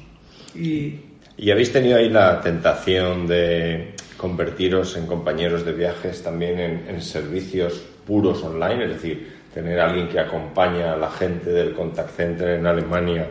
Y, 0.55 0.99
¿Y 1.37 1.51
habéis 1.51 1.73
tenido 1.73 1.97
ahí 1.97 2.09
la 2.09 2.39
tentación 2.39 3.27
de 3.27 3.93
convertiros 4.15 4.95
en 4.95 5.05
compañeros 5.05 5.65
de 5.65 5.73
viajes 5.73 6.23
también 6.23 6.59
en, 6.87 7.01
servicios 7.01 7.83
puros 8.07 8.41
online? 8.43 8.85
Es 8.85 8.93
decir, 8.93 9.33
tener 9.53 9.79
alguien 9.79 10.07
que 10.07 10.19
acompaña 10.19 10.93
a 10.93 10.97
la 10.97 11.11
gente 11.11 11.49
del 11.49 11.73
contact 11.73 12.11
center 12.11 12.49
en 12.49 12.65
Alemania 12.65 13.27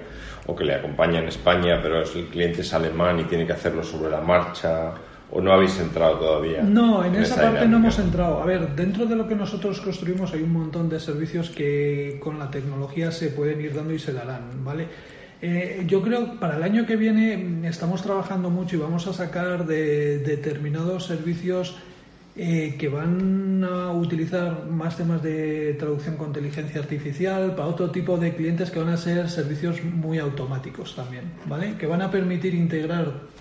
o 0.46 0.54
que 0.54 0.64
le 0.64 0.74
acompaña 0.74 1.20
en 1.20 1.28
España, 1.28 1.80
pero 1.82 2.02
el 2.02 2.26
cliente 2.26 2.60
es 2.60 2.74
alemán 2.74 3.20
y 3.20 3.24
tiene 3.24 3.46
que 3.46 3.54
hacerlo 3.54 3.82
sobre 3.82 4.10
la 4.10 4.20
marcha. 4.20 4.92
¿O 5.36 5.40
no 5.40 5.52
habéis 5.52 5.80
entrado 5.80 6.16
todavía? 6.18 6.62
No, 6.62 7.04
en, 7.04 7.16
esa, 7.16 7.34
parte 7.34 7.66
no 7.66 7.78
hemos 7.78 7.98
entrado. 7.98 8.40
A 8.40 8.46
ver, 8.46 8.76
dentro 8.76 9.04
de 9.04 9.16
lo 9.16 9.26
que 9.26 9.34
nosotros 9.34 9.80
construimos 9.80 10.32
hay 10.32 10.42
un 10.42 10.52
montón 10.52 10.88
de 10.88 11.00
servicios 11.00 11.50
que 11.50 12.20
con 12.22 12.38
la 12.38 12.52
tecnología 12.52 13.10
se 13.10 13.30
pueden 13.30 13.60
ir 13.60 13.74
dando 13.74 13.92
y 13.92 13.98
se 13.98 14.12
darán, 14.12 14.64
¿vale? 14.64 14.86
Eh, 15.42 15.82
yo 15.88 16.02
creo 16.02 16.30
que 16.30 16.38
para 16.38 16.56
el 16.56 16.62
año 16.62 16.86
que 16.86 16.94
viene 16.94 17.66
estamos 17.66 18.00
trabajando 18.00 18.48
mucho 18.48 18.76
y 18.76 18.78
vamos 18.78 19.08
a 19.08 19.12
sacar 19.12 19.66
de 19.66 20.20
determinados 20.20 21.06
servicios 21.06 21.76
eh, 22.36 22.76
que 22.78 22.88
van 22.88 23.64
a 23.64 23.90
utilizar 23.90 24.66
más 24.66 24.96
temas 24.96 25.20
de 25.20 25.74
traducción 25.80 26.16
con 26.16 26.28
inteligencia 26.28 26.80
artificial 26.80 27.56
para 27.56 27.66
otro 27.66 27.90
tipo 27.90 28.16
de 28.18 28.36
clientes 28.36 28.70
que 28.70 28.78
van 28.78 28.90
a 28.90 28.96
ser 28.96 29.28
servicios 29.28 29.82
muy 29.82 30.18
automáticos 30.18 30.94
también, 30.94 31.24
¿vale? 31.46 31.74
Que 31.76 31.88
van 31.88 32.02
a 32.02 32.10
permitir 32.12 32.54
integrar 32.54 33.34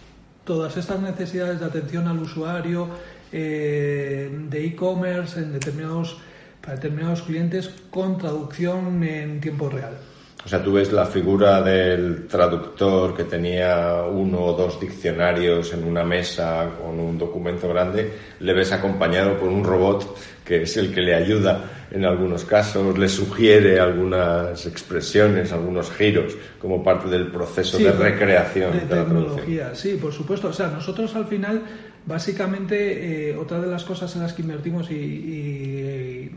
todas 0.43 0.75
estas 0.77 0.99
necesidades 0.99 1.59
de 1.59 1.65
atención 1.65 2.07
al 2.07 2.19
usuario, 2.19 2.87
eh, 3.31 4.29
de 4.49 4.65
e-commerce 4.65 5.39
en 5.39 5.53
determinados 5.53 6.17
para 6.61 6.75
determinados 6.75 7.23
clientes 7.23 7.69
con 7.89 8.17
traducción 8.17 9.03
en 9.03 9.41
tiempo 9.41 9.69
real. 9.69 9.97
O 10.45 10.49
sea, 10.49 10.61
tú 10.61 10.73
ves 10.73 10.91
la 10.91 11.05
figura 11.05 11.61
del 11.61 12.27
traductor 12.27 13.15
que 13.15 13.23
tenía 13.23 14.03
uno 14.03 14.41
o 14.41 14.53
dos 14.53 14.79
diccionarios 14.79 15.73
en 15.73 15.85
una 15.85 16.03
mesa 16.03 16.69
con 16.81 16.99
un 16.99 17.17
documento 17.17 17.69
grande, 17.69 18.11
le 18.39 18.53
ves 18.53 18.73
acompañado 18.73 19.37
por 19.37 19.47
un 19.47 19.63
robot 19.63 20.17
que 20.43 20.63
es 20.63 20.75
el 20.75 20.93
que 20.93 21.01
le 21.01 21.15
ayuda 21.15 21.72
en 21.91 22.05
algunos 22.05 22.45
casos, 22.45 22.97
le 22.97 23.09
sugiere 23.09 23.79
algunas 23.79 24.65
expresiones, 24.65 25.51
algunos 25.51 25.91
giros 25.91 26.35
como 26.59 26.83
parte 26.83 27.09
del 27.09 27.27
proceso 27.27 27.77
de 27.77 27.91
recreación 27.91 28.73
de, 28.73 28.79
tecnología. 28.81 29.75
sí, 29.75 29.97
por 30.01 30.13
supuesto. 30.13 30.49
O 30.49 30.53
sea, 30.53 30.67
nosotros 30.67 31.15
al 31.15 31.25
final, 31.25 31.61
básicamente, 32.05 33.31
eh, 33.31 33.37
otra 33.37 33.59
de 33.59 33.67
las 33.67 33.83
cosas 33.83 34.15
en 34.15 34.21
las 34.21 34.33
que 34.33 34.41
invertimos 34.41 34.89
y 34.91 36.31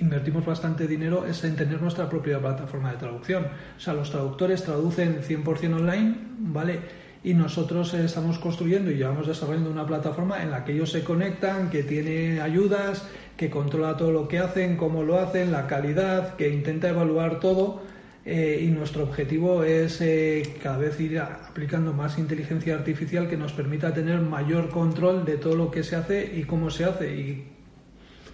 invertimos 0.00 0.44
bastante 0.44 0.86
dinero 0.86 1.24
es 1.26 1.42
en 1.44 1.56
tener 1.56 1.80
nuestra 1.80 2.08
propia 2.08 2.38
plataforma 2.38 2.92
de 2.92 2.98
traducción. 2.98 3.46
O 3.76 3.80
sea, 3.80 3.94
los 3.94 4.10
traductores 4.10 4.62
traducen 4.62 5.20
100% 5.22 5.74
online, 5.74 6.14
¿vale? 6.38 6.80
Y 7.22 7.32
nosotros 7.32 7.94
estamos 7.94 8.38
construyendo 8.38 8.90
y 8.90 8.96
llevamos 8.96 9.26
desarrollando 9.26 9.70
una 9.70 9.86
plataforma 9.86 10.42
en 10.42 10.50
la 10.50 10.64
que 10.64 10.72
ellos 10.72 10.90
se 10.90 11.02
conectan, 11.02 11.70
que 11.70 11.82
tiene 11.82 12.40
ayudas, 12.40 13.08
que 13.36 13.50
controla 13.50 13.96
todo 13.96 14.12
lo 14.12 14.28
que 14.28 14.38
hacen, 14.38 14.76
cómo 14.76 15.02
lo 15.02 15.18
hacen, 15.18 15.52
la 15.52 15.66
calidad, 15.66 16.36
que 16.36 16.48
intenta 16.48 16.88
evaluar 16.88 17.40
todo. 17.40 17.82
Eh, 18.26 18.62
y 18.62 18.68
nuestro 18.68 19.02
objetivo 19.02 19.64
es 19.64 20.00
eh, 20.00 20.42
cada 20.62 20.78
vez 20.78 20.98
ir 20.98 21.18
aplicando 21.18 21.92
más 21.92 22.18
inteligencia 22.18 22.74
artificial 22.74 23.28
que 23.28 23.36
nos 23.36 23.52
permita 23.52 23.92
tener 23.92 24.20
mayor 24.20 24.70
control 24.70 25.26
de 25.26 25.36
todo 25.36 25.56
lo 25.56 25.70
que 25.70 25.82
se 25.82 25.96
hace 25.96 26.32
y 26.34 26.44
cómo 26.44 26.70
se 26.70 26.86
hace 26.86 27.14
y 27.14 27.54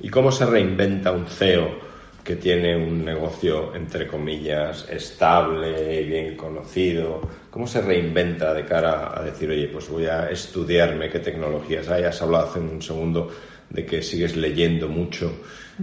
¿Y 0.03 0.09
cómo 0.09 0.33
se 0.33 0.47
reinventa 0.47 1.13
un 1.13 1.27
CEO 1.27 1.69
que 2.25 2.37
tiene 2.37 2.77
un 2.77 3.05
negocio, 3.05 3.75
entre 3.75 4.07
comillas, 4.07 4.89
estable 4.89 6.05
bien 6.05 6.37
conocido? 6.37 7.21
¿Cómo 7.51 7.67
se 7.67 7.81
reinventa 7.81 8.55
de 8.55 8.65
cara 8.65 9.13
a 9.19 9.25
decir, 9.25 9.51
oye, 9.51 9.69
pues 9.69 9.89
voy 9.89 10.07
a 10.07 10.31
estudiarme 10.31 11.11
qué 11.11 11.19
tecnologías 11.19 11.89
hay? 11.89 12.05
Has 12.05 12.23
hablado 12.23 12.47
hace 12.47 12.61
un 12.61 12.81
segundo 12.81 13.31
de 13.69 13.85
que 13.85 14.03
sigues 14.03 14.37
leyendo 14.37 14.89
mucho. 14.89 15.33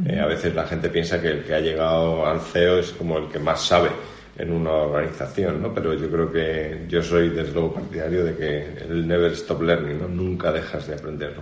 Eh, 0.05 0.19
a 0.19 0.25
veces 0.25 0.53
la 0.53 0.65
gente 0.65 0.89
piensa 0.89 1.21
que 1.21 1.29
el 1.29 1.43
que 1.43 1.55
ha 1.55 1.59
llegado 1.59 2.25
al 2.25 2.39
CEO 2.39 2.79
es 2.79 2.91
como 2.91 3.17
el 3.17 3.27
que 3.27 3.39
más 3.39 3.65
sabe 3.65 3.89
en 4.37 4.51
una 4.51 4.71
organización, 4.71 5.61
¿no? 5.61 5.73
Pero 5.73 5.93
yo 5.95 6.09
creo 6.09 6.31
que 6.31 6.85
yo 6.87 7.01
soy 7.01 7.29
desde 7.29 7.53
luego 7.53 7.73
partidario 7.73 8.23
de 8.23 8.35
que 8.35 8.83
el 8.83 9.07
never 9.07 9.31
stop 9.31 9.61
learning, 9.63 9.99
¿no? 9.99 10.07
Nunca 10.07 10.51
dejas 10.51 10.87
de 10.87 10.93
aprender. 10.93 11.35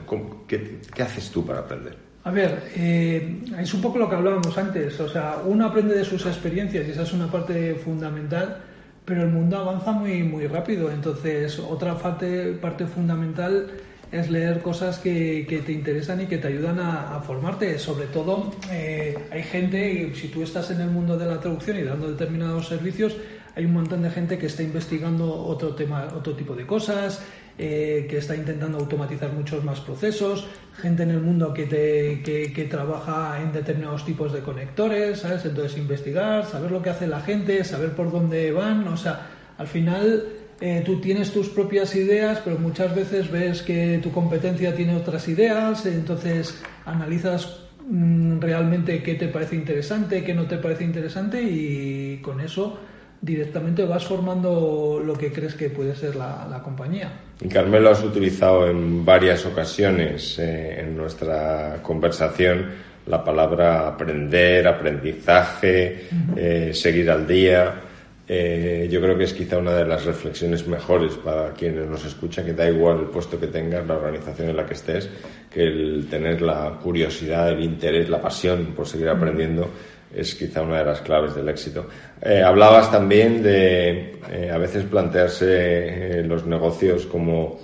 qué, 0.47 0.79
¿Qué 0.93 1.03
haces 1.03 1.29
tú 1.29 1.45
para 1.45 1.59
aprender? 1.59 1.95
A 2.23 2.31
ver, 2.31 2.71
eh, 2.75 3.41
es 3.59 3.73
un 3.73 3.81
poco 3.81 3.99
lo 3.99 4.09
que 4.09 4.15
hablábamos 4.15 4.57
antes, 4.57 4.99
o 4.99 5.07
sea, 5.07 5.41
uno 5.45 5.67
aprende 5.67 5.95
de 5.95 6.03
sus 6.03 6.25
experiencias 6.25 6.87
y 6.87 6.91
esa 6.91 7.03
es 7.03 7.13
una 7.13 7.27
parte 7.27 7.75
fundamental, 7.75 8.63
pero 9.05 9.23
el 9.23 9.29
mundo 9.29 9.57
avanza 9.57 9.91
muy, 9.91 10.23
muy 10.23 10.47
rápido, 10.47 10.91
entonces 10.91 11.59
otra 11.59 11.97
parte, 11.97 12.53
parte 12.53 12.85
fundamental 12.87 13.71
es 14.11 14.29
leer 14.29 14.61
cosas 14.61 14.99
que, 14.99 15.45
te 15.65 15.71
interesan 15.71 16.21
y 16.21 16.25
que 16.25 16.37
te 16.37 16.47
ayudan 16.47 16.79
a, 16.79 17.19
formarte. 17.21 17.77
Sobre 17.79 18.07
todo, 18.07 18.51
eh, 18.71 19.17
hay 19.31 19.43
gente, 19.43 20.13
si 20.15 20.27
tú 20.29 20.43
estás 20.43 20.71
en 20.71 20.81
el 20.81 20.89
mundo 20.89 21.17
de 21.17 21.25
la 21.25 21.39
traducción 21.39 21.77
y 21.77 21.83
dando 21.83 22.09
determinados 22.09 22.67
servicios, 22.67 23.15
hay 23.55 23.65
un 23.65 23.73
montón 23.73 24.01
de 24.03 24.09
gente 24.09 24.37
que 24.37 24.47
está 24.47 24.63
investigando 24.63 25.33
otro 25.33 25.75
tema, 25.75 26.07
otro 26.15 26.33
tipo 26.35 26.55
de 26.55 26.65
cosas, 26.65 27.21
eh, 27.57 28.05
que 28.09 28.17
está 28.17 28.35
intentando 28.35 28.77
automatizar 28.77 29.31
muchos 29.31 29.63
más 29.63 29.79
procesos, 29.79 30.45
gente 30.77 31.03
en 31.03 31.11
el 31.11 31.21
mundo 31.21 31.53
que, 31.53 31.65
te, 31.65 32.21
que, 32.51 32.63
trabaja 32.65 33.41
en 33.41 33.53
determinados 33.53 34.03
tipos 34.03 34.33
de 34.33 34.41
conectores, 34.41 35.19
¿sabes? 35.19 35.45
Entonces 35.45 35.77
investigar, 35.77 36.45
saber 36.45 36.69
lo 36.71 36.81
que 36.81 36.89
hace 36.89 37.07
la 37.07 37.21
gente, 37.21 37.63
saber 37.63 37.91
por 37.91 38.11
dónde 38.11 38.51
van, 38.51 38.85
o 38.89 38.97
sea, 38.97 39.27
al 39.57 39.67
final 39.67 40.25
eh, 40.59 40.83
tú 40.85 40.99
tienes 40.99 41.31
tus 41.31 41.47
propias 41.47 41.95
ideas, 41.95 42.41
pero 42.43 42.59
muchas 42.59 42.93
veces 42.93 43.31
ves 43.31 43.61
que 43.61 43.99
tu 44.03 44.11
competencia 44.11 44.75
tiene 44.75 44.95
otras 44.95 45.25
ideas, 45.29 45.85
entonces 45.85 46.61
analizas 46.85 47.61
mm, 47.87 48.39
realmente 48.39 49.01
qué 49.01 49.15
te 49.15 49.29
parece 49.29 49.55
interesante, 49.55 50.25
qué 50.25 50.33
no 50.33 50.45
te 50.45 50.57
parece 50.57 50.83
interesante 50.83 51.41
y 51.41 52.19
con 52.21 52.41
eso 52.41 52.79
directamente 53.25 53.83
vas 53.85 54.05
formando 54.05 55.01
lo 55.03 55.13
que 55.15 55.31
crees 55.31 55.55
que 55.55 55.71
puede 55.71 55.95
ser 55.95 56.15
la, 56.15 56.61
compañía. 56.63 57.11
Y 57.41 57.47
Carmelo, 57.47 57.89
has 57.89 58.03
utilizado 58.03 58.67
en 58.67 59.03
varias 59.03 59.45
ocasiones 59.45 60.37
eh, 60.37 60.81
en 60.81 60.95
nuestra 60.95 61.79
conversación 61.81 62.67
la 63.07 63.23
palabra 63.23 63.87
aprender, 63.87 64.67
aprendizaje, 64.67 66.07
eh, 66.35 66.71
seguir 66.73 67.09
al 67.09 67.27
día. 67.27 67.81
Eh, 68.27 68.87
yo 68.91 68.99
creo 68.99 69.15
que 69.15 69.25
es 69.25 69.33
quizá 69.33 69.59
una 69.59 69.73
de 69.73 69.85
las 69.85 70.05
reflexiones 70.05 70.67
mejores 70.67 71.13
para 71.13 71.51
quienes 71.53 71.87
nos 71.87 72.03
escuchan, 72.05 72.45
que 72.45 72.53
da 72.53 72.67
igual 72.67 72.99
el 73.01 73.05
puesto 73.05 73.39
que 73.39 73.47
tengas, 73.47 73.85
la 73.85 73.95
organización 73.95 74.49
en 74.49 74.57
la 74.57 74.65
que 74.65 74.73
estés, 74.73 75.09
que 75.51 75.63
el 75.63 76.07
tener 76.09 76.41
la 76.41 76.79
curiosidad, 76.81 77.51
el 77.51 77.63
interés, 77.63 78.09
la 78.09 78.21
pasión 78.21 78.73
por 78.75 78.87
seguir 78.87 79.09
aprendiendo 79.09 79.69
es 80.15 80.35
quizá 80.35 80.61
una 80.61 80.79
de 80.79 80.85
las 80.85 81.01
claves 81.01 81.35
del 81.35 81.49
éxito. 81.49 81.87
Eh, 82.21 82.41
hablabas 82.41 82.91
también 82.91 83.43
de 83.43 84.19
eh, 84.31 84.51
a 84.51 84.57
veces 84.57 84.83
plantearse 84.85 86.19
eh, 86.19 86.23
los 86.23 86.45
negocios 86.45 87.05
como 87.05 87.59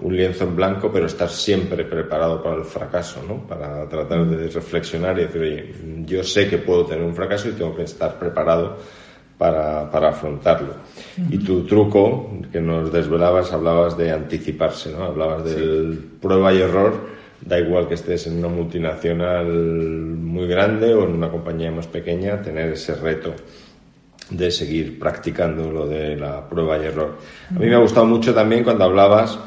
un 0.00 0.16
lienzo 0.16 0.44
en 0.44 0.54
blanco, 0.54 0.90
pero 0.92 1.06
estar 1.06 1.28
siempre 1.28 1.84
preparado 1.84 2.42
para 2.42 2.56
el 2.56 2.64
fracaso, 2.64 3.22
¿no? 3.26 3.46
Para 3.46 3.88
tratar 3.88 4.26
de 4.26 4.48
reflexionar 4.48 5.18
y 5.18 5.22
decir, 5.22 5.40
oye, 5.40 5.74
yo 6.04 6.22
sé 6.22 6.48
que 6.48 6.58
puedo 6.58 6.84
tener 6.84 7.02
un 7.02 7.14
fracaso 7.14 7.48
y 7.48 7.52
tengo 7.52 7.74
que 7.74 7.84
estar 7.84 8.18
preparado 8.18 8.76
para, 9.38 9.90
para 9.90 10.10
afrontarlo. 10.10 10.74
Y 11.30 11.38
tu 11.38 11.64
truco 11.64 12.30
que 12.52 12.60
nos 12.60 12.92
desvelabas, 12.92 13.52
hablabas 13.52 13.96
de 13.96 14.12
anticiparse, 14.12 14.92
¿no? 14.92 15.04
Hablabas 15.04 15.44
del 15.44 15.98
prueba 16.20 16.52
y 16.52 16.60
error, 16.60 17.15
da 17.40 17.58
igual 17.58 17.88
que 17.88 17.94
estés 17.94 18.26
en 18.26 18.38
una 18.38 18.48
multinacional 18.48 19.46
muy 19.46 20.46
grande 20.46 20.94
o 20.94 21.04
en 21.04 21.14
una 21.14 21.30
compañía 21.30 21.70
más 21.70 21.86
pequeña, 21.86 22.42
tener 22.42 22.72
ese 22.72 22.94
reto 22.94 23.34
de 24.30 24.50
seguir 24.50 24.98
practicando 24.98 25.70
lo 25.70 25.86
de 25.86 26.16
la 26.16 26.48
prueba 26.48 26.78
y 26.78 26.86
error. 26.86 27.18
A 27.54 27.58
mí 27.58 27.66
me 27.66 27.74
ha 27.74 27.78
gustado 27.78 28.06
mucho 28.06 28.34
también 28.34 28.64
cuando 28.64 28.84
hablabas 28.84 29.38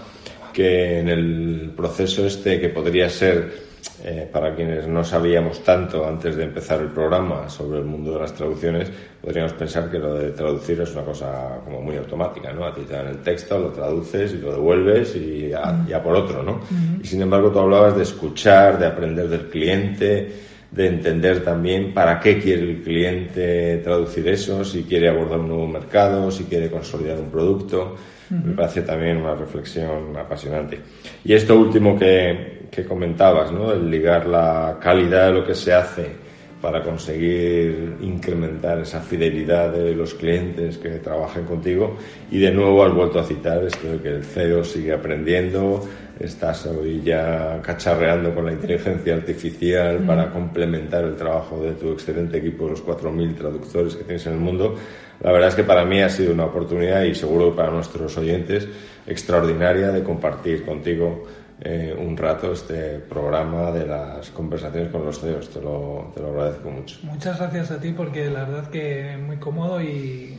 que 0.53 0.99
en 0.99 1.09
el 1.09 1.71
proceso 1.75 2.25
este 2.25 2.59
que 2.59 2.69
podría 2.69 3.09
ser 3.09 3.68
eh, 4.03 4.29
para 4.31 4.55
quienes 4.55 4.87
no 4.87 5.03
sabíamos 5.03 5.63
tanto 5.63 6.07
antes 6.07 6.35
de 6.35 6.43
empezar 6.43 6.79
el 6.79 6.87
programa 6.87 7.49
sobre 7.49 7.79
el 7.79 7.85
mundo 7.85 8.13
de 8.13 8.19
las 8.19 8.33
traducciones, 8.33 8.89
podríamos 9.21 9.53
pensar 9.53 9.91
que 9.91 9.99
lo 9.99 10.15
de 10.15 10.31
traducir 10.31 10.79
es 10.81 10.93
una 10.93 11.03
cosa 11.03 11.59
como 11.65 11.81
muy 11.81 11.97
automática, 11.97 12.53
¿no? 12.53 12.65
A 12.65 12.73
ti 12.73 12.81
te 12.81 12.93
dan 12.93 13.07
el 13.07 13.21
texto, 13.21 13.59
lo 13.59 13.69
traduces 13.69 14.33
y 14.33 14.37
lo 14.37 14.53
devuelves 14.53 15.15
y 15.15 15.49
ya, 15.49 16.01
por 16.01 16.15
otro, 16.15 16.43
¿no? 16.43 16.61
Y 17.01 17.05
sin 17.05 17.21
embargo 17.21 17.51
tú 17.51 17.59
hablabas 17.59 17.95
de 17.95 18.03
escuchar, 18.03 18.79
de 18.79 18.87
aprender 18.87 19.27
del 19.27 19.49
cliente, 19.49 20.48
de 20.71 20.87
entender 20.87 21.43
también 21.43 21.93
para 21.93 22.19
qué 22.19 22.39
quiere 22.39 22.61
el 22.61 22.81
cliente 22.81 23.77
traducir 23.77 24.27
eso, 24.27 24.63
si 24.63 24.83
quiere 24.83 25.09
abordar 25.09 25.39
un 25.39 25.47
nuevo 25.47 25.67
mercado, 25.67 26.29
si 26.29 26.43
quiere 26.43 26.69
consolidar 26.69 27.19
un 27.19 27.29
producto. 27.29 27.95
Me 28.29 28.53
parece 28.53 28.83
también 28.83 29.17
una 29.17 29.33
reflexión 29.33 30.15
apasionante. 30.15 30.79
Y 31.25 31.33
esto 31.33 31.57
último 31.57 31.97
que, 31.97 32.67
que 32.69 32.85
comentabas, 32.85 33.51
¿no? 33.51 33.71
El 33.71 33.89
ligar 33.89 34.27
la 34.27 34.77
calidad 34.79 35.27
de 35.27 35.33
lo 35.33 35.43
que 35.43 35.55
se 35.55 35.73
hace 35.73 36.29
para 36.61 36.83
conseguir 36.83 37.95
incrementar 38.01 38.79
esa 38.79 38.99
fidelidad 38.99 39.71
de 39.71 39.95
los 39.95 40.13
clientes 40.13 40.77
que 40.77 40.89
trabajen 40.99 41.45
contigo. 41.45 41.97
Y 42.29 42.39
de 42.39 42.51
nuevo 42.51 42.83
has 42.83 42.93
vuelto 42.93 43.19
a 43.19 43.23
citar 43.23 43.63
esto 43.63 43.93
de 43.93 43.99
que 43.99 44.09
el 44.09 44.23
CEO 44.23 44.63
sigue 44.63 44.93
aprendiendo, 44.93 45.87
estás 46.19 46.65
hoy 46.65 47.01
ya 47.01 47.61
cacharreando 47.61 48.35
con 48.35 48.45
la 48.45 48.51
inteligencia 48.51 49.13
artificial 49.13 49.99
para 49.99 50.29
complementar 50.29 51.05
el 51.05 51.15
trabajo 51.15 51.63
de 51.63 51.71
tu 51.73 51.91
excelente 51.91 52.37
equipo, 52.37 52.67
los 52.67 52.85
4.000 52.85 53.35
traductores 53.35 53.95
que 53.95 54.03
tienes 54.03 54.25
en 54.27 54.33
el 54.33 54.39
mundo. 54.39 54.75
La 55.21 55.31
verdad 55.31 55.49
es 55.49 55.55
que 55.55 55.63
para 55.63 55.85
mí 55.85 56.01
ha 56.01 56.09
sido 56.09 56.33
una 56.33 56.45
oportunidad 56.45 57.03
y 57.03 57.15
seguro 57.15 57.51
que 57.51 57.57
para 57.57 57.71
nuestros 57.71 58.17
oyentes 58.17 58.67
extraordinaria 59.07 59.91
de 59.91 60.03
compartir 60.03 60.65
contigo 60.65 61.25
eh, 61.61 61.93
un 61.97 62.15
rato 62.15 62.53
este 62.53 62.99
programa 62.99 63.71
de 63.71 63.85
las 63.85 64.29
conversaciones 64.29 64.91
con 64.91 65.03
los 65.03 65.19
CEOs. 65.19 65.49
Te 65.49 65.61
lo, 65.61 66.11
te 66.13 66.21
lo 66.21 66.29
agradezco 66.29 66.69
mucho. 66.69 66.97
Muchas 67.03 67.37
gracias 67.37 67.71
a 67.71 67.79
ti 67.79 67.91
porque 67.91 68.29
la 68.29 68.45
verdad 68.45 68.69
que 68.69 69.17
muy 69.17 69.37
cómodo 69.37 69.81
y 69.81 70.37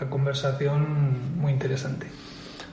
la 0.00 0.10
conversación 0.10 1.38
muy 1.38 1.52
interesante. 1.52 2.06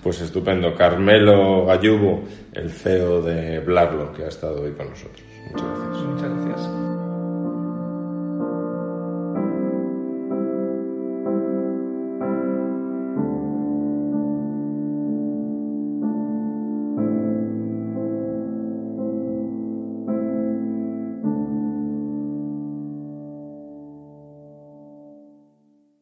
Pues 0.03 0.21
estupendo. 0.21 0.75
Carmelo 0.75 1.65
Gallubo, 1.65 2.23
el 2.53 2.69
CEO 2.69 3.21
de 3.21 3.59
Blarlo, 3.59 4.13
que 4.13 4.23
ha 4.23 4.27
estado 4.27 4.61
hoy 4.61 4.71
con 4.71 4.89
nosotros. 4.89 5.21
Muchas 5.51 5.67
gracias. 5.67 6.03
Muchas 6.05 6.45
gracias. 6.45 6.88